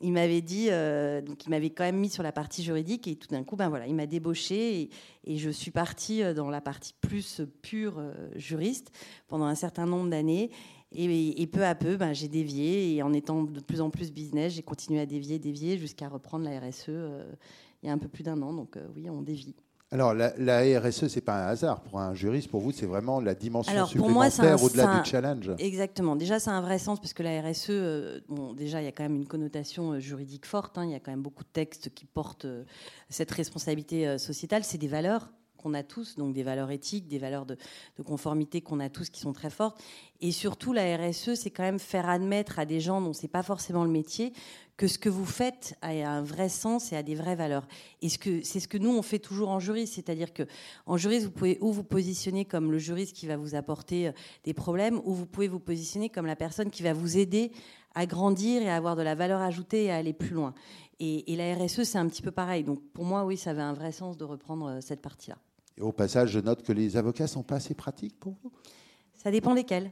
il 0.00 0.12
m'avait 0.12 0.42
dit, 0.42 0.68
euh, 0.70 1.20
donc 1.22 1.46
il 1.46 1.50
m'avait 1.50 1.70
quand 1.70 1.84
même 1.84 1.98
mis 1.98 2.10
sur 2.10 2.22
la 2.22 2.32
partie 2.32 2.62
juridique 2.62 3.06
et 3.06 3.16
tout 3.16 3.28
d'un 3.28 3.44
coup, 3.44 3.56
ben 3.56 3.68
voilà, 3.68 3.86
il 3.86 3.94
m'a 3.94 4.06
débauché 4.06 4.90
et, 5.24 5.36
je 5.36 5.50
suis 5.50 5.70
partie 5.70 6.22
euh, 6.22 6.34
dans 6.34 6.50
la 6.50 6.60
partie 6.60 6.94
plus 7.00 7.40
pure 7.62 7.98
euh, 7.98 8.12
juriste 8.34 8.90
pendant 9.28 9.46
un 9.46 9.54
certain 9.54 9.86
nombre 9.86 10.10
d'années. 10.10 10.50
Et, 10.96 11.48
peu 11.48 11.64
à 11.64 11.74
peu, 11.74 11.96
ben, 11.96 12.12
j'ai 12.12 12.28
dévié 12.28 12.94
et 12.94 13.02
en 13.02 13.12
étant 13.12 13.42
de 13.42 13.58
plus 13.58 13.80
en 13.80 13.90
plus 13.90 14.12
business, 14.12 14.52
j'ai 14.52 14.62
continué 14.62 15.00
à 15.00 15.06
dévier, 15.06 15.40
dévier 15.40 15.76
jusqu'à 15.76 16.08
reprendre 16.08 16.44
la 16.44 16.60
RSE 16.60 16.88
il 17.82 17.86
y 17.86 17.90
a 17.90 17.92
un 17.92 17.98
peu 17.98 18.06
plus 18.06 18.22
d'un 18.22 18.40
an. 18.42 18.52
Donc 18.52 18.78
oui, 18.94 19.10
on 19.10 19.20
dévie. 19.20 19.56
Alors, 19.90 20.12
la, 20.12 20.80
RSE, 20.80 21.06
ce 21.06 21.14
n'est 21.14 21.20
pas 21.20 21.44
un 21.44 21.48
hasard. 21.48 21.80
Pour 21.82 22.00
un 22.00 22.14
juriste, 22.14 22.50
pour 22.50 22.60
vous, 22.60 22.72
c'est 22.72 22.86
vraiment 22.86 23.20
la 23.20 23.34
dimension 23.34 23.86
supplémentaire 23.86 24.62
au-delà 24.62 25.00
du 25.00 25.08
challenge. 25.08 25.52
Exactement. 25.58 26.16
Déjà, 26.16 26.36
a 26.36 26.50
un 26.50 26.60
vrai 26.60 26.78
sens, 26.78 27.00
parce 27.00 27.12
que 27.12 27.22
la 27.22 27.40
RSE, 27.40 27.66
euh, 27.70 28.20
bon, 28.28 28.54
déjà, 28.54 28.82
il 28.82 28.86
y 28.86 28.88
a 28.88 28.92
quand 28.92 29.04
même 29.04 29.14
une 29.14 29.28
connotation 29.28 29.92
euh, 29.92 30.00
juridique 30.00 30.46
forte. 30.46 30.78
Hein. 30.78 30.84
Il 30.86 30.90
y 30.90 30.94
a 30.94 31.00
quand 31.00 31.12
même 31.12 31.22
beaucoup 31.22 31.44
de 31.44 31.48
textes 31.52 31.94
qui 31.94 32.06
portent 32.06 32.44
euh, 32.44 32.64
cette 33.08 33.30
responsabilité 33.30 34.18
sociétale. 34.18 34.64
C'est 34.64 34.78
des 34.78 34.88
valeurs 34.88 35.30
qu'on 35.64 35.74
a 35.74 35.82
tous, 35.82 36.16
donc 36.16 36.34
des 36.34 36.42
valeurs 36.42 36.70
éthiques, 36.70 37.08
des 37.08 37.18
valeurs 37.18 37.46
de, 37.46 37.56
conformité 38.04 38.60
qu'on 38.60 38.80
a 38.80 38.90
tous 38.90 39.08
qui 39.08 39.20
sont 39.20 39.32
très 39.32 39.48
fortes. 39.48 39.82
Et 40.20 40.30
surtout, 40.30 40.74
la 40.74 40.96
RSE, 40.96 41.34
c'est 41.34 41.50
quand 41.50 41.62
même 41.62 41.78
faire 41.78 42.08
admettre 42.08 42.58
à 42.58 42.66
des 42.66 42.80
gens 42.80 43.00
dont 43.00 43.14
c'est 43.14 43.28
pas 43.28 43.42
forcément 43.42 43.84
le 43.84 43.90
métier 43.90 44.34
que 44.76 44.88
ce 44.88 44.98
que 44.98 45.08
vous 45.08 45.24
faites 45.24 45.76
a 45.82 45.90
un 45.90 46.22
vrai 46.22 46.48
sens 46.48 46.92
et 46.92 46.96
a 46.96 47.02
des 47.02 47.14
vraies 47.14 47.36
valeurs. 47.36 47.66
Et 48.02 48.08
c'est 48.08 48.60
ce 48.60 48.68
que 48.68 48.78
nous 48.78 48.90
on 48.90 49.02
fait 49.02 49.18
toujours 49.18 49.50
en 49.50 49.60
juriste, 49.60 49.94
c'est-à-dire 49.94 50.32
que 50.32 50.42
en 50.86 50.96
juriste 50.96 51.26
vous 51.26 51.30
pouvez 51.30 51.58
ou 51.60 51.72
vous 51.72 51.84
positionner 51.84 52.44
comme 52.44 52.72
le 52.72 52.78
juriste 52.78 53.14
qui 53.14 53.26
va 53.26 53.36
vous 53.36 53.54
apporter 53.54 54.08
euh, 54.08 54.12
des 54.44 54.52
problèmes, 54.54 55.00
ou 55.04 55.14
vous 55.14 55.26
pouvez 55.26 55.48
vous 55.48 55.60
positionner 55.60 56.08
comme 56.08 56.26
la 56.26 56.36
personne 56.36 56.70
qui 56.70 56.82
va 56.82 56.92
vous 56.92 57.16
aider 57.16 57.52
à 57.94 58.06
grandir 58.06 58.62
et 58.62 58.68
à 58.68 58.76
avoir 58.76 58.96
de 58.96 59.02
la 59.02 59.14
valeur 59.14 59.40
ajoutée 59.40 59.84
et 59.84 59.90
à 59.92 59.96
aller 59.96 60.12
plus 60.12 60.34
loin. 60.34 60.54
Et, 61.00 61.36
la 61.36 61.54
RSE 61.54 61.82
c'est 61.84 61.98
un 61.98 62.08
petit 62.08 62.22
peu 62.22 62.32
pareil. 62.32 62.64
Donc 62.64 62.80
pour 62.92 63.04
moi 63.04 63.24
oui 63.24 63.36
ça 63.36 63.50
avait 63.50 63.62
un 63.62 63.74
vrai 63.74 63.92
sens 63.92 64.16
de 64.16 64.24
reprendre 64.24 64.66
euh, 64.66 64.80
cette 64.80 65.00
partie-là. 65.00 65.38
Et 65.78 65.82
au 65.82 65.92
passage 65.92 66.30
je 66.30 66.40
note 66.40 66.62
que 66.62 66.72
les 66.72 66.96
avocats 66.96 67.26
sont 67.26 67.42
pas 67.42 67.56
assez 67.56 67.74
pratiques 67.74 68.18
pour 68.18 68.34
vous. 68.42 68.52
Ça 69.14 69.30
dépend 69.30 69.54
desquels. 69.54 69.90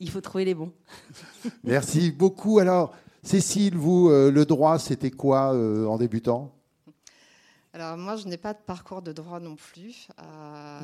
Il 0.00 0.10
faut 0.10 0.20
trouver 0.20 0.44
les 0.44 0.54
bons. 0.54 0.72
Merci 1.64 2.10
beaucoup. 2.10 2.58
Alors, 2.58 2.92
Cécile, 3.22 3.76
vous, 3.76 4.08
euh, 4.08 4.32
le 4.32 4.44
droit, 4.44 4.78
c'était 4.78 5.12
quoi 5.12 5.54
euh, 5.54 5.86
en 5.86 5.96
débutant? 5.96 6.52
Alors 7.74 7.96
moi, 7.96 8.16
je 8.16 8.26
n'ai 8.26 8.36
pas 8.36 8.52
de 8.52 8.58
parcours 8.66 9.00
de 9.00 9.12
droit 9.12 9.40
non 9.40 9.56
plus. 9.56 10.08
Euh, 10.20 10.80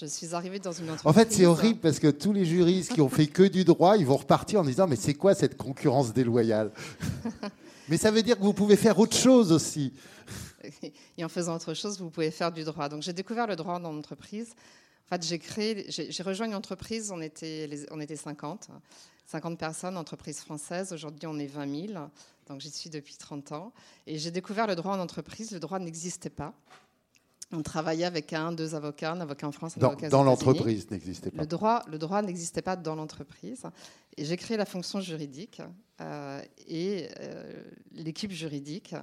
je 0.00 0.06
suis 0.06 0.32
arrivée 0.34 0.60
dans 0.60 0.72
une 0.72 0.90
entreprise. 0.90 1.06
En 1.06 1.12
fait, 1.12 1.32
c'est 1.32 1.46
horrible 1.46 1.80
parce 1.80 1.98
que 1.98 2.08
tous 2.08 2.32
les 2.32 2.44
juristes 2.44 2.92
qui 2.92 3.00
ont 3.00 3.08
fait 3.08 3.26
que 3.26 3.42
du 3.42 3.64
droit, 3.64 3.96
ils 3.96 4.06
vont 4.06 4.18
repartir 4.18 4.60
en 4.60 4.64
disant 4.64 4.86
mais 4.86 4.94
c'est 4.94 5.14
quoi 5.14 5.34
cette 5.34 5.56
concurrence 5.56 6.12
déloyale? 6.12 6.70
Mais 7.88 7.98
ça 7.98 8.10
veut 8.10 8.22
dire 8.22 8.38
que 8.38 8.42
vous 8.42 8.54
pouvez 8.54 8.76
faire 8.76 8.98
autre 8.98 9.14
chose 9.14 9.52
aussi. 9.52 9.92
Et 11.18 11.24
en 11.24 11.28
faisant 11.28 11.56
autre 11.56 11.74
chose, 11.74 12.00
vous 12.00 12.10
pouvez 12.10 12.30
faire 12.30 12.52
du 12.52 12.64
droit. 12.64 12.88
Donc 12.88 13.02
j'ai 13.02 13.12
découvert 13.12 13.46
le 13.46 13.56
droit 13.56 13.78
dans 13.78 13.92
l'entreprise. 13.92 14.54
En 15.06 15.08
fait, 15.16 15.26
j'ai 15.26 15.38
créé, 15.38 15.86
j'ai 15.88 16.22
rejoint 16.22 16.46
une 16.46 16.54
entreprise. 16.54 17.10
On 17.12 17.20
était, 17.20 17.68
on 17.90 18.00
était 18.00 18.16
50. 18.16 18.68
50 19.26 19.58
personnes, 19.58 19.96
entreprise 19.96 20.40
française. 20.40 20.92
Aujourd'hui, 20.92 21.26
on 21.26 21.38
est 21.38 21.46
20 21.46 21.88
000. 21.88 22.08
Donc, 22.48 22.60
j'y 22.60 22.70
suis 22.70 22.90
depuis 22.90 23.16
30 23.16 23.52
ans. 23.52 23.72
Et 24.06 24.18
j'ai 24.18 24.30
découvert 24.30 24.66
le 24.66 24.76
droit 24.76 24.94
en 24.94 25.00
entreprise. 25.00 25.50
Le 25.50 25.60
droit 25.60 25.78
n'existait 25.78 26.30
pas. 26.30 26.54
On 27.52 27.62
travaillait 27.62 28.06
avec 28.06 28.32
un, 28.32 28.52
deux 28.52 28.74
avocats, 28.74 29.12
un 29.12 29.20
avocat 29.20 29.46
en 29.46 29.52
France, 29.52 29.76
un 29.76 29.80
Dans, 29.80 29.88
avocat 29.88 30.08
dans 30.08 30.24
l'entreprise 30.24 30.90
n'existait 30.90 31.30
pas. 31.30 31.42
Le 31.42 31.46
droit, 31.46 31.82
le 31.86 31.98
droit 31.98 32.22
n'existait 32.22 32.62
pas 32.62 32.74
dans 32.74 32.94
l'entreprise. 32.94 33.62
Et 34.16 34.24
j'ai 34.24 34.36
créé 34.36 34.56
la 34.56 34.64
fonction 34.64 35.00
juridique 35.00 35.60
euh, 36.00 36.42
et 36.66 37.08
euh, 37.20 37.62
l'équipe 37.92 38.32
juridique 38.32 38.94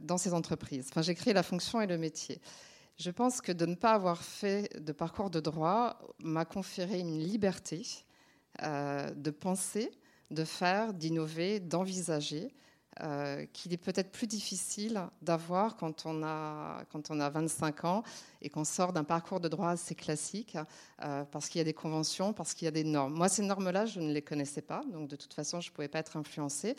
dans 0.00 0.18
ces 0.18 0.34
entreprises. 0.34 0.86
Enfin, 0.90 1.02
j'ai 1.02 1.14
créé 1.14 1.32
la 1.32 1.42
fonction 1.42 1.80
et 1.80 1.86
le 1.86 1.96
métier. 1.98 2.40
Je 2.98 3.10
pense 3.10 3.40
que 3.40 3.52
de 3.52 3.66
ne 3.66 3.74
pas 3.74 3.92
avoir 3.92 4.22
fait 4.22 4.68
de 4.80 4.92
parcours 4.92 5.30
de 5.30 5.40
droit 5.40 5.98
m'a 6.22 6.44
conféré 6.44 6.98
une 7.00 7.18
liberté 7.18 7.82
euh, 8.62 9.10
de 9.14 9.30
penser, 9.30 9.90
de 10.30 10.44
faire, 10.44 10.92
d'innover, 10.92 11.58
d'envisager, 11.58 12.54
euh, 13.02 13.46
qu'il 13.54 13.72
est 13.72 13.78
peut-être 13.78 14.12
plus 14.12 14.26
difficile 14.26 15.00
d'avoir 15.22 15.76
quand, 15.76 16.04
on 16.04 16.22
a- 16.22 16.84
quand 16.92 17.10
on 17.10 17.20
a 17.20 17.30
25 17.30 17.84
ans 17.86 18.02
et 18.42 18.50
qu'on 18.50 18.64
sort 18.64 18.92
d'un 18.92 19.04
parcours 19.04 19.40
de 19.40 19.48
droit 19.48 19.70
assez 19.70 19.94
classique, 19.94 20.58
euh, 21.02 21.24
parce 21.24 21.48
qu'il 21.48 21.58
y 21.58 21.62
a 21.62 21.64
des 21.64 21.72
conventions, 21.72 22.34
parce 22.34 22.52
qu'il 22.52 22.66
y 22.66 22.68
a 22.68 22.72
des 22.72 22.84
normes. 22.84 23.14
Moi, 23.14 23.30
ces 23.30 23.42
normes-là, 23.42 23.86
je 23.86 24.00
ne 24.00 24.12
les 24.12 24.20
connaissais 24.20 24.60
pas, 24.60 24.82
donc 24.92 25.08
de 25.08 25.16
toute 25.16 25.32
façon, 25.32 25.60
je 25.62 25.70
ne 25.70 25.74
pouvais 25.74 25.88
pas 25.88 26.00
être 26.00 26.18
influencée. 26.18 26.76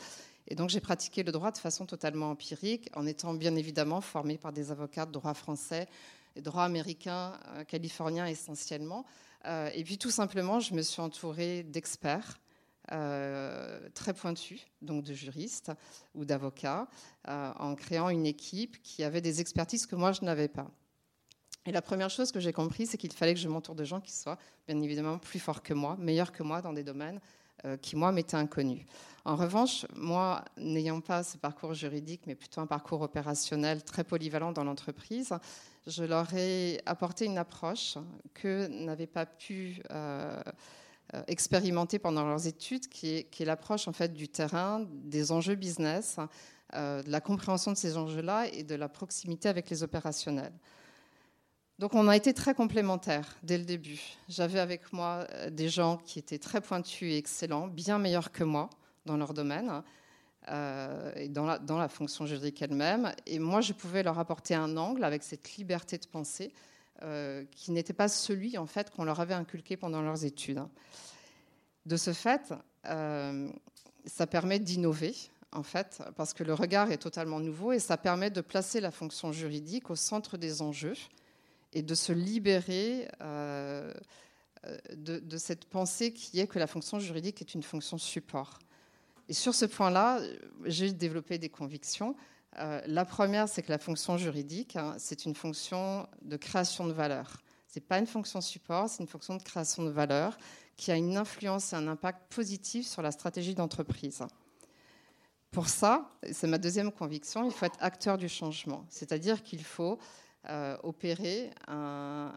Et 0.48 0.56
donc, 0.56 0.70
j'ai 0.70 0.80
pratiqué 0.80 1.24
le 1.24 1.32
droit 1.32 1.52
de 1.52 1.58
façon 1.58 1.86
totalement 1.86 2.30
empirique, 2.32 2.90
en 2.96 3.06
étant 3.06 3.34
bien 3.34 3.56
évidemment 3.56 4.02
formée 4.02 4.38
par 4.38 4.52
des 4.52 4.72
avocats 4.72 5.06
de 5.06 5.12
droit 5.12 5.34
français 5.34 5.88
et 6.36 6.42
droit 6.42 6.64
américain, 6.64 7.40
euh, 7.56 7.64
californien 7.64 8.26
essentiellement. 8.26 9.06
Euh, 9.46 9.70
et 9.74 9.84
puis, 9.84 9.98
tout 9.98 10.12
simplement, 10.12 10.60
je 10.60 10.74
me 10.74 10.82
suis 10.82 11.02
entourée 11.02 11.64
d'experts. 11.64 12.40
euh, 12.92 13.80
très 13.94 14.14
pointus, 14.14 14.60
donc 14.82 15.06
de 15.06 15.14
juristes 15.14 15.72
ou 16.16 16.26
d'avocats, 16.26 16.90
en 17.26 17.76
créant 17.76 18.10
une 18.10 18.26
équipe 18.26 18.82
qui 18.84 19.06
avait 19.06 19.22
des 19.22 19.40
expertises 19.40 19.86
que 19.86 19.96
moi 19.96 20.12
je 20.12 20.26
n'avais 20.26 20.50
pas. 20.50 20.70
Et 21.66 21.72
la 21.72 21.82
première 21.82 22.10
chose 22.10 22.34
que 22.34 22.42
j'ai 22.42 22.52
compris, 22.52 22.86
c'est 22.86 22.98
qu'il 22.98 23.14
fallait 23.14 23.34
que 23.34 23.40
je 23.40 23.48
m'entoure 23.48 23.76
de 23.76 23.86
gens 23.86 24.02
qui 24.02 24.12
soient 24.12 24.38
bien 24.68 24.82
évidemment 24.82 25.18
plus 25.18 25.40
forts 25.40 25.64
que 25.64 25.74
moi, 25.74 25.96
meilleurs 25.98 26.34
que 26.34 26.44
moi 26.44 26.62
dans 26.62 26.74
des 26.74 26.84
domaines 26.84 27.22
qui, 27.82 27.96
moi, 27.96 28.12
m'étaient 28.12 28.38
inconnus. 28.38 28.86
En 29.26 29.38
revanche, 29.38 29.86
moi, 29.96 30.44
n'ayant 30.58 31.00
pas 31.00 31.24
ce 31.24 31.38
parcours 31.38 31.74
juridique, 31.74 32.22
mais 32.28 32.36
plutôt 32.36 32.60
un 32.60 32.68
parcours 32.68 33.02
opérationnel 33.02 33.84
très 33.84 34.04
polyvalent 34.04 34.52
dans 34.52 34.66
l'entreprise, 34.66 35.34
je 35.88 36.04
leur 36.04 36.34
ai 36.34 36.82
apporté 36.86 37.26
une 37.26 37.38
approche 37.38 37.98
que 38.34 38.68
n'avaient 38.68 39.08
pas 39.08 39.26
pu 39.26 39.82
euh, 39.92 40.42
euh, 41.14 41.24
expérimenter 41.28 42.00
pendant 42.00 42.26
leurs 42.26 42.48
études, 42.48 42.88
qui 42.88 43.16
est, 43.16 43.40
l'approche 43.42 43.88
en 43.88 43.94
fait 43.94 44.14
du 44.14 44.28
terrain, 44.28 44.86
des 44.90 45.32
enjeux 45.32 45.56
business, 45.56 46.18
euh, 46.76 47.02
de 47.02 47.10
la 47.10 47.22
compréhension 47.22 47.72
de 47.72 47.78
ces 47.78 47.98
enjeux-là 47.98 48.48
et 48.48 48.64
de 48.64 48.76
la 48.76 48.90
proximité 48.90 49.48
avec 49.48 49.70
les 49.70 49.84
opérationnels. 49.84 50.54
Donc 51.84 51.96
on 51.96 52.08
a 52.08 52.16
été 52.16 52.34
très 52.34 52.54
complémentaires 52.54 53.36
dès 53.44 53.58
le 53.58 53.66
début. 53.66 54.00
J'avais 54.30 54.62
avec 54.62 54.94
moi 54.94 55.28
euh, 55.34 55.50
des 55.50 55.68
gens 55.68 55.98
qui 55.98 56.18
étaient 56.18 56.38
très 56.38 56.62
pointus 56.62 57.12
et 57.12 57.18
excellents, 57.18 57.68
bien 57.68 58.00
meilleurs 58.00 58.32
que 58.32 58.46
moi 58.46 58.70
dans 59.06 59.18
leur 59.18 59.34
domaine 59.34 59.84
euh, 60.48 61.12
et 61.18 61.28
dans 61.28 61.46
la, 61.46 61.88
fonction 61.90 62.26
juridique 62.26 62.62
elle-même. 62.62 63.12
Et 63.26 63.38
moi, 63.38 63.60
je 63.60 63.74
pouvais 63.74 64.02
leur 64.02 64.18
apporter 64.18 64.56
un 64.56 64.78
angle 64.78 65.04
avec 65.04 65.24
cette 65.24 65.58
liberté 65.58 65.98
de 65.98 66.06
penser 66.06 66.54
euh, 67.02 67.44
qui 67.52 67.74
n'était 67.74 67.92
pas 67.92 68.08
celui 68.08 68.58
en 68.58 68.66
fait 68.66 68.90
qu'on 68.90 69.04
leur 69.04 69.20
avait 69.20 69.34
inculqué 69.34 69.76
pendant 69.76 70.02
leurs 70.02 70.24
études. 70.24 70.64
De 71.86 71.98
ce 71.98 72.14
fait, 72.14 72.54
ça 72.86 74.28
permet 74.28 74.60
d'innover 74.60 75.14
en 75.52 75.64
fait, 75.64 76.02
parce 76.16 76.34
que 76.34 76.46
le 76.46 76.54
regard 76.54 76.94
est 76.94 76.98
totalement 76.98 77.42
nouveau 77.42 77.74
et 77.74 77.80
ça 77.80 77.98
permet 77.98 78.30
de 78.30 78.40
placer 78.40 78.80
la 78.80 78.90
fonction 78.90 79.34
juridique 79.34 79.90
au 79.90 79.98
centre 79.98 80.38
des 80.38 80.62
enjeux 80.62 80.96
et 81.74 81.82
de 81.82 81.96
se 81.96 82.14
libérer 82.14 83.08
euh, 83.22 83.94
de, 84.96 85.20
de 85.20 85.38
cette 85.38 85.66
pensée 85.66 86.14
qui 86.14 86.40
est 86.40 86.48
que 86.48 86.60
la 86.60 86.68
fonction 86.68 87.00
juridique 87.00 87.42
est 87.42 87.54
une 87.54 87.64
fonction 87.64 87.98
support. 87.98 88.60
Et 89.30 89.34
sur 89.34 89.54
ce 89.56 89.66
point-là, 89.66 90.22
j'ai 90.66 90.92
développé 90.92 91.38
des 91.38 91.50
convictions. 91.50 92.16
Euh, 92.60 92.82
la 92.86 93.06
première, 93.06 93.48
c'est 93.50 93.64
que 93.64 93.72
la 93.72 93.78
fonction 93.78 94.18
juridique, 94.18 94.76
hein, 94.76 94.96
c'est 95.00 95.26
une 95.26 95.36
fonction 95.36 96.08
de 96.22 96.38
création 96.38 96.86
de 96.86 96.94
valeur. 96.94 97.42
Ce 97.68 97.80
n'est 97.80 97.86
pas 97.86 97.98
une 97.98 98.08
fonction 98.08 98.42
support, 98.42 98.90
c'est 98.90 99.02
une 99.02 99.10
fonction 99.10 99.36
de 99.36 99.42
création 99.42 99.84
de 99.84 99.90
valeur 99.90 100.38
qui 100.78 100.92
a 100.92 100.96
une 100.96 101.18
influence 101.18 101.74
et 101.74 101.76
un 101.76 101.88
impact 101.88 102.32
positif 102.34 102.86
sur 102.88 103.02
la 103.02 103.12
stratégie 103.12 103.56
d'entreprise. 103.56 104.24
Pour 105.52 105.70
ça, 105.70 106.12
c'est 106.32 106.48
ma 106.48 106.58
deuxième 106.58 106.92
conviction, 106.92 107.46
il 107.46 107.52
faut 107.52 107.66
être 107.66 107.78
acteur 107.80 108.18
du 108.18 108.28
changement. 108.28 108.86
C'est-à-dire 108.90 109.44
qu'il 109.44 109.64
faut 109.64 110.00
euh, 110.50 110.78
opérer 110.84 111.52
un, 111.68 112.34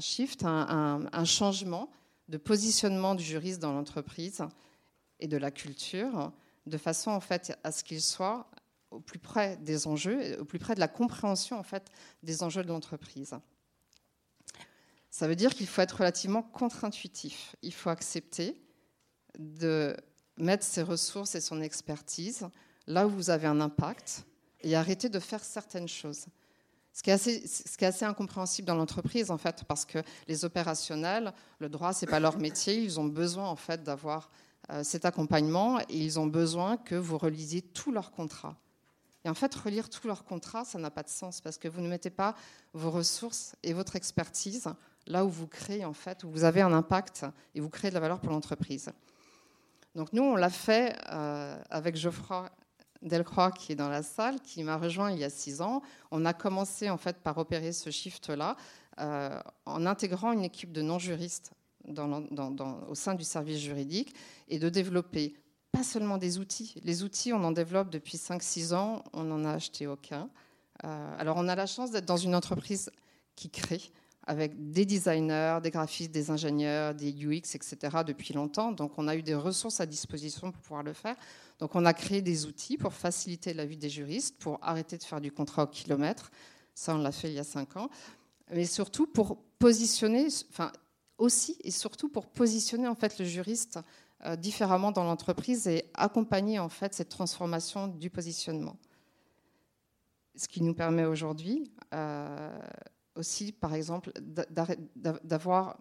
shift, 0.00 0.44
un, 0.44 1.08
un, 1.12 1.24
changement 1.24 1.90
de 2.28 2.36
positionnement 2.36 3.14
du 3.14 3.24
juriste 3.24 3.60
dans 3.60 3.72
l'entreprise 3.72 4.42
et 5.18 5.26
de 5.26 5.36
la 5.36 5.50
culture, 5.50 6.32
de 6.66 6.78
façon 6.78 7.10
en 7.10 7.20
fait 7.20 7.58
à 7.64 7.72
ce 7.72 7.82
qu'il 7.82 8.00
soit 8.00 8.48
au 8.90 9.00
plus 9.00 9.18
près 9.18 9.56
des 9.56 9.86
enjeux, 9.86 10.38
au 10.40 10.44
plus 10.44 10.58
près 10.58 10.74
de 10.74 10.80
la 10.80 10.88
compréhension 10.88 11.58
en 11.58 11.62
fait 11.62 11.90
des 12.22 12.42
enjeux 12.42 12.62
de 12.62 12.68
l'entreprise. 12.68 13.34
Ça 15.10 15.26
veut 15.26 15.36
dire 15.36 15.54
qu'il 15.54 15.66
faut 15.66 15.82
être 15.82 15.98
relativement 15.98 16.42
contre-intuitif. 16.42 17.56
Il 17.62 17.74
faut 17.74 17.90
accepter 17.90 18.62
de 19.38 19.96
mettre 20.36 20.64
ses 20.64 20.82
ressources 20.82 21.34
et 21.34 21.40
son 21.40 21.60
expertise 21.60 22.48
là 22.86 23.06
où 23.06 23.10
vous 23.10 23.30
avez 23.30 23.46
un 23.46 23.60
impact 23.60 24.24
et 24.60 24.76
arrêter 24.76 25.08
de 25.08 25.18
faire 25.18 25.42
certaines 25.42 25.88
choses. 25.88 26.26
Ce 26.92 27.02
qui, 27.02 27.10
est 27.10 27.14
assez, 27.14 27.46
ce 27.46 28.04
incompréhensible 28.04 28.66
dans 28.66 28.74
l'entreprise, 28.74 29.30
en 29.30 29.38
fait, 29.38 29.64
parce 29.64 29.84
que 29.84 29.98
les 30.26 30.44
opérationnels, 30.44 31.32
le 31.58 31.68
droit, 31.68 31.92
c'est 31.92 32.06
pas 32.06 32.20
leur 32.20 32.38
métier. 32.38 32.82
Ils 32.82 32.98
ont 32.98 33.04
besoin, 33.04 33.48
en 33.48 33.56
fait, 33.56 33.82
d'avoir 33.82 34.30
euh, 34.70 34.82
cet 34.82 35.04
accompagnement 35.04 35.80
et 35.80 35.98
ils 35.98 36.18
ont 36.18 36.26
besoin 36.26 36.76
que 36.76 36.94
vous 36.94 37.16
relisiez 37.16 37.62
tous 37.62 37.92
leurs 37.92 38.10
contrats. 38.10 38.56
Et 39.24 39.28
en 39.28 39.34
fait, 39.34 39.54
relire 39.54 39.88
tous 39.90 40.06
leurs 40.06 40.24
contrats, 40.24 40.64
ça 40.64 40.78
n'a 40.78 40.90
pas 40.90 41.02
de 41.02 41.08
sens 41.08 41.40
parce 41.40 41.58
que 41.58 41.68
vous 41.68 41.80
ne 41.80 41.88
mettez 41.88 42.10
pas 42.10 42.34
vos 42.72 42.90
ressources 42.90 43.54
et 43.62 43.72
votre 43.72 43.96
expertise 43.96 44.68
là 45.06 45.24
où 45.24 45.28
vous 45.28 45.46
créez, 45.46 45.84
en 45.84 45.92
fait, 45.92 46.24
où 46.24 46.30
vous 46.30 46.44
avez 46.44 46.60
un 46.60 46.72
impact 46.72 47.26
et 47.54 47.60
vous 47.60 47.68
créez 47.68 47.90
de 47.90 47.94
la 47.94 48.00
valeur 48.00 48.20
pour 48.20 48.30
l'entreprise. 48.30 48.90
Donc 49.94 50.12
nous, 50.12 50.22
on 50.22 50.36
l'a 50.36 50.50
fait 50.50 50.96
euh, 51.10 51.60
avec 51.68 51.96
Geoffroy 51.96 52.48
Delcroix 53.02 53.50
qui 53.50 53.72
est 53.72 53.76
dans 53.76 53.88
la 53.88 54.02
salle, 54.02 54.40
qui 54.40 54.62
m'a 54.62 54.76
rejoint 54.76 55.10
il 55.10 55.18
y 55.18 55.24
a 55.24 55.30
six 55.30 55.62
ans. 55.62 55.82
On 56.10 56.24
a 56.24 56.32
commencé 56.32 56.90
en 56.90 56.98
fait 56.98 57.18
par 57.18 57.38
opérer 57.38 57.72
ce 57.72 57.90
shift-là 57.90 58.56
euh, 59.00 59.40
en 59.66 59.86
intégrant 59.86 60.32
une 60.32 60.44
équipe 60.44 60.72
de 60.72 60.82
non-juristes 60.82 61.52
au 61.88 62.94
sein 62.94 63.14
du 63.14 63.24
service 63.24 63.58
juridique 63.58 64.14
et 64.48 64.58
de 64.58 64.68
développer 64.68 65.34
pas 65.72 65.82
seulement 65.82 66.18
des 66.18 66.38
outils. 66.38 66.74
Les 66.84 67.02
outils, 67.02 67.32
on 67.32 67.42
en 67.44 67.52
développe 67.52 67.90
depuis 67.90 68.18
5-6 68.18 68.74
ans, 68.74 69.02
on 69.12 69.24
n'en 69.24 69.44
a 69.44 69.52
acheté 69.52 69.86
aucun. 69.86 70.28
Euh, 70.84 71.16
alors 71.18 71.36
on 71.38 71.48
a 71.48 71.54
la 71.54 71.66
chance 71.66 71.90
d'être 71.90 72.06
dans 72.06 72.16
une 72.16 72.34
entreprise 72.34 72.90
qui 73.36 73.50
crée 73.50 73.82
avec 74.26 74.70
des 74.70 74.84
designers, 74.84 75.58
des 75.62 75.70
graphistes, 75.70 76.12
des 76.12 76.30
ingénieurs, 76.30 76.94
des 76.94 77.10
UX, 77.10 77.54
etc. 77.54 77.76
depuis 78.06 78.34
longtemps. 78.34 78.72
Donc 78.72 78.92
on 78.98 79.08
a 79.08 79.16
eu 79.16 79.22
des 79.22 79.34
ressources 79.34 79.80
à 79.80 79.86
disposition 79.86 80.52
pour 80.52 80.60
pouvoir 80.62 80.82
le 80.82 80.92
faire. 80.92 81.16
Donc 81.58 81.74
on 81.74 81.84
a 81.84 81.92
créé 81.92 82.22
des 82.22 82.46
outils 82.46 82.76
pour 82.76 82.92
faciliter 82.92 83.54
la 83.54 83.66
vie 83.66 83.76
des 83.76 83.90
juristes, 83.90 84.36
pour 84.38 84.58
arrêter 84.62 84.98
de 84.98 85.02
faire 85.02 85.20
du 85.20 85.32
contrat 85.32 85.64
au 85.64 85.66
kilomètre. 85.66 86.30
Ça, 86.74 86.94
on 86.94 86.98
l'a 86.98 87.12
fait 87.12 87.28
il 87.28 87.34
y 87.34 87.38
a 87.38 87.44
cinq 87.44 87.76
ans. 87.76 87.90
Mais 88.52 88.66
surtout 88.66 89.06
pour 89.06 89.38
positionner, 89.58 90.28
enfin 90.50 90.72
aussi 91.18 91.56
et 91.62 91.70
surtout 91.70 92.08
pour 92.08 92.26
positionner 92.26 92.88
en 92.88 92.94
fait 92.94 93.18
le 93.18 93.24
juriste 93.24 93.78
euh, 94.26 94.36
différemment 94.36 94.90
dans 94.90 95.04
l'entreprise 95.04 95.66
et 95.68 95.84
accompagner 95.94 96.58
en 96.58 96.68
fait 96.68 96.94
cette 96.94 97.10
transformation 97.10 97.88
du 97.88 98.10
positionnement. 98.10 98.76
Ce 100.34 100.48
qui 100.48 100.62
nous 100.62 100.74
permet 100.74 101.04
aujourd'hui 101.04 101.70
euh, 101.92 102.58
aussi, 103.14 103.52
par 103.52 103.74
exemple, 103.74 104.12
d'avoir 105.22 105.78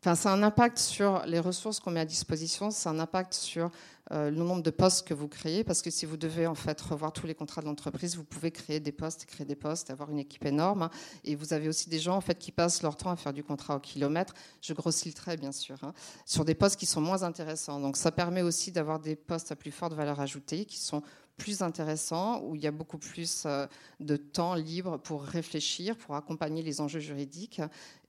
Enfin, 0.00 0.14
c'est 0.14 0.30
un 0.30 0.42
impact 0.42 0.78
sur 0.78 1.26
les 1.26 1.40
ressources 1.40 1.78
qu'on 1.78 1.90
met 1.90 2.00
à 2.00 2.06
disposition, 2.06 2.70
c'est 2.70 2.88
un 2.88 2.98
impact 2.98 3.34
sur 3.34 3.70
le 4.10 4.30
nombre 4.30 4.62
de 4.62 4.70
postes 4.70 5.06
que 5.06 5.14
vous 5.14 5.28
créez, 5.28 5.62
parce 5.62 5.82
que 5.82 5.90
si 5.90 6.04
vous 6.04 6.16
devez 6.16 6.46
en 6.46 6.54
fait 6.54 6.80
revoir 6.80 7.12
tous 7.12 7.26
les 7.26 7.34
contrats 7.34 7.60
de 7.60 7.66
l'entreprise, 7.66 8.16
vous 8.16 8.24
pouvez 8.24 8.50
créer 8.50 8.80
des 8.80 8.92
postes, 8.92 9.24
créer 9.26 9.46
des 9.46 9.54
postes, 9.54 9.90
avoir 9.90 10.10
une 10.10 10.18
équipe 10.18 10.44
énorme. 10.44 10.90
Et 11.24 11.36
vous 11.36 11.52
avez 11.52 11.68
aussi 11.68 11.88
des 11.88 12.00
gens 12.00 12.16
en 12.16 12.20
fait 12.20 12.38
qui 12.38 12.50
passent 12.50 12.82
leur 12.82 12.96
temps 12.96 13.10
à 13.10 13.16
faire 13.16 13.32
du 13.32 13.44
contrat 13.44 13.76
au 13.76 13.80
kilomètre. 13.80 14.34
Je 14.62 14.74
grossis 14.74 15.08
le 15.08 15.14
trait 15.14 15.36
bien 15.36 15.52
sûr, 15.52 15.76
hein, 15.82 15.92
sur 16.24 16.44
des 16.44 16.54
postes 16.54 16.76
qui 16.76 16.86
sont 16.86 17.00
moins 17.00 17.22
intéressants. 17.22 17.80
Donc 17.80 17.96
ça 17.96 18.10
permet 18.10 18.42
aussi 18.42 18.72
d'avoir 18.72 18.98
des 18.98 19.16
postes 19.16 19.52
à 19.52 19.56
plus 19.56 19.70
forte 19.70 19.92
valeur 19.92 20.20
ajoutée, 20.20 20.64
qui 20.64 20.78
sont 20.78 21.02
plus 21.36 21.62
intéressants, 21.62 22.42
où 22.42 22.54
il 22.54 22.62
y 22.62 22.66
a 22.66 22.70
beaucoup 22.70 22.98
plus 22.98 23.44
euh, 23.46 23.66
de 23.98 24.16
temps 24.16 24.54
libre 24.54 24.98
pour 24.98 25.22
réfléchir, 25.22 25.96
pour 25.96 26.14
accompagner 26.14 26.62
les 26.62 26.80
enjeux 26.80 27.00
juridiques 27.00 27.62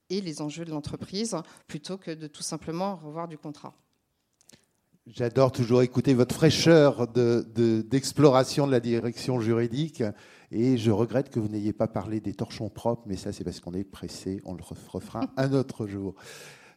et 0.10 0.20
les 0.20 0.42
enjeux 0.42 0.66
de 0.66 0.72
l'entreprise, 0.72 1.38
plutôt 1.68 1.98
que 1.98 2.12
de 2.12 2.28
tout 2.28 2.44
simplement 2.44 2.96
revoir 2.98 3.28
du 3.28 3.38
contrat. 3.38 3.74
J'adore 5.14 5.52
toujours 5.52 5.82
écouter 5.82 6.14
votre 6.14 6.34
fraîcheur 6.34 7.06
d'exploration 7.06 8.64
de, 8.64 8.70
de, 8.70 8.72
la 8.72 8.80
direction 8.80 9.42
juridique. 9.42 10.02
Et 10.54 10.78
je 10.78 10.90
regrette 10.90 11.30
que 11.30 11.38
vous 11.42 11.50
n'ayez 11.50 11.74
pas 11.74 11.88
parlé 11.88 12.22
des 12.22 12.34
torchons 12.34 12.70
propres, 12.70 13.04
mais 13.08 13.18
ça, 13.18 13.34
c'est 13.34 13.44
parce 13.44 13.60
qu'on 13.60 13.74
est 13.74 13.84
pressé. 13.84 14.40
On 14.46 14.54
le 14.54 14.64
refera 14.64 15.20
un 15.38 15.52
autre 15.52 15.86
jour. 15.86 16.16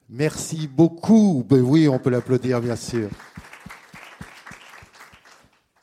Merci 0.09 0.67
beaucoup. 0.67 1.45
Ben 1.49 1.61
oui, 1.61 1.87
on 1.87 2.01
peut 2.01 2.11
l'applaudir, 2.11 2.61
bien 2.61 2.75
sûr. 2.75 3.09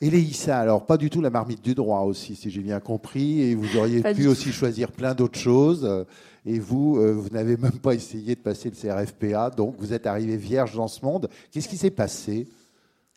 Et 0.02 0.10
Léissa, 0.10 0.58
alors 0.58 0.84
pas 0.84 0.98
du 0.98 1.08
tout 1.08 1.22
la 1.22 1.30
marmite 1.30 1.62
du 1.62 1.74
droit 1.74 2.00
aussi, 2.00 2.36
si 2.36 2.50
j'ai 2.50 2.60
bien 2.60 2.80
compris, 2.80 3.40
et 3.40 3.54
vous 3.54 3.78
auriez 3.78 4.02
pu 4.02 4.26
aussi 4.26 4.52
choisir 4.52 4.92
plein 4.92 5.14
d'autres 5.14 5.38
choses. 5.38 6.04
Et 6.44 6.58
vous, 6.58 6.96
euh, 6.96 7.12
vous 7.12 7.28
n'avez 7.30 7.56
même 7.56 7.78
pas 7.78 7.94
essayé 7.94 8.34
de 8.34 8.40
passer 8.40 8.70
le 8.70 8.76
CRFPA, 8.76 9.50
donc 9.50 9.76
vous 9.78 9.92
êtes 9.92 10.06
arrivé 10.06 10.36
vierge 10.36 10.74
dans 10.74 10.88
ce 10.88 11.04
monde. 11.04 11.28
Qu'est-ce 11.50 11.68
qui 11.68 11.76
s'est 11.76 11.90
passé? 11.90 12.48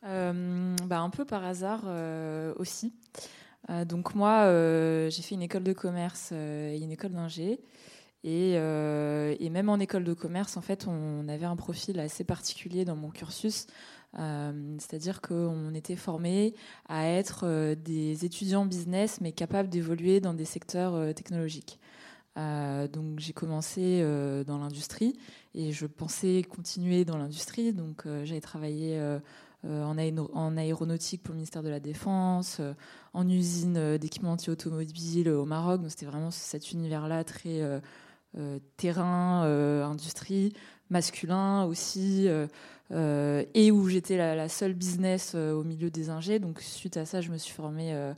Euh, 0.06 0.76
bah, 0.84 1.00
Un 1.00 1.10
peu 1.10 1.26
par 1.26 1.44
hasard 1.44 1.84
euh, 1.88 2.54
aussi. 2.58 2.94
donc 3.88 4.14
moi, 4.14 4.46
j'ai 5.10 5.22
fait 5.24 5.34
une 5.34 5.42
école 5.42 5.64
de 5.64 5.74
commerce 5.74 6.32
et 6.32 6.80
une 6.80 6.92
école 6.92 7.14
d'ingé. 7.14 7.60
Et, 8.24 8.54
et, 8.54 9.50
même 9.50 9.70
en 9.70 9.80
école 9.80 10.04
de 10.04 10.14
commerce, 10.14 10.58
en 10.58 10.62
fait, 10.62 10.88
on 10.88 11.28
avait 11.28 11.46
un 11.46 11.56
profil 11.56 12.00
assez 12.00 12.24
particulier 12.24 12.86
dans 12.86 12.96
mon 12.96 13.10
cursus. 13.10 13.66
C'est-à-dire 14.14 15.22
qu'on 15.22 15.74
était 15.74 15.96
formé 15.96 16.54
à 16.88 17.08
être 17.08 17.74
des 17.74 18.24
étudiants 18.24 18.68
business, 18.68 19.20
mais 19.20 19.32
capables 19.32 19.70
d'évoluer 19.70 20.20
dans 20.20 20.36
des 20.36 20.46
secteurs 20.46 21.14
technologiques. 21.16 21.80
Euh, 22.38 22.88
donc 22.88 23.20
j'ai 23.20 23.32
commencé 23.32 24.02
euh, 24.02 24.44
dans 24.44 24.58
l'industrie 24.58 25.18
et 25.54 25.72
je 25.72 25.86
pensais 25.86 26.44
continuer 26.44 27.06
dans 27.06 27.18
l'industrie. 27.18 27.74
Donc 27.74 28.06
euh, 28.06 28.26
j'avais 28.26 28.42
travaillé 28.42 29.00
en, 29.64 29.98
en, 29.98 30.58
aéronautique 30.58 31.24
pour 31.24 31.34
le 31.34 31.38
ministère 31.38 31.64
de 31.64 31.70
la 31.70 31.80
Défense, 31.80 32.62
en 33.14 33.28
usine 33.28 33.98
d'équipementiers 33.98 34.52
automobiles 34.52 35.30
au 35.30 35.46
Maroc. 35.46 35.82
Donc 35.82 35.92
c'était 35.92 36.06
vraiment 36.06 36.32
cet 36.32 36.72
univers-là 36.72 37.24
très 37.24 37.82
terrain, 38.78 39.44
industrie, 39.84 40.54
masculin 40.90 41.64
aussi. 41.64 42.28
et 42.92 43.72
où 43.72 43.90
j'étais 43.90 44.18
la, 44.18 44.36
la, 44.36 44.50
seule 44.50 44.74
business 44.74 45.34
au 45.34 45.64
milieu 45.64 45.90
des 45.90 46.10
ingés. 46.12 46.38
Donc 46.38 46.60
suite 46.62 46.98
à 46.98 47.06
ça, 47.06 47.22
je 47.22 47.32
me 47.32 47.38
suis 47.38 47.54
formée 47.54 48.14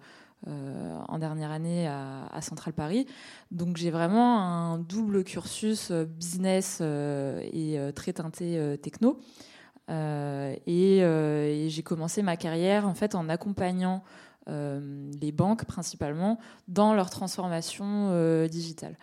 euh, 0.45 0.95
en 1.07 1.17
dernière 1.17 1.49
année 1.49 1.87
à, 1.87 2.41
Central 2.41 2.71
Paris. 2.71 3.07
Donc 3.49 3.75
j'ai 3.75 3.89
vraiment 3.89 4.39
un 4.39 4.77
double 4.77 5.23
cursus 5.23 5.89
euh, 5.89 6.05
business 6.05 6.77
euh, 6.79 7.41
et 7.41 7.79
très 7.93 8.13
teinté 8.13 8.77
techno. 8.81 9.19
et, 9.89 11.67
j'ai 11.69 11.83
commencé 11.83 12.21
ma 12.21 12.37
carrière 12.37 12.87
en 12.87 12.93
fait 12.93 13.15
en 13.15 13.29
accompagnant 13.29 14.03
les 14.47 15.31
banques 15.33 15.65
principalement 15.65 16.39
dans 16.67 16.93
leur 16.93 17.09
transformation 17.09 18.47
digitale. 18.47 18.95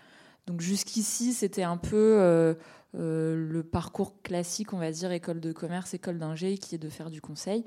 Donc 0.47 0.61
jusqu'ici, 0.61 1.32
c'était 1.32 1.64
un 1.64 1.76
peu 1.76 2.57
le 2.95 3.62
parcours 3.62 4.22
classique, 4.22 4.72
on 4.72 4.78
va 4.78 4.93
dire, 4.93 5.11
école 5.11 5.41
de 5.41 5.53
commerce, 5.53 5.95
école 5.95 6.18
d'ingé, 6.18 6.59
qui 6.59 6.76
est 6.76 6.78
de 6.78 6.89
faire 6.89 7.11
du 7.11 7.20
conseil. 7.20 7.64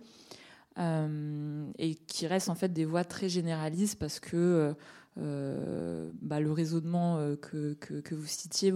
Euh, 0.80 1.72
et 1.80 1.96
qui 1.96 2.28
restent 2.28 2.50
en 2.50 2.56
fait 2.56 2.72
des 2.72 2.86
voies 2.86 3.04
très 3.04 3.30
généralistes 3.30 3.98
parce 3.98 4.20
que 4.20 4.38
euh, 4.38 4.74
euh, 5.18 6.12
bah, 6.22 6.40
le 6.40 6.52
raisonnement 6.52 7.18
que, 7.42 7.74
que, 7.74 8.14
vous 8.14 8.28
citiez, 8.28 8.72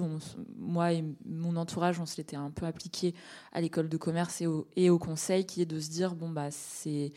moi 0.57 0.93
et 0.93 1.03
mon 1.25 1.55
entourage, 1.55 1.99
on 1.99 2.07
se 2.07 2.17
l'était 2.17 2.37
un 2.37 2.49
peu 2.49 2.65
appliqué 2.65 3.13
à 3.53 3.61
l'école 3.61 3.87
de 3.87 3.97
commerce 3.97 4.41
et 4.41 4.89
au, 4.89 4.99
conseil, 4.99 5.45
qui 5.45 5.61
est 5.61 5.67
de 5.67 5.79
se 5.79 5.91
dire 5.91 6.15
bon 6.15 6.29
bah 6.29 6.49
c'est 6.49 7.13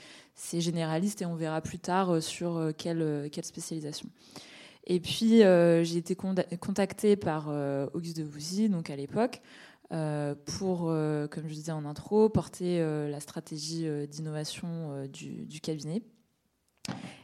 généraliste 0.60 1.22
et 1.22 1.26
on 1.26 1.34
verra 1.34 1.62
plus 1.62 1.78
tard 1.78 2.22
sur 2.22 2.70
quelle, 2.76 3.30
quelle 3.32 3.44
spécialisation. 3.46 4.10
Et 4.86 5.00
puis 5.00 5.38
j'ai 5.38 5.96
été 5.96 6.14
contactée 6.14 7.16
par 7.16 7.48
Auguste 7.94 8.18
de 8.18 8.24
Bouzy, 8.24 8.68
donc 8.68 8.90
à 8.90 8.96
l'époque, 8.96 9.40
pour, 9.90 10.90
euh, 10.90 11.26
comme 11.28 11.48
je 11.48 11.54
disais 11.54 11.72
en 11.72 11.84
intro, 11.84 12.28
porter 12.28 12.80
euh, 12.80 13.08
la 13.08 13.20
stratégie 13.20 13.86
d'innovation 14.08 15.06
du, 15.12 15.60
cabinet. 15.60 16.02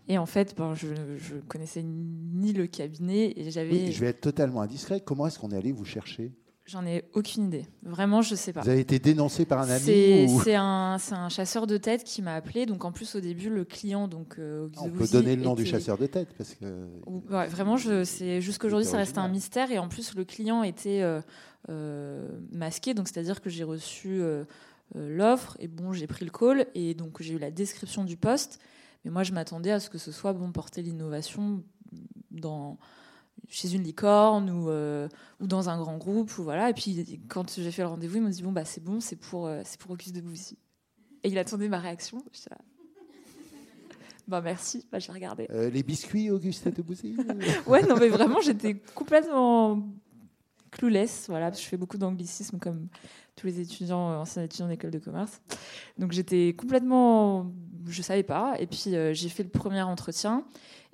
Et 0.09 0.19
en 0.19 0.27
fait, 0.27 0.57
ben, 0.57 0.75
je 0.75 0.89
ne 0.89 1.41
connaissais 1.49 1.83
ni 1.83 2.53
le 2.53 2.67
cabinet 2.67 3.33
et 3.37 3.51
j'avais. 3.51 3.93
je 3.93 4.01
vais 4.01 4.09
être 4.09 4.21
totalement 4.21 4.63
indiscret. 4.63 5.01
Comment 5.01 5.27
est-ce 5.27 5.39
qu'on 5.39 5.51
est 5.51 5.57
allé 5.57 5.73
vous 5.73 5.85
chercher? 5.85 6.33
J'en 6.67 6.87
ai 6.87 7.05
aucune 7.15 7.47
idée. 7.47 7.67
Vraiment, 7.83 8.23
je 8.23 8.33
ne 8.33 8.37
sais 8.37 8.53
pas. 8.53 8.61
Vous 8.61 8.69
avez 8.69 8.81
été 8.81 9.01
dénoncé 9.01 9.45
par 9.45 9.61
un 9.61 9.69
ami 9.69 10.29
C'est 10.45 10.55
un, 10.55 10.99
un, 11.11 11.29
chasseur 11.29 11.67
de 11.67 11.77
tête 11.77 12.05
qui 12.05 12.23
m'a 12.23 12.35
appelé. 12.35 12.65
Donc 12.65 12.85
en 12.85 12.93
plus, 12.93 13.17
au 13.17 13.21
début, 13.21 13.51
le 13.51 13.65
client, 13.65 14.07
donc 14.07 14.37
On 14.39 14.89
peut 14.89 15.09
donner 15.09 15.35
le 15.35 15.43
nom 15.43 15.55
du 15.55 15.67
chasseur 15.67 15.99
de 15.99 16.07
tête 16.07 16.29
parce 16.39 16.55
que. 16.55 16.87
Ouais, 17.29 17.49
vraiment, 17.49 17.77
jusqu'à 17.77 18.67
aujourd'hui, 18.67 18.89
ça 18.89 18.99
reste 18.99 19.19
un 19.19 19.29
mystère. 19.29 19.73
Et 19.73 19.79
en 19.79 19.89
plus, 19.89 20.15
le 20.15 20.25
client 20.25 20.63
était 20.63 21.03
euh, 21.03 21.21
masqué. 22.53 22.95
Donc, 22.95 23.09
c'est-à-dire 23.09 23.41
que 23.41 23.51
j'ai 23.51 23.65
reçu 23.65 24.21
euh, 24.21 24.45
euh, 24.97 25.17
l'offre 25.17 25.57
et 25.61 25.69
bon, 25.69 25.93
j'ai 25.93 26.07
pris 26.07 26.25
le 26.25 26.31
call 26.31 26.67
et 26.75 26.95
donc 26.95 27.23
j'ai 27.23 27.35
eu 27.35 27.39
la 27.39 27.51
description 27.51 28.05
du 28.05 28.17
poste. 28.17 28.61
Mais 29.05 29.11
moi, 29.11 29.23
je 29.23 29.33
m'attendais 29.33 29.71
à 29.71 29.81
ce 29.81 29.89
que 29.89 29.99
ce 29.99 30.13
soit 30.13 30.33
bon 30.33 30.53
porter 30.53 30.83
l'innovation 30.83 31.63
dans 32.31 32.79
chez 33.49 33.75
une 33.75 33.83
licorne 33.83 34.51
ou, 34.51 34.71
ou 35.41 35.47
dans 35.47 35.69
un 35.71 35.79
grand 35.79 35.97
groupe 35.97 36.37
ou 36.39 36.43
voilà. 36.43 36.71
Et 36.71 36.75
puis 36.75 37.21
quand 37.29 37.55
j'ai 37.57 37.73
fait 37.73 37.83
le 37.83 37.89
rendez-vous, 37.89 38.17
il 38.17 38.23
m'a 38.23 38.31
dit 38.31 38.43
bon 38.43 38.53
bah 38.53 38.65
c'est 38.65 38.85
bon, 38.85 39.01
c'est 39.01 39.17
pour 39.17 39.51
c'est 39.65 39.81
pour 39.81 39.91
Auguste 39.91 40.15
de 40.15 40.21
Bouzy. 40.21 40.59
Et 41.23 41.29
il 41.29 41.39
attendait 41.39 41.69
ma 41.69 41.79
réaction. 41.79 42.23
bah 44.29 44.43
merci, 44.43 44.87
bah, 44.93 44.99
j'ai 44.99 45.11
regardé. 45.11 45.49
les 45.51 45.83
biscuits 45.83 46.31
Auguste 46.31 46.69
de 46.69 46.83
Bouzy. 46.83 47.17
ouais 47.67 47.83
non 47.87 47.97
mais 47.97 48.09
vraiment 48.09 48.41
j'étais 48.43 48.75
complètement 48.95 49.83
clueless, 50.71 51.27
voilà, 51.29 51.51
je 51.51 51.61
fais 51.61 51.77
beaucoup 51.77 51.99
d'anglicisme 51.99 52.59
comme 52.59 52.89
tous 53.41 53.47
les 53.47 53.61
étudiants, 53.61 54.11
euh, 54.11 54.17
anciens 54.17 54.43
étudiants 54.43 54.69
d'école 54.69 54.91
de 54.91 54.99
commerce. 54.99 55.41
Donc 55.99 56.13
j'étais 56.13 56.55
complètement, 56.57 57.51
je 57.87 58.03
savais 58.03 58.23
pas. 58.23 58.55
Et 58.59 58.67
puis 58.67 58.95
euh, 58.95 59.15
j'ai 59.15 59.29
fait 59.29 59.43
le 59.43 59.49
premier 59.49 59.83
entretien. 59.83 60.45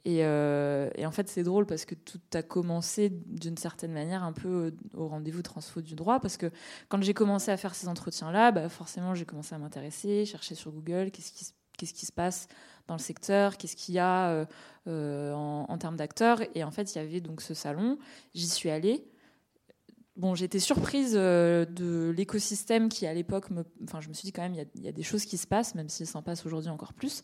Euh, 0.07 0.89
et, 0.95 1.05
en 1.05 1.11
fait, 1.11 1.29
c'est 1.29 1.43
drôle 1.43 1.67
parce 1.67 1.85
que 1.85 1.97
tout 1.97 2.21
a 2.33 2.43
commencé 2.43 3.11
d'une 3.11 3.57
certaine 3.57 3.93
manière 3.93 4.23
un 4.23 4.33
peu 4.33 4.73
au 4.95 5.09
rendez-vous 5.09 5.43
transfo 5.43 5.81
du 5.81 5.97
droit. 5.97 6.21
Parce 6.21 6.37
que 6.37 6.53
quand 6.89 7.03
j'ai 7.03 7.13
commencé 7.13 7.51
à 7.51 7.57
faire 7.57 7.75
ces 7.75 7.89
entretiens-là, 7.89 8.53
bah 8.53 8.69
forcément, 8.69 9.17
j'ai 9.17 9.25
commencé 9.25 9.57
à 9.57 9.59
m'intéresser, 9.59 10.25
chercher 10.25 10.55
sur 10.55 10.71
Google 10.71 11.11
qu'est-ce 11.11 11.93
qui, 11.93 12.07
se 12.07 12.13
passe 12.13 12.47
dans 12.87 12.95
le 12.95 13.01
secteur, 13.01 13.57
qu'est-ce 13.57 13.75
qu'il 13.75 13.97
y 13.97 13.99
a 13.99 14.47
en, 14.87 15.77
termes 15.77 15.97
d'acteurs. 15.97 16.41
Et 16.55 16.63
en 16.63 16.71
fait, 16.71 16.95
il 16.95 16.99
y 16.99 17.01
avait 17.01 17.21
donc 17.21 17.41
ce 17.41 17.55
salon. 17.55 17.99
J'y 18.33 18.47
suis 18.47 18.71
allée. 18.71 19.11
Bon, 20.17 20.35
j'étais 20.35 20.61
surprise 20.61 21.13
euh, 21.15 21.67
de 21.67 22.11
l'écosystème 22.17 22.89
qui, 22.89 23.07
à 23.07 23.13
l'époque, 23.13 23.51
me... 23.51 23.65
enfin, 23.85 24.01
je 24.01 24.09
me 24.09 24.15
suis 24.15 24.25
dit 24.25 24.33
quand 24.33 24.41
même, 24.41 24.55
il 24.75 24.83
y, 24.83 24.89
a 24.89 24.93
des 24.93 25.03
choses 25.03 25.27
qui 25.27 25.37
se 25.37 25.47
passent, 25.47 25.75
même 25.75 25.91
s'il 25.91 26.07
s'en 26.07 26.23
passe 26.23 26.47
aujourd'hui 26.47 26.71
encore 26.71 26.95
plus. 26.95 27.21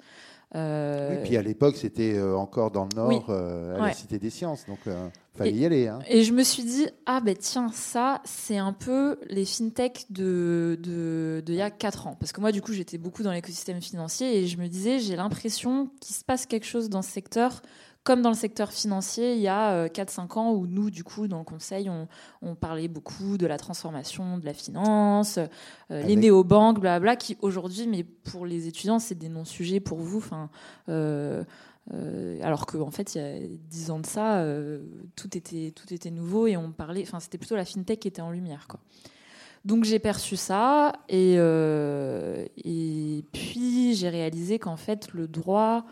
Euh... 0.55 1.16
Oui, 1.16 1.22
puis 1.24 1.36
à 1.38 1.43
l'époque, 1.43 1.76
c'était 1.78 2.14
euh, 2.14 2.36
encore 2.36 2.70
dans 2.70 2.84
le 2.84 2.95
Nord, 2.95 3.26
euh, 3.30 3.76
à 3.76 3.86
la 3.86 3.93
Cité 3.95 4.18
des 4.18 4.28
Sciences, 4.28 4.66
donc 4.66 4.78
il 4.84 4.93
fallait 5.38 5.53
y 5.53 5.64
aller. 5.64 5.88
Hein. 5.88 6.01
Et 6.07 6.22
je 6.22 6.34
me 6.34 6.43
suis 6.43 6.64
dit, 6.64 6.86
ah 7.07 7.22
ben 7.22 7.34
tiens, 7.34 7.70
ça, 7.72 8.20
c'est 8.26 8.59
un 8.59 8.74
peu 8.74 9.18
les 9.30 9.47
fintech 9.47 10.05
de, 10.11 10.78
de, 10.82 11.43
de 11.47 11.53
il 11.53 11.57
y 11.57 11.62
a 11.62 11.70
4 11.70 12.09
ans. 12.09 12.16
Parce 12.20 12.32
que 12.32 12.43
moi, 12.43 12.53
du 12.53 12.61
coup, 12.61 12.74
j'étais 12.74 12.99
beaucoup 12.99 13.22
dans 13.22 13.32
l'écosystème 13.32 13.80
financier 13.80 14.36
et 14.36 14.47
je 14.47 14.59
me 14.59 14.68
disais, 14.68 14.99
j'ai 14.99 15.16
l'impression 15.16 15.88
qu'il 16.03 16.14
se 16.14 16.24
passe 16.24 16.45
quelque 16.45 16.66
chose 16.66 16.90
dans 16.90 17.01
ce 17.01 17.11
secteur 17.11 17.62
comme 18.05 18.20
dans 18.20 18.30
le 18.30 18.36
secteur 18.36 18.72
financier, 18.72 19.34
il 19.34 19.40
y 19.40 19.48
a 19.48 19.86
4-5 19.86 20.20
euh, 20.20 20.40
ans 20.40 20.53
où 20.53 20.66
nous, 20.66 20.90
du 20.90 21.05
coup, 21.05 21.28
dans 21.28 21.38
le 21.38 21.44
conseil, 21.44 21.88
on, 21.88 22.55
parlait 22.57 22.88
beaucoup 22.88 23.38
de 23.38 23.46
la 23.46 23.59
transformation 23.59 24.38
de 24.38 24.44
la 24.44 24.55
finance, 24.55 25.38
euh, 25.90 26.03
les 26.03 26.16
néobanques, 26.16 26.80
blablabla, 26.80 27.16
qui 27.16 27.36
aujourd'hui, 27.42 27.86
mais 27.86 28.03
pour 28.03 28.44
les 28.44 28.66
étudiants, 28.66 28.98
c'est 28.98 29.14
des 29.14 29.28
non-sujets 29.28 29.78
pour 29.78 29.98
vous. 29.98 30.18
Enfin, 30.18 30.50
euh, 30.88 31.44
alors 32.42 32.66
qu'en 32.66 32.80
en 32.80 32.90
fait, 32.90 33.14
il 33.14 33.18
y 33.18 33.24
a 33.24 33.38
10 33.70 33.90
ans 33.92 34.00
de 34.00 34.07
ça, 34.07 34.44
tout, 35.14 35.36
était, 35.36 35.72
tout 35.74 35.92
était 35.94 36.11
nouveau 36.11 36.48
et 36.48 36.57
on 36.57 36.72
parlait. 36.72 37.03
Enfin, 37.03 37.20
c'était 37.20 37.38
plutôt 37.38 37.57
la 37.57 37.64
fintech 37.64 38.00
qui 38.00 38.09
était 38.09 38.22
en 38.22 38.30
lumière, 38.30 38.66
quoi. 38.68 38.80
Donc 39.64 39.84
j'ai 39.84 40.00
perçu 40.00 40.34
ça 40.34 40.92
et, 41.09 41.34
et 41.34 43.24
puis 43.32 43.94
j'ai 43.94 44.09
réalisé 44.09 44.59
qu'en 44.59 44.76
fait 44.76 45.12
le 45.12 45.28
droit 45.28 45.84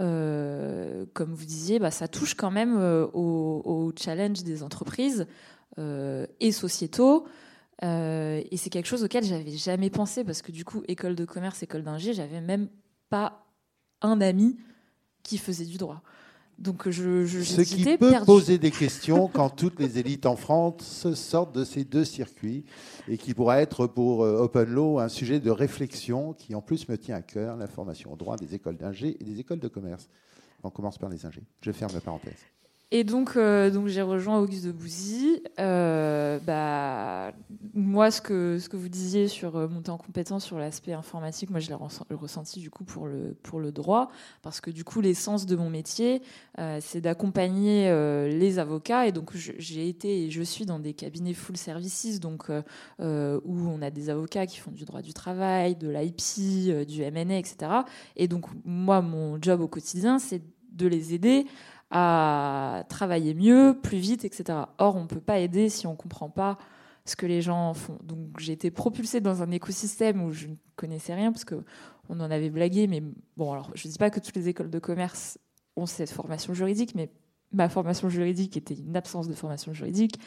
euh, 0.00 1.04
comme 1.12 1.34
vous 1.34 1.44
disiez, 1.44 1.78
bah, 1.78 1.90
ça 1.90 2.08
touche 2.08 2.34
quand 2.34 2.50
même 2.50 2.76
euh, 2.78 3.06
au, 3.12 3.92
challenge 3.98 4.42
des 4.44 4.62
entreprises 4.62 5.26
euh, 5.78 6.26
et 6.40 6.52
sociétaux. 6.52 7.26
et 7.82 8.56
c'est 8.56 8.70
quelque 8.70 8.86
chose 8.86 9.04
auquel 9.04 9.24
j'avais 9.24 9.56
jamais 9.56 9.90
pensé 9.90 10.24
parce 10.24 10.42
que 10.42 10.52
du 10.52 10.64
coup, 10.64 10.82
école 10.88 11.16
de 11.16 11.24
commerce, 11.24 11.62
école 11.62 11.82
d'ingé, 11.82 12.14
j'avais 12.14 12.40
même 12.40 12.68
pas 13.10 13.46
un 14.00 14.20
ami 14.20 14.58
qui 15.22 15.38
faisait 15.38 15.66
du 15.66 15.76
droit. 15.76 16.02
Donc 16.60 16.90
je, 16.90 17.24
je 17.24 17.40
Ce 17.40 17.62
qui 17.62 17.84
peut 17.96 18.12
poser 18.26 18.58
des 18.58 18.70
questions 18.70 19.28
quand 19.28 19.48
toutes 19.48 19.80
les 19.80 19.98
élites 19.98 20.26
en 20.26 20.36
France 20.36 21.14
sortent 21.14 21.54
de 21.54 21.64
ces 21.64 21.84
deux 21.84 22.04
circuits 22.04 22.66
et 23.08 23.16
qui 23.16 23.32
pourra 23.32 23.62
être 23.62 23.86
pour 23.86 24.24
euh, 24.24 24.42
Open 24.42 24.68
Law 24.68 24.98
un 24.98 25.08
sujet 25.08 25.40
de 25.40 25.50
réflexion 25.50 26.34
qui 26.34 26.54
en 26.54 26.60
plus 26.60 26.86
me 26.90 26.98
tient 26.98 27.16
à 27.16 27.22
cœur, 27.22 27.56
la 27.56 27.66
formation 27.66 28.12
au 28.12 28.16
droit 28.16 28.36
des 28.36 28.54
écoles 28.54 28.76
d'ingé 28.76 29.16
et 29.18 29.24
des 29.24 29.40
écoles 29.40 29.60
de 29.60 29.68
commerce. 29.68 30.10
On 30.62 30.68
commence 30.68 30.98
par 30.98 31.08
les 31.08 31.24
ingés. 31.24 31.44
Je 31.62 31.72
ferme 31.72 31.92
la 31.94 32.02
parenthèse. 32.02 32.44
Et 32.92 33.04
donc, 33.04 33.36
euh, 33.36 33.70
donc 33.70 33.86
j'ai 33.86 34.02
rejoint 34.02 34.40
Auguste 34.40 34.64
de 34.66 34.72
Bouzy. 34.72 35.44
Euh, 35.60 36.40
bah, 36.44 37.32
moi, 37.72 38.10
ce 38.10 38.20
que, 38.20 38.58
ce 38.58 38.68
que 38.68 38.76
vous 38.76 38.88
disiez 38.88 39.28
sur 39.28 39.54
euh, 39.54 39.68
monter 39.68 39.92
en 39.92 39.96
compétence 39.96 40.44
sur 40.44 40.58
l'aspect 40.58 40.92
informatique, 40.92 41.50
moi, 41.50 41.60
je 41.60 41.68
l'ai 41.68 41.74
ressent- 41.74 42.04
ressenti 42.10 42.58
du 42.58 42.68
coup 42.68 42.82
pour 42.82 43.06
le, 43.06 43.36
pour 43.44 43.60
le 43.60 43.70
droit, 43.70 44.10
parce 44.42 44.60
que 44.60 44.72
du 44.72 44.82
coup, 44.82 45.00
l'essence 45.00 45.46
de 45.46 45.54
mon 45.54 45.70
métier, 45.70 46.20
euh, 46.58 46.78
c'est 46.80 47.00
d'accompagner 47.00 47.90
les 48.28 48.58
avocats. 48.58 49.06
Et 49.06 49.12
donc, 49.12 49.30
j'ai 49.36 49.88
été 49.88 50.24
et 50.24 50.30
je 50.32 50.42
suis 50.42 50.66
dans 50.66 50.80
des 50.80 50.92
cabinets 50.92 51.34
full 51.34 51.56
services, 51.56 52.18
donc 52.18 52.48
où 52.98 53.02
on 53.04 53.82
a 53.82 53.90
des 53.90 54.10
avocats 54.10 54.46
qui 54.46 54.58
font 54.58 54.72
du 54.72 54.84
droit 54.84 55.00
du 55.02 55.12
travail, 55.14 55.76
de 55.76 55.88
l'IP, 55.88 56.86
du 56.86 57.02
MNA, 57.02 57.38
etc. 57.38 57.56
Et 58.16 58.26
donc, 58.26 58.46
moi, 58.64 59.00
mon 59.00 59.40
job 59.40 59.60
au 59.60 59.68
quotidien, 59.68 60.18
c'est 60.18 60.42
de 60.72 60.86
les 60.86 61.14
aider 61.14 61.46
à 61.90 62.84
travailler 62.88 63.34
mieux, 63.34 63.76
plus 63.82 63.98
vite, 63.98 64.24
etc. 64.24 64.58
Or, 64.78 64.96
on 64.96 65.02
ne 65.02 65.06
peut 65.06 65.20
pas 65.20 65.38
aider 65.38 65.68
si 65.68 65.86
on 65.86 65.92
ne 65.92 65.96
comprend 65.96 66.30
pas 66.30 66.56
ce 67.04 67.16
que 67.16 67.26
les 67.26 67.42
gens 67.42 67.74
font. 67.74 67.98
Donc, 68.02 68.38
j'ai 68.38 68.52
été 68.52 68.70
propulsée 68.70 69.20
dans 69.20 69.42
un 69.42 69.50
écosystème 69.50 70.22
où 70.22 70.30
je 70.30 70.48
ne 70.48 70.54
connaissais 70.76 71.14
rien, 71.14 71.32
parce 71.32 71.44
qu'on 71.44 71.64
en 72.08 72.30
avait 72.30 72.50
blagué, 72.50 72.86
mais 72.86 73.02
bon, 73.36 73.52
alors, 73.52 73.70
je 73.74 73.88
ne 73.88 73.92
dis 73.92 73.98
pas 73.98 74.10
que 74.10 74.20
toutes 74.20 74.36
les 74.36 74.48
écoles 74.48 74.70
de 74.70 74.78
commerce 74.78 75.38
ont 75.76 75.86
cette 75.86 76.10
formation 76.10 76.54
juridique, 76.54 76.94
mais 76.94 77.10
ma 77.52 77.68
formation 77.68 78.08
juridique 78.08 78.56
était 78.56 78.74
une 78.74 78.96
absence 78.96 79.28
de 79.28 79.34
formation 79.34 79.72
juridique. 79.72 80.18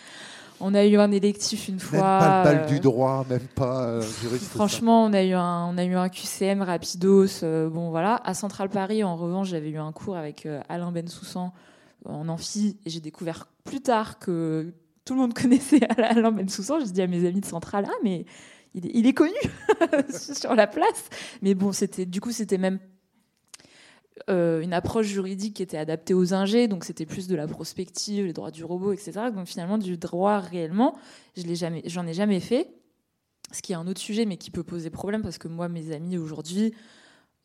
On 0.59 0.73
a 0.75 0.85
eu 0.85 0.97
un 0.97 1.11
électif 1.11 1.67
une 1.67 1.75
Même 1.75 1.81
fois. 1.81 1.99
pas 2.19 2.37
le 2.37 2.43
bal 2.57 2.63
euh, 2.65 2.67
du 2.67 2.79
droit, 2.79 3.25
même 3.29 3.47
pas 3.55 3.83
euh, 3.85 4.01
juriste. 4.21 4.45
Franchement, 4.51 5.03
on 5.05 5.11
a 5.13 5.23
eu 5.23 5.33
un, 5.33 5.65
on 5.67 5.77
a 5.77 5.83
eu 5.83 5.95
un 5.95 6.09
QCM 6.09 6.61
rapidos. 6.61 7.43
euh, 7.43 7.69
bon, 7.69 7.89
voilà. 7.89 8.21
À 8.23 8.33
Central 8.33 8.69
Paris, 8.69 9.03
en 9.03 9.15
revanche, 9.15 9.49
j'avais 9.49 9.69
eu 9.71 9.77
un 9.77 9.91
cours 9.91 10.15
avec 10.15 10.45
euh, 10.45 10.61
Alain 10.69 10.91
Bensoussan 10.91 11.53
en 12.05 12.29
amphi. 12.29 12.77
Et 12.85 12.89
j'ai 12.89 12.99
découvert 12.99 13.47
plus 13.63 13.81
tard 13.81 14.19
que 14.19 14.73
tout 15.05 15.15
le 15.15 15.21
monde 15.21 15.33
connaissait 15.41 15.81
Alain 15.97 16.31
Bensoussan. 16.31 16.79
J'ai 16.81 16.91
dit 16.91 17.01
à 17.01 17.07
mes 17.07 17.25
amis 17.27 17.41
de 17.41 17.45
Central, 17.45 17.85
ah, 17.89 17.93
mais 18.03 18.25
il 18.75 18.85
est, 18.85 18.91
il 18.93 19.07
est 19.07 19.13
connu 19.13 19.33
sur 20.33 20.53
la 20.55 20.67
place. 20.67 21.09
Mais 21.41 21.55
bon, 21.55 21.71
c'était, 21.71 22.05
du 22.05 22.21
coup, 22.21 22.31
c'était 22.31 22.57
même 22.59 22.79
euh, 24.29 24.61
une 24.61 24.73
approche 24.73 25.07
juridique 25.07 25.55
qui 25.55 25.63
était 25.63 25.77
adaptée 25.77 26.13
aux 26.13 26.33
ingés, 26.33 26.67
donc 26.67 26.83
c'était 26.83 27.05
plus 27.05 27.27
de 27.27 27.35
la 27.35 27.47
prospective, 27.47 28.25
les 28.25 28.33
droits 28.33 28.51
du 28.51 28.63
robot, 28.63 28.93
etc. 28.93 29.11
Donc 29.33 29.47
finalement, 29.47 29.77
du 29.77 29.97
droit 29.97 30.39
réellement, 30.39 30.95
je 31.35 31.43
l'ai 31.43 31.55
jamais, 31.55 31.81
j'en 31.85 32.05
ai 32.05 32.13
jamais 32.13 32.39
fait. 32.39 32.69
Ce 33.51 33.61
qui 33.61 33.73
est 33.73 33.75
un 33.75 33.87
autre 33.87 34.01
sujet, 34.01 34.25
mais 34.25 34.37
qui 34.37 34.51
peut 34.51 34.63
poser 34.63 34.89
problème 34.89 35.21
parce 35.21 35.37
que 35.37 35.47
moi, 35.47 35.67
mes 35.67 35.91
amis 35.91 36.17
aujourd'hui 36.17 36.73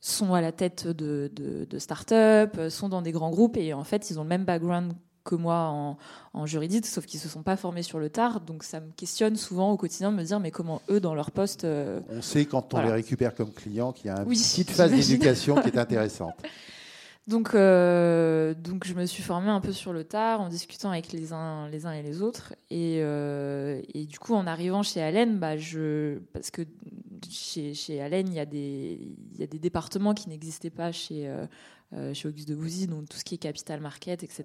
sont 0.01 0.35
à 0.35 0.41
la 0.41 0.53
tête 0.53 0.87
de, 0.87 1.31
de, 1.35 1.64
de 1.64 1.79
start-up, 1.79 2.59
sont 2.71 2.89
dans 2.89 3.03
des 3.03 3.12
grands 3.12 3.31
groupes 3.31 3.57
et 3.57 3.75
en 3.75 3.85
fait, 3.85 4.11
ils 4.11 4.19
ont 4.19 4.23
le 4.23 4.29
même 4.29 4.45
background 4.45 4.95
que 5.29 5.35
moi 5.35 5.68
en, 5.68 5.99
en 6.33 6.47
juridique, 6.47 6.87
sauf 6.87 7.05
qu'ils 7.07 7.20
se 7.20 7.29
sont 7.29 7.43
pas 7.43 7.57
formés 7.57 7.83
sur 7.83 7.99
le 7.99 8.09
tard. 8.09 8.41
Donc 8.41 8.64
ça 8.64 8.81
me 8.81 8.91
questionne 8.97 9.37
souvent 9.37 9.70
au 9.72 9.76
quotidien 9.76 10.11
de 10.11 10.16
me 10.16 10.22
dire, 10.24 10.41
mais 10.41 10.51
comment 10.51 10.81
eux, 10.91 11.01
dans 11.01 11.14
leur 11.14 11.31
poste, 11.31 11.64
euh, 11.64 12.01
On 12.11 12.22
sait 12.22 12.47
quand 12.47 12.72
on 12.74 12.79
Voilà. 12.79 12.89
les 12.89 12.95
récupère 13.03 13.35
comme 13.35 13.53
clients 13.53 13.93
qu'il 13.93 14.07
y 14.07 14.11
a 14.11 14.20
une 14.22 14.29
Oui, 14.29 14.37
petite 14.37 14.70
phase 14.70 14.91
d'éducation 14.93 15.57
qui 15.61 15.68
est 15.68 15.79
intéressante. 15.87 16.35
Donc, 17.26 17.55
euh, 17.55 18.55
donc 18.55 18.87
je 18.87 18.95
me 18.95 19.05
suis 19.05 19.22
formée 19.22 19.51
un 19.51 19.61
peu 19.61 19.72
sur 19.72 19.93
le 19.93 20.03
tard 20.03 20.41
en 20.41 20.49
discutant 20.49 20.91
avec 20.91 21.12
les 21.12 21.35
uns, 21.35 21.68
les 21.68 21.85
uns 21.85 21.93
et 21.93 22.03
les 22.03 22.22
autres. 22.22 22.55
Et, 22.70 23.01
euh, 23.03 23.83
et 23.93 24.07
du 24.07 24.18
coup, 24.18 24.35
en 24.35 24.47
arrivant 24.47 24.83
chez 24.83 25.03
Allen, 25.03 25.39
bah, 25.39 25.59
je, 25.59 26.20
parce 26.33 26.51
que 26.51 26.62
chez, 27.29 27.74
chez 27.74 28.01
Allen, 28.01 28.29
il 28.29 28.35
y, 28.35 28.41
a 28.41 28.47
des, 28.47 28.99
il 29.35 29.41
y 29.41 29.43
a 29.43 29.47
des 29.47 29.59
départements 29.59 30.14
qui 30.14 30.31
n'existaient 30.31 30.70
pas 30.70 30.91
chez, 30.91 31.31
euh, 31.95 32.12
chez 32.14 32.28
Auguste 32.28 32.49
de 32.49 32.55
Bouzy, 32.55 32.86
donc 32.86 33.09
tout 33.09 33.16
ce 33.16 33.24
qui 33.24 33.34
est 33.36 33.39
capital 33.39 33.80
market, 33.80 34.22
etc. 34.22 34.45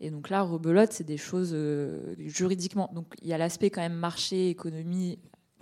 Et 0.00 0.10
donc 0.10 0.28
là, 0.30 0.42
rebelote, 0.42 0.92
c'est 0.92 1.04
des 1.04 1.16
choses 1.16 1.50
euh, 1.54 2.14
juridiquement. 2.18 2.90
Donc 2.94 3.06
il 3.22 3.28
y 3.28 3.32
a 3.32 3.38
l'aspect 3.38 3.70
quand 3.70 3.80
même 3.80 3.94
marché, 3.94 4.50
économie, 4.50 5.18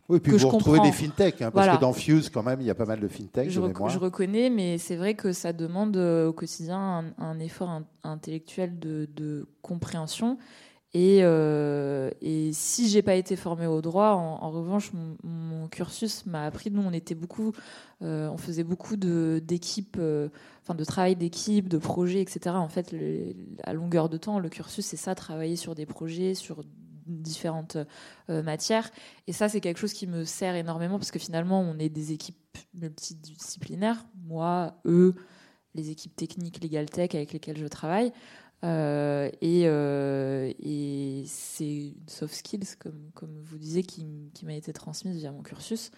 Oui, 0.09 0.19
puis 0.21 0.33
Que 0.33 0.37
vous 0.37 0.41
je 0.43 0.47
retrouvez 0.47 0.79
comprends. 0.79 0.91
des 0.91 0.97
fintech, 0.97 1.41
hein, 1.43 1.51
parce 1.51 1.77
que 1.77 1.81
dans 1.81 1.93
Fuse, 1.93 2.29
quand 2.31 2.43
même, 2.43 2.61
il 2.61 2.67
y 2.67 2.71
a 2.71 2.75
pas 2.75 2.85
mal 2.85 3.01
de 3.01 3.09
fintech 3.09 3.49
je, 3.49 3.61
rec- 3.61 3.77
je 3.89 3.99
reconnais, 3.99 4.51
mais 4.51 4.77
c'est 4.79 4.97
vrai 4.97 5.15
que 5.15 5.33
ça 5.33 5.53
demande 5.53 5.97
euh, 5.97 6.29
au 6.29 6.33
quotidien 6.33 6.77
un, 7.19 7.25
un 7.25 7.39
effort 7.41 7.71
in- 7.71 7.87
intellectuel 8.03 8.79
de, 8.79 9.09
de 9.15 9.47
compréhension. 9.63 10.37
Et, 10.95 11.19
euh, 11.23 12.11
et 12.23 12.53
si 12.53 12.89
j'ai 12.89 13.03
pas 13.03 13.17
été 13.17 13.35
formée 13.35 13.67
au 13.67 13.83
droit, 13.83 14.11
en, 14.11 14.51
revanche, 14.51 14.93
mon, 15.25 15.67
cursus 15.69 16.25
m'a 16.27 16.45
appris. 16.45 16.71
Nous, 16.71 16.83
on 16.83 16.93
était 16.93 17.17
beaucoup, 17.17 17.53
euh, 18.03 18.29
on 18.29 18.37
faisait 18.37 18.63
beaucoup 18.63 18.97
de 18.97 19.43
d'équipes, 19.45 19.97
euh, 19.99 20.29
de 20.69 20.85
travail 20.85 21.17
d'équipe, 21.17 21.69
de 21.69 21.79
projets, 21.79 22.21
etc. 22.21 22.55
En 22.57 22.69
fait, 22.69 22.95
à 23.65 23.73
longueur 23.73 24.09
de 24.09 24.19
temps, 24.19 24.39
le 24.39 24.49
cursus, 24.49 24.87
c'est 24.87 24.97
ça, 24.97 25.15
travailler 25.17 25.57
sur 25.57 25.75
des 25.75 25.87
projets, 25.87 26.35
sur 26.35 26.63
différentes 27.07 27.77
euh, 28.31 28.43
matières. 28.43 28.91
Et 29.27 29.33
ça, 29.33 29.49
c'est 29.49 29.61
quelque 29.61 29.79
chose 29.79 29.93
qui 29.93 30.07
me 30.07 30.25
sert 30.25 30.55
énormément 30.55 30.99
parce 30.99 31.11
que 31.11 31.19
finalement, 31.19 31.61
on 31.61 31.79
est 31.79 31.89
des 31.89 32.13
équipes 32.13 32.37
multidisciplinaires. 32.75 34.05
Moi, 34.27 34.75
eux, 34.87 35.15
les 35.75 35.91
équipes 35.91 36.15
techniques, 36.15 36.63
legal 36.63 36.89
tech 36.89 37.15
avec 37.15 37.33
lesquelles 37.33 37.59
je 37.59 37.67
travaille. 37.67 38.13
Euh, 38.63 39.31
et 39.41 39.65
euh, 39.67 40.53
et 40.63 41.25
c'est 41.27 41.89
une 41.89 42.09
soft 42.09 42.35
skills, 42.35 42.77
comme, 42.79 43.11
comme 43.15 43.41
vous 43.43 43.59
disiez, 43.59 43.83
qui, 43.83 44.07
m'a 44.43 44.55
été 44.55 44.73
transmise 44.73 45.17
via 45.17 45.33
mon 45.33 45.43
cursus. 45.43 45.91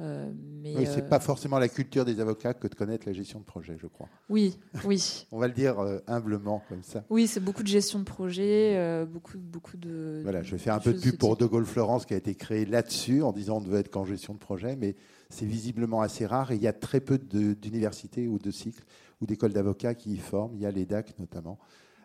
Euh, 0.00 0.30
mais 0.62 0.76
Oui, 0.76 0.86
euh, 0.86 0.92
c'est 0.94 1.08
pas 1.08 1.18
forcément 1.18 1.58
la 1.58 1.68
culture 1.68 2.04
des 2.04 2.20
avocats 2.20 2.54
que 2.54 2.68
de 2.68 2.74
connaître 2.74 3.06
la 3.06 3.12
gestion 3.12 3.40
de 3.40 3.44
projet, 3.44 3.76
je 3.80 3.86
crois. 3.86 4.08
Oui, 4.28 4.56
oui. 4.84 5.26
On 5.32 5.38
va 5.38 5.48
le 5.48 5.54
dire 5.54 5.80
euh, 5.80 5.98
humblement 6.06 6.62
comme 6.68 6.82
ça. 6.82 7.04
Oui, 7.10 7.26
c'est 7.26 7.40
beaucoup 7.40 7.62
de 7.62 7.68
gestion 7.68 7.98
de 7.98 8.04
projet, 8.04 8.76
euh, 8.76 9.06
beaucoup, 9.06 9.38
beaucoup 9.38 9.76
de. 9.76 10.20
Voilà, 10.22 10.42
je 10.42 10.52
vais 10.52 10.58
faire 10.58 10.74
un 10.74 10.80
peu 10.80 10.92
de 10.92 11.00
pub 11.00 11.16
pour. 11.16 11.36
De 11.36 11.46
Gaulle 11.46 11.66
Florence 11.66 12.06
qui 12.06 12.14
a 12.14 12.16
été 12.16 12.34
créé 12.34 12.64
là-dessus 12.64 13.22
en 13.22 13.32
disant 13.32 13.58
on 13.58 13.60
ne 13.60 13.66
veut 13.66 13.78
être 13.78 13.90
qu'en 13.90 14.04
gestion 14.04 14.34
de 14.34 14.38
projet, 14.38 14.76
mais 14.76 14.94
c'est 15.30 15.46
visiblement 15.46 16.00
assez 16.00 16.26
rare 16.26 16.52
et 16.52 16.56
il 16.56 16.62
y 16.62 16.68
a 16.68 16.72
très 16.72 17.00
peu 17.00 17.18
d'universités 17.18 18.28
ou 18.28 18.38
de 18.38 18.50
cycles 18.50 18.84
ou 19.20 19.26
d'écoles 19.26 19.52
d'avocats 19.52 19.94
qui 19.94 20.12
y 20.12 20.18
forment. 20.18 20.54
Il 20.54 20.60
y 20.60 20.66
a 20.66 20.70
l'EDAC 20.70 21.18
notamment 21.18 21.58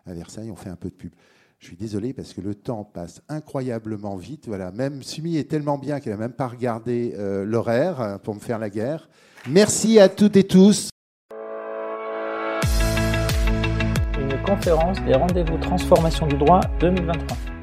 à 0.06 0.14
Versailles, 0.14 0.50
on 0.50 0.56
fait 0.56 0.70
un 0.70 0.76
peu 0.76 0.88
de 0.88 0.94
pub. 0.94 1.12
Je 1.58 1.66
suis 1.68 1.76
désolé 1.76 2.12
parce 2.12 2.34
que 2.34 2.40
le 2.40 2.54
temps 2.54 2.84
passe 2.84 3.22
incroyablement 3.28 4.16
vite. 4.16 4.44
Voilà, 4.46 4.70
même 4.70 5.02
Sumi 5.02 5.36
est 5.36 5.48
tellement 5.50 5.78
bien 5.78 6.00
qu'elle 6.00 6.12
n'a 6.12 6.18
même 6.18 6.32
pas 6.32 6.48
regardé 6.48 7.14
euh, 7.16 7.44
l'horaire 7.44 8.00
euh, 8.00 8.18
pour 8.18 8.34
me 8.34 8.40
faire 8.40 8.58
la 8.58 8.68
guerre. 8.68 9.08
Merci 9.48 9.98
à 9.98 10.08
toutes 10.08 10.36
et 10.36 10.44
tous. 10.44 10.90
Une 14.18 14.42
conférence 14.44 15.02
des 15.06 15.14
rendez-vous 15.14 15.56
transformation 15.58 16.26
du 16.26 16.36
droit 16.36 16.60
2023. 16.80 17.53